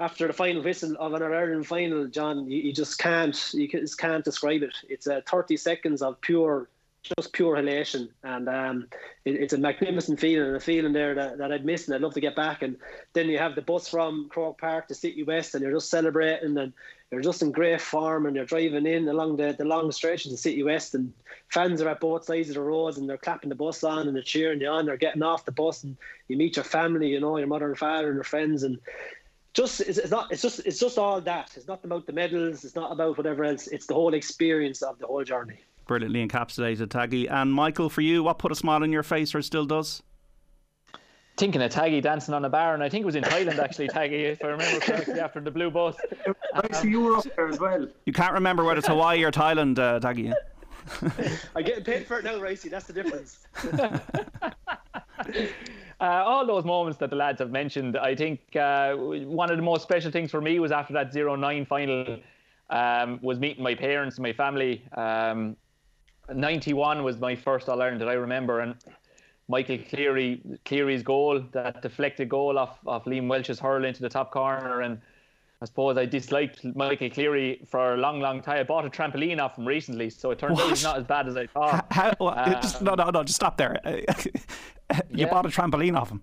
after 0.00 0.26
the 0.26 0.32
final 0.32 0.62
whistle 0.62 0.96
of 0.98 1.14
an 1.14 1.22
Ireland 1.22 1.66
final, 1.66 2.06
John, 2.06 2.50
you, 2.50 2.62
you, 2.62 2.72
just 2.72 2.98
can't 2.98 3.54
you 3.54 3.68
just 3.68 3.98
can't 3.98 4.24
describe 4.24 4.62
it. 4.62 4.74
It's 4.88 5.06
uh, 5.06 5.20
30 5.28 5.56
seconds 5.56 6.02
of 6.02 6.20
pure, 6.20 6.68
just 7.16 7.32
pure 7.32 7.56
elation, 7.56 8.08
and 8.24 8.48
um, 8.48 8.88
it, 9.24 9.36
it's 9.36 9.52
a 9.52 9.58
magnificent 9.58 10.18
feeling 10.18 10.54
a 10.54 10.60
feeling 10.60 10.92
there 10.92 11.14
that, 11.14 11.38
that 11.38 11.52
I'd 11.52 11.64
miss 11.64 11.86
and 11.86 11.94
I'd 11.94 12.00
love 12.00 12.14
to 12.14 12.20
get 12.20 12.34
back. 12.34 12.62
And 12.62 12.76
then 13.12 13.28
you 13.28 13.38
have 13.38 13.54
the 13.54 13.62
bus 13.62 13.88
from 13.88 14.28
Croke 14.30 14.58
Park 14.58 14.88
to 14.88 14.94
Citywest, 14.94 15.54
and 15.54 15.62
you're 15.62 15.72
just 15.72 15.90
celebrating 15.90 16.58
and 16.58 16.72
you're 17.12 17.22
just 17.22 17.42
in 17.42 17.52
great 17.52 17.80
form, 17.80 18.26
and 18.26 18.34
you're 18.34 18.46
driving 18.46 18.86
in 18.86 19.06
along 19.06 19.36
the, 19.36 19.54
the 19.56 19.64
long 19.64 19.92
stretches 19.92 20.32
of 20.32 20.40
Citywest, 20.40 20.94
and 20.94 21.12
fans 21.50 21.80
are 21.80 21.88
at 21.88 22.00
both 22.00 22.24
sides 22.24 22.48
of 22.48 22.56
the 22.56 22.60
roads, 22.60 22.98
and 22.98 23.08
they're 23.08 23.16
clapping 23.16 23.48
the 23.48 23.54
bus 23.54 23.84
on 23.84 24.08
and 24.08 24.16
they're 24.16 24.24
cheering 24.24 24.60
you 24.60 24.66
on. 24.66 24.86
They're 24.86 24.96
getting 24.96 25.22
off 25.22 25.44
the 25.44 25.52
bus, 25.52 25.84
and 25.84 25.96
you 26.26 26.36
meet 26.36 26.56
your 26.56 26.64
family, 26.64 27.10
you 27.10 27.20
know, 27.20 27.38
your 27.38 27.46
mother 27.46 27.68
and 27.68 27.78
father 27.78 28.08
and 28.08 28.16
your 28.16 28.24
friends, 28.24 28.64
and 28.64 28.80
just 29.54 29.80
it's, 29.80 29.98
it's, 29.98 30.10
not 30.10 30.30
it's 30.30 30.42
just 30.42 30.60
it's 30.66 30.78
just 30.78 30.98
all 30.98 31.20
that 31.20 31.50
it's 31.56 31.66
not 31.66 31.82
about 31.84 32.06
the 32.06 32.12
medals 32.12 32.64
it's 32.64 32.74
not 32.74 32.92
about 32.92 33.16
whatever 33.16 33.44
else 33.44 33.66
it's 33.68 33.86
the 33.86 33.94
whole 33.94 34.14
experience 34.14 34.82
of 34.82 34.98
the 34.98 35.06
whole 35.06 35.24
journey 35.24 35.58
brilliantly 35.86 36.26
encapsulated 36.26 36.88
taggy 36.88 37.30
and 37.30 37.52
michael 37.52 37.88
for 37.88 38.00
you 38.00 38.22
what 38.22 38.38
put 38.38 38.52
a 38.52 38.54
smile 38.54 38.82
on 38.82 38.92
your 38.92 39.02
face 39.02 39.34
or 39.34 39.40
still 39.40 39.64
does 39.64 40.02
thinking 41.36 41.62
of 41.62 41.72
Taggy 41.72 42.00
dancing 42.00 42.34
on 42.34 42.44
a 42.44 42.48
bar, 42.48 42.74
and 42.74 42.82
I 42.82 42.88
think 42.88 43.02
it 43.02 43.06
was 43.06 43.16
in 43.16 43.24
Thailand 43.24 43.58
actually, 43.58 43.88
Taggy, 43.88 44.32
if 44.32 44.44
I 44.44 44.48
remember 44.48 44.80
correctly, 44.80 45.20
after 45.20 45.40
the 45.40 45.50
blue 45.50 45.70
bus. 45.70 45.96
I 46.54 46.80
see 46.80 46.90
you 46.90 47.00
were 47.00 47.16
up 47.16 47.26
there 47.36 47.48
as 47.48 47.58
well. 47.58 47.88
You 48.06 48.12
can't 48.12 48.34
remember 48.34 48.64
whether 48.64 48.78
it's 48.78 48.88
Hawaii 48.88 49.24
or 49.24 49.32
Thailand, 49.32 49.78
uh, 49.78 50.00
Taggy. 50.00 50.32
I'm 51.56 51.64
getting 51.64 51.84
paid 51.84 52.06
for 52.06 52.18
it 52.18 52.24
now, 52.24 52.38
Ricey. 52.38 52.70
That's 52.70 52.86
the 52.86 52.92
difference. 52.92 53.46
Uh, 56.00 56.04
all 56.04 56.46
those 56.46 56.64
moments 56.64 56.98
that 56.98 57.10
the 57.10 57.16
lads 57.16 57.38
have 57.40 57.50
mentioned, 57.50 57.96
I 57.96 58.14
think 58.14 58.40
uh, 58.56 58.94
one 58.94 59.50
of 59.50 59.56
the 59.56 59.62
most 59.62 59.82
special 59.82 60.10
things 60.10 60.30
for 60.30 60.40
me 60.40 60.58
was 60.58 60.72
after 60.72 60.92
that 60.94 61.12
0-9 61.12 61.66
final 61.66 62.18
um, 62.70 63.18
was 63.22 63.38
meeting 63.38 63.62
my 63.62 63.74
parents 63.74 64.16
and 64.16 64.22
my 64.22 64.32
family. 64.32 64.84
Um, 64.96 65.56
91 66.32 67.04
was 67.04 67.18
my 67.18 67.36
first 67.36 67.68
All 67.68 67.80
Ireland 67.80 68.00
that 68.00 68.08
I 68.08 68.14
remember, 68.14 68.60
and 68.60 68.74
Michael 69.48 69.78
Cleary, 69.88 70.40
Cleary's 70.64 71.02
goal, 71.02 71.44
that 71.52 71.82
deflected 71.82 72.28
goal 72.28 72.58
off, 72.58 72.78
off 72.86 73.04
Liam 73.04 73.28
Walsh's 73.28 73.60
hurl 73.60 73.84
into 73.84 74.00
the 74.00 74.08
top 74.08 74.30
corner, 74.30 74.80
and 74.80 75.00
I 75.64 75.66
suppose 75.66 75.96
I 75.96 76.04
disliked 76.04 76.62
Michael 76.76 77.08
Cleary 77.08 77.62
for 77.66 77.94
a 77.94 77.96
long, 77.96 78.20
long 78.20 78.42
time. 78.42 78.58
I 78.58 78.64
bought 78.64 78.84
a 78.84 78.90
trampoline 78.90 79.40
off 79.40 79.56
him 79.56 79.64
recently, 79.64 80.10
so 80.10 80.30
it 80.30 80.38
turns 80.38 80.58
what? 80.58 80.64
out 80.64 80.68
he's 80.68 80.84
not 80.84 80.98
as 80.98 81.04
bad 81.04 81.26
as 81.26 81.38
I 81.38 81.46
thought. 81.46 81.86
How, 81.90 82.10
uh, 82.10 82.60
just, 82.60 82.82
no, 82.82 82.94
no, 82.94 83.08
no, 83.08 83.24
just 83.24 83.36
stop 83.36 83.56
there. 83.56 83.80
you 83.86 84.30
yeah. 85.08 85.30
bought 85.30 85.46
a 85.46 85.48
trampoline 85.48 85.96
off 85.96 86.10
him. 86.10 86.20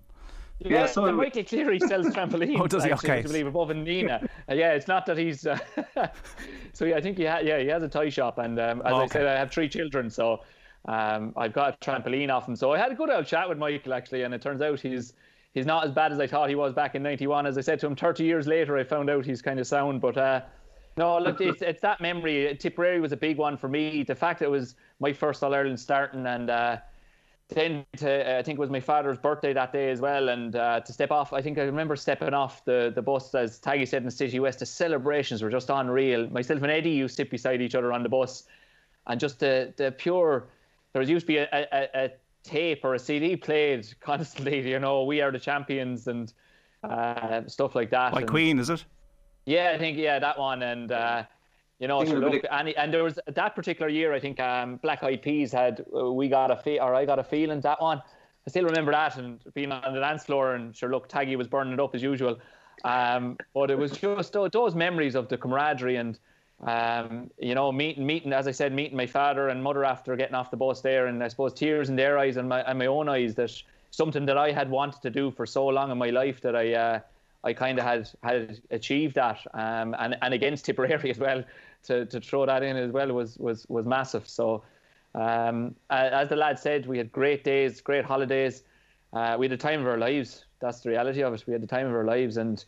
Yeah, 0.60 0.68
yeah 0.70 0.86
so 0.86 1.10
Michael 1.10 1.42
Cleary 1.42 1.80
sells 1.80 2.06
trampolines. 2.14 2.60
oh, 2.60 2.68
does 2.68 2.84
he? 2.84 2.92
Actually, 2.92 3.10
okay. 3.10 3.22
To 3.22 3.28
believe 3.28 3.48
above 3.48 3.72
in 3.72 3.82
Nina. 3.82 4.28
uh, 4.48 4.54
yeah, 4.54 4.74
it's 4.74 4.86
not 4.86 5.06
that 5.06 5.18
he's. 5.18 5.44
Uh, 5.44 5.58
so 6.72 6.84
yeah, 6.84 6.94
I 6.94 7.00
think 7.00 7.18
he 7.18 7.24
ha- 7.24 7.40
yeah 7.42 7.58
he 7.58 7.66
has 7.66 7.82
a 7.82 7.88
toy 7.88 8.10
shop, 8.10 8.38
and 8.38 8.60
um, 8.60 8.80
as 8.84 8.92
okay. 8.92 9.02
I 9.02 9.06
said, 9.08 9.26
I 9.26 9.36
have 9.36 9.50
three 9.50 9.68
children, 9.68 10.08
so 10.08 10.44
um, 10.84 11.32
I've 11.36 11.52
got 11.52 11.74
a 11.74 11.78
trampoline 11.78 12.30
off 12.30 12.46
him. 12.46 12.54
So 12.54 12.70
I 12.70 12.78
had 12.78 12.92
a 12.92 12.94
good 12.94 13.10
old 13.10 13.26
chat 13.26 13.48
with 13.48 13.58
Michael 13.58 13.92
actually, 13.92 14.22
and 14.22 14.32
it 14.32 14.40
turns 14.40 14.62
out 14.62 14.78
he's 14.78 15.14
he's 15.52 15.66
not 15.66 15.84
as 15.84 15.92
bad 15.92 16.12
as 16.12 16.18
I 16.18 16.26
thought 16.26 16.48
he 16.48 16.54
was 16.54 16.72
back 16.72 16.94
in 16.94 17.02
'91. 17.02 17.46
As 17.46 17.56
I 17.58 17.60
said 17.60 17.78
to 17.80 17.86
him, 17.86 17.96
30 17.96 18.24
years 18.24 18.46
later, 18.46 18.76
I 18.76 18.84
found 18.84 19.10
out 19.10 19.24
he's 19.24 19.42
kind 19.42 19.60
of 19.60 19.66
sound, 19.66 20.00
but. 20.00 20.16
Uh, 20.16 20.42
no, 20.96 21.18
look, 21.18 21.40
it's, 21.40 21.62
it's 21.62 21.80
that 21.80 22.02
memory. 22.02 22.54
Tipperary 22.60 23.00
was 23.00 23.12
a 23.12 23.16
big 23.16 23.38
one 23.38 23.56
for 23.56 23.66
me. 23.66 24.02
The 24.02 24.14
fact 24.14 24.40
that 24.40 24.46
it 24.46 24.50
was 24.50 24.74
my 25.00 25.10
first 25.12 25.42
All 25.42 25.54
Ireland 25.54 25.80
starting, 25.80 26.26
and 26.26 26.50
uh, 26.50 26.76
then 27.48 27.86
to, 27.96 28.36
uh, 28.36 28.38
I 28.38 28.42
think 28.42 28.58
it 28.58 28.60
was 28.60 28.70
my 28.70 28.80
father's 28.80 29.18
birthday 29.18 29.52
that 29.52 29.72
day 29.72 29.90
as 29.90 30.00
well, 30.00 30.28
and 30.28 30.54
uh, 30.54 30.80
to 30.80 30.92
step 30.92 31.10
off, 31.10 31.32
I 31.32 31.40
think 31.40 31.58
I 31.58 31.62
remember 31.62 31.96
stepping 31.96 32.34
off 32.34 32.64
the, 32.64 32.92
the 32.94 33.02
bus 33.02 33.34
as 33.34 33.58
Taggy 33.60 33.88
said 33.88 34.02
in 34.02 34.08
the 34.08 34.10
Citywest. 34.10 34.58
The 34.58 34.66
celebrations 34.66 35.42
were 35.42 35.50
just 35.50 35.70
unreal. 35.70 36.28
Myself 36.28 36.62
and 36.62 36.70
Eddie 36.70 36.90
used 36.90 37.16
to 37.16 37.22
sit 37.22 37.30
beside 37.30 37.62
each 37.62 37.74
other 37.74 37.92
on 37.92 38.02
the 38.02 38.08
bus, 38.08 38.44
and 39.06 39.18
just 39.18 39.40
the 39.40 39.72
the 39.76 39.92
pure. 39.92 40.48
There 40.92 41.00
used 41.00 41.26
to 41.26 41.32
be 41.32 41.38
a, 41.38 41.48
a, 41.50 42.04
a 42.04 42.10
tape 42.42 42.84
or 42.84 42.94
a 42.94 42.98
CD 42.98 43.36
played 43.36 43.86
constantly. 44.00 44.68
You 44.68 44.78
know, 44.78 45.04
we 45.04 45.20
are 45.20 45.30
the 45.30 45.38
champions 45.38 46.06
and 46.06 46.32
uh, 46.84 47.46
stuff 47.46 47.74
like 47.74 47.90
that. 47.90 48.12
Like 48.12 48.22
and, 48.22 48.30
Queen, 48.30 48.58
is 48.58 48.70
it? 48.70 48.84
Yeah, 49.46 49.72
I 49.74 49.78
think 49.78 49.98
yeah 49.98 50.18
that 50.18 50.38
one 50.38 50.62
and. 50.62 50.92
Uh, 50.92 51.24
you 51.78 51.88
know, 51.88 52.04
so 52.04 52.14
look, 52.14 52.44
and, 52.48 52.68
and 52.68 52.94
there 52.94 53.02
was 53.02 53.18
that 53.26 53.56
particular 53.56 53.88
year. 53.88 54.12
I 54.12 54.20
think 54.20 54.38
um, 54.38 54.76
Black 54.76 55.02
Eyed 55.02 55.20
Peas 55.20 55.50
had 55.50 55.84
uh, 55.92 56.12
we 56.12 56.28
got 56.28 56.52
a 56.52 56.56
fe- 56.56 56.78
or 56.78 56.94
I 56.94 57.04
got 57.04 57.18
a 57.18 57.24
feeling 57.24 57.60
that 57.62 57.82
one. 57.82 58.00
I 58.46 58.50
still 58.50 58.62
remember 58.62 58.92
that 58.92 59.16
and 59.16 59.40
being 59.52 59.72
on 59.72 59.92
the 59.92 59.98
dance 59.98 60.24
floor 60.24 60.54
and 60.54 60.76
sure, 60.76 60.90
look, 60.90 61.08
Taggy 61.08 61.36
was 61.36 61.48
burning 61.48 61.72
it 61.72 61.80
up 61.80 61.96
as 61.96 62.00
usual. 62.00 62.38
Um, 62.84 63.36
but 63.52 63.68
it 63.68 63.78
was 63.78 63.90
just 63.90 64.32
those 64.32 64.76
memories 64.76 65.16
of 65.16 65.28
the 65.28 65.36
camaraderie 65.36 65.96
and 65.96 66.20
um, 66.62 67.30
you 67.38 67.54
know 67.54 67.72
meeting 67.72 68.06
meeting 68.06 68.32
as 68.32 68.46
I 68.46 68.52
said 68.52 68.72
meeting 68.72 68.96
my 68.96 69.06
father 69.06 69.48
and 69.48 69.62
mother 69.62 69.84
after 69.84 70.14
getting 70.16 70.34
off 70.34 70.50
the 70.50 70.56
bus 70.56 70.80
there 70.80 71.06
and 71.06 71.22
I 71.22 71.28
suppose 71.28 71.52
tears 71.52 71.88
in 71.88 71.96
their 71.96 72.18
eyes 72.18 72.36
and 72.36 72.48
my 72.48 72.62
and 72.62 72.78
my 72.78 72.86
own 72.86 73.08
eyes 73.08 73.34
that 73.34 73.52
something 73.90 74.26
that 74.26 74.38
I 74.38 74.52
had 74.52 74.70
wanted 74.70 75.02
to 75.02 75.10
do 75.10 75.30
for 75.30 75.46
so 75.46 75.66
long 75.66 75.90
in 75.90 75.98
my 75.98 76.10
life 76.10 76.40
that 76.42 76.56
I. 76.56 76.74
Uh, 76.74 77.00
I 77.44 77.52
kind 77.52 77.78
of 77.78 77.84
had 77.84 78.08
had 78.22 78.60
achieved 78.70 79.16
that, 79.16 79.38
um, 79.54 79.96
and 79.98 80.16
and 80.22 80.32
against 80.34 80.64
Tipperary 80.64 81.10
as 81.10 81.18
well 81.18 81.42
to, 81.84 82.06
to 82.06 82.20
throw 82.20 82.46
that 82.46 82.62
in 82.62 82.76
as 82.76 82.92
well 82.92 83.12
was 83.12 83.36
was 83.38 83.66
was 83.68 83.86
massive. 83.86 84.28
So, 84.28 84.62
um, 85.14 85.74
as 85.90 86.28
the 86.28 86.36
lad 86.36 86.58
said, 86.58 86.86
we 86.86 86.98
had 86.98 87.10
great 87.12 87.44
days, 87.44 87.80
great 87.80 88.04
holidays. 88.04 88.62
Uh, 89.12 89.36
we 89.38 89.46
had 89.46 89.52
the 89.52 89.62
time 89.62 89.80
of 89.80 89.86
our 89.86 89.98
lives. 89.98 90.44
That's 90.60 90.80
the 90.80 90.90
reality 90.90 91.22
of 91.22 91.34
it. 91.34 91.44
We 91.46 91.52
had 91.52 91.62
the 91.62 91.66
time 91.66 91.86
of 91.86 91.94
our 91.94 92.04
lives, 92.04 92.36
and 92.36 92.64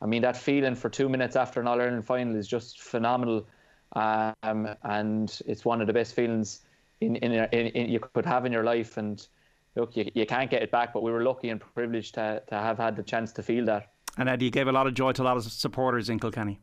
I 0.00 0.06
mean 0.06 0.22
that 0.22 0.36
feeling 0.36 0.74
for 0.74 0.88
two 0.88 1.08
minutes 1.08 1.36
after 1.36 1.60
an 1.60 1.66
All 1.66 1.80
Ireland 1.80 2.04
final 2.04 2.36
is 2.36 2.46
just 2.46 2.82
phenomenal, 2.82 3.46
um, 3.94 4.68
and 4.82 5.40
it's 5.46 5.64
one 5.64 5.80
of 5.80 5.86
the 5.86 5.92
best 5.92 6.14
feelings 6.14 6.60
in, 7.00 7.16
in, 7.16 7.32
in, 7.32 7.66
in, 7.68 7.90
you 7.90 8.00
could 8.00 8.26
have 8.26 8.44
in 8.44 8.52
your 8.52 8.64
life. 8.64 8.96
And 8.96 9.26
look, 9.74 9.96
you, 9.96 10.10
you 10.14 10.26
can't 10.26 10.50
get 10.50 10.62
it 10.62 10.70
back. 10.70 10.92
But 10.92 11.02
we 11.02 11.10
were 11.10 11.22
lucky 11.22 11.48
and 11.48 11.60
privileged 11.60 12.14
to, 12.14 12.42
to 12.48 12.54
have 12.54 12.78
had 12.78 12.96
the 12.96 13.02
chance 13.02 13.32
to 13.32 13.42
feel 13.42 13.64
that. 13.66 13.92
And 14.18 14.28
Eddie, 14.28 14.46
you 14.46 14.50
gave 14.50 14.68
a 14.68 14.72
lot 14.72 14.86
of 14.86 14.94
joy 14.94 15.12
to 15.12 15.22
a 15.22 15.24
lot 15.24 15.36
of 15.36 15.44
supporters 15.44 16.08
in 16.08 16.18
Kilkenny. 16.18 16.58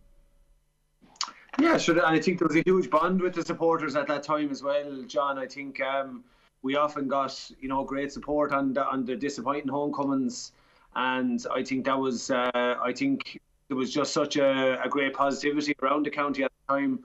Yeah, 1.60 1.78
sure. 1.78 1.96
And 1.96 2.06
I 2.06 2.20
think 2.20 2.40
there 2.40 2.48
was 2.48 2.58
a 2.58 2.64
huge 2.66 2.90
bond 2.90 3.22
with 3.22 3.36
the 3.36 3.44
supporters 3.44 3.96
at 3.96 4.08
that 4.08 4.24
time 4.24 4.50
as 4.50 4.64
well, 4.64 5.04
John. 5.04 5.38
I 5.38 5.46
think 5.46 5.80
um, 5.82 6.24
we 6.64 6.76
often 6.76 7.08
got 7.08 7.52
you 7.60 7.70
know 7.70 7.84
great 7.84 8.12
support 8.12 8.52
on 8.52 8.74
the, 8.74 8.86
on 8.88 9.06
the 9.06 9.16
disappointing 9.16 9.68
homecomings, 9.68 10.52
and 10.96 11.46
I 11.54 11.64
think 11.64 11.86
that 11.86 11.98
was 11.98 12.32
uh, 12.32 12.50
I 12.54 12.94
think 12.96 13.42
there 13.68 13.78
was 13.78 13.94
just 13.94 14.14
such 14.14 14.38
a, 14.38 14.82
a 14.84 14.90
great 14.90 15.14
positivity 15.14 15.76
around 15.82 16.06
the 16.06 16.12
county 16.12 16.44
at 16.44 16.52
the 16.52 16.74
time. 16.74 17.04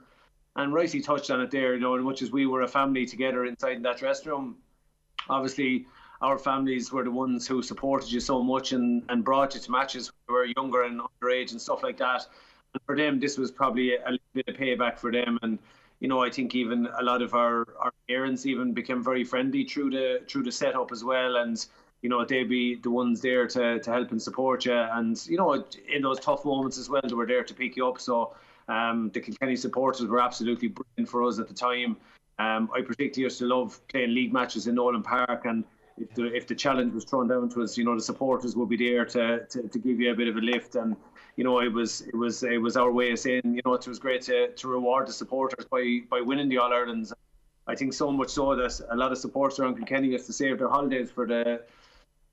And 0.57 0.73
Ricey 0.73 1.05
touched 1.05 1.31
on 1.31 1.41
it 1.41 1.51
there, 1.51 1.75
you 1.75 1.81
know, 1.81 1.97
as 1.97 2.03
much 2.03 2.21
as 2.21 2.33
we 2.33 2.47
were 2.47 2.63
a 2.63 2.69
family 2.69 3.07
together 3.07 3.45
inside 3.45 3.83
that 3.83 4.27
room, 4.27 4.57
obviously 5.29 5.87
our 6.21 6.37
families 6.37 6.91
were 6.93 7.05
the 7.05 7.11
ones 7.11 7.47
who 7.47 7.63
supported 7.63 8.11
you 8.11 8.19
so 8.19 8.43
much 8.43 8.73
and, 8.73 9.05
and 9.09 9.25
brought 9.25 9.55
you 9.55 9.61
to 9.61 9.71
matches 9.71 10.11
when 10.11 10.17
you 10.29 10.35
were 10.35 10.63
younger 10.63 10.83
and 10.83 11.01
underage 11.01 11.53
and 11.53 11.61
stuff 11.61 11.83
like 11.85 11.97
that. 11.99 12.27
And 12.75 12.83
for 12.85 12.97
them, 12.97 13.21
this 13.21 13.39
was 13.39 13.53
probably 13.53 13.95
a 13.95 14.11
little 14.11 14.27
bit 14.35 14.49
of 14.49 14.57
payback 14.57 14.99
for 14.99 15.13
them. 15.13 15.39
And 15.43 15.59
you 16.01 16.09
know, 16.09 16.23
I 16.23 16.31
think 16.31 16.55
even 16.55 16.89
a 16.99 17.03
lot 17.03 17.23
of 17.23 17.35
our, 17.35 17.67
our 17.81 17.93
parents 18.09 18.47
even 18.47 18.73
became 18.73 19.03
very 19.03 19.25
friendly 19.25 19.65
through 19.65 19.91
the 19.91 20.21
through 20.29 20.43
the 20.45 20.53
setup 20.53 20.93
as 20.93 21.05
well. 21.05 21.37
And 21.37 21.65
you 22.03 22.09
know, 22.09 22.25
they'd 22.25 22.49
be 22.49 22.77
the 22.77 22.91
ones 22.91 23.21
there 23.21 23.47
to, 23.49 23.81
to 23.81 23.91
help 23.91 24.11
and 24.11 24.23
support 24.23 24.65
you. 24.65 24.75
And 24.75 25.21
you 25.27 25.37
know, 25.37 25.65
in 25.93 26.03
those 26.03 26.21
tough 26.21 26.45
moments 26.45 26.79
as 26.79 26.89
well, 26.89 27.03
they 27.05 27.15
were 27.15 27.27
there 27.27 27.45
to 27.45 27.55
pick 27.55 27.77
you 27.77 27.89
up. 27.89 28.01
So 28.01 28.35
um, 28.69 29.11
the 29.13 29.21
Kilkenny 29.21 29.57
supporters 29.57 30.07
were 30.07 30.21
absolutely 30.21 30.69
brilliant 30.69 31.09
for 31.09 31.25
us 31.25 31.39
at 31.39 31.49
the 31.49 31.55
time. 31.55 31.97
Um, 32.39 32.71
I 32.73 32.83
particularly 32.83 33.23
used 33.23 33.39
to 33.39 33.47
love 33.47 33.81
playing 33.89 34.15
league 34.15 34.33
matches 34.33 34.69
in 34.69 34.77
Nolan 34.77 35.03
Park 35.03 35.45
and 35.45 35.65
if 36.01 36.15
the, 36.15 36.35
if 36.35 36.47
the 36.47 36.55
challenge 36.55 36.95
was 36.95 37.05
thrown 37.05 37.29
down 37.29 37.49
to 37.51 37.63
us, 37.63 37.77
you 37.77 37.85
know, 37.85 37.95
the 37.95 38.01
supporters 38.01 38.57
would 38.57 38.69
be 38.69 38.77
there 38.77 39.05
to, 39.05 39.45
to, 39.47 39.69
to 39.69 39.79
give 39.79 40.01
you 40.01 40.13
a 40.13 40.15
bit 40.15 40.29
of 40.29 40.37
a 40.37 40.41
lift. 40.41 40.77
And, 40.77 40.97
you 41.37 41.45
know, 41.45 41.61
it 41.61 41.73
was 41.73 42.03
it 42.03 42.15
was 42.15 42.43
it 42.43 42.61
was 42.61 42.77
our 42.77 42.91
way 42.91 43.11
of 43.13 43.19
saying, 43.19 43.43
you 43.45 43.61
know, 43.65 43.75
it 43.75 43.87
was 43.87 43.99
great 43.99 44.23
to, 44.23 44.53
to 44.53 44.69
reward 44.69 45.09
the 45.09 45.13
supporters 45.13 45.65
by, 45.67 46.01
by 46.11 46.21
winning 46.21 46.49
the 46.49 46.59
All 46.59 46.73
Irelands. 46.73 47.13
I 47.67 47.75
think 47.75 47.93
so 47.93 48.11
much 48.11 48.31
so 48.31 48.55
that 48.57 48.81
a 48.91 48.97
lot 48.97 49.13
of 49.13 49.19
supporters 49.19 49.59
around 49.59 49.77
Kilkenny 49.77 50.09
used 50.09 50.27
to 50.27 50.33
save 50.33 50.59
their 50.59 50.69
holidays 50.69 51.11
for 51.11 51.27
the 51.27 51.63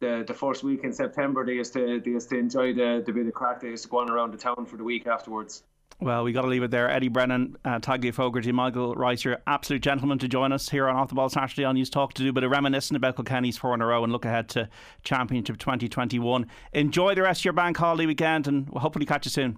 the, 0.06 0.24
the 0.26 0.34
first 0.34 0.64
week 0.64 0.84
in 0.84 0.94
September. 0.94 1.46
They 1.46 1.54
used 1.54 1.74
to 1.74 2.00
they 2.00 2.12
used 2.12 2.30
to 2.30 2.38
enjoy 2.38 2.74
the, 2.74 3.04
the 3.06 3.12
bit 3.12 3.28
of 3.28 3.34
crack. 3.34 3.62
They 3.62 3.70
used 3.70 3.84
to 3.84 3.90
go 3.90 4.00
on 4.00 4.10
around 4.10 4.34
the 4.34 4.38
town 4.38 4.66
for 4.66 4.78
the 4.78 4.84
week 4.84 5.08
afterwards. 5.08 5.64
Well, 6.02 6.26
we 6.26 6.34
got 6.34 6.42
to 6.42 6.50
leave 6.50 6.64
it 6.64 6.72
there. 6.72 6.90
Eddie 6.90 7.08
Brennan, 7.08 7.56
uh, 7.64 7.80
Taggy 7.80 8.14
Fogarty, 8.14 8.52
Michael 8.52 8.96
Rice, 8.96 9.24
you're 9.24 9.38
absolute 9.48 9.82
gentlemen 9.82 10.20
to 10.20 10.28
join 10.28 10.52
us 10.52 10.68
here 10.68 10.90
on 10.90 10.98
Off 10.98 11.08
the 11.08 11.16
Ball 11.16 11.30
Saturday 11.30 11.64
on 11.64 11.78
Newstalk 11.78 12.12
to 12.14 12.24
do 12.24 12.30
a 12.30 12.34
bit 12.34 12.44
of 12.44 12.52
reminiscing 12.52 12.98
about 12.98 13.16
Kilkenny's 13.16 13.58
four 13.58 13.74
in 13.74 13.82
a 13.82 13.86
row 13.86 14.04
and 14.04 14.12
look 14.12 14.26
ahead 14.26 14.50
to 14.50 14.68
Championship 15.04 15.58
2021. 15.58 16.48
Enjoy 16.74 17.16
the 17.16 17.22
rest 17.22 17.42
of 17.42 17.46
your 17.46 17.54
bank 17.54 17.78
holiday 17.78 18.06
weekend 18.06 18.48
and 18.48 18.70
we'll 18.70 18.82
hopefully 18.82 19.06
catch 19.06 19.26
you 19.26 19.32
soon. 19.32 19.58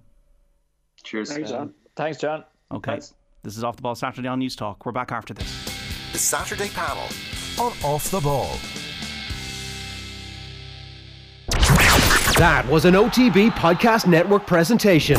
Cheers. 1.04 1.34
Thanks, 1.34 1.50
John. 1.50 1.74
Thanks, 1.96 2.20
John. 2.20 2.44
Okay. 2.72 2.92
Thanks. 2.92 3.16
This 3.42 3.58
is 3.58 3.64
Off 3.64 3.76
the 3.76 3.82
Ball 3.82 3.96
Saturday 3.96 4.28
on 4.28 4.40
Newstalk. 4.40 4.86
We're 4.86 4.92
back 4.92 5.12
after 5.12 5.34
this. 5.34 5.50
The 6.12 6.20
Saturday 6.20 6.70
panel 6.70 7.08
on 7.60 7.74
Off 7.84 8.12
the 8.12 8.20
Ball. 8.20 8.58
That 12.38 12.68
was 12.70 12.86
an 12.86 12.94
OTB 12.94 13.50
Podcast 13.54 14.06
Network 14.06 14.46
presentation. 14.46 15.18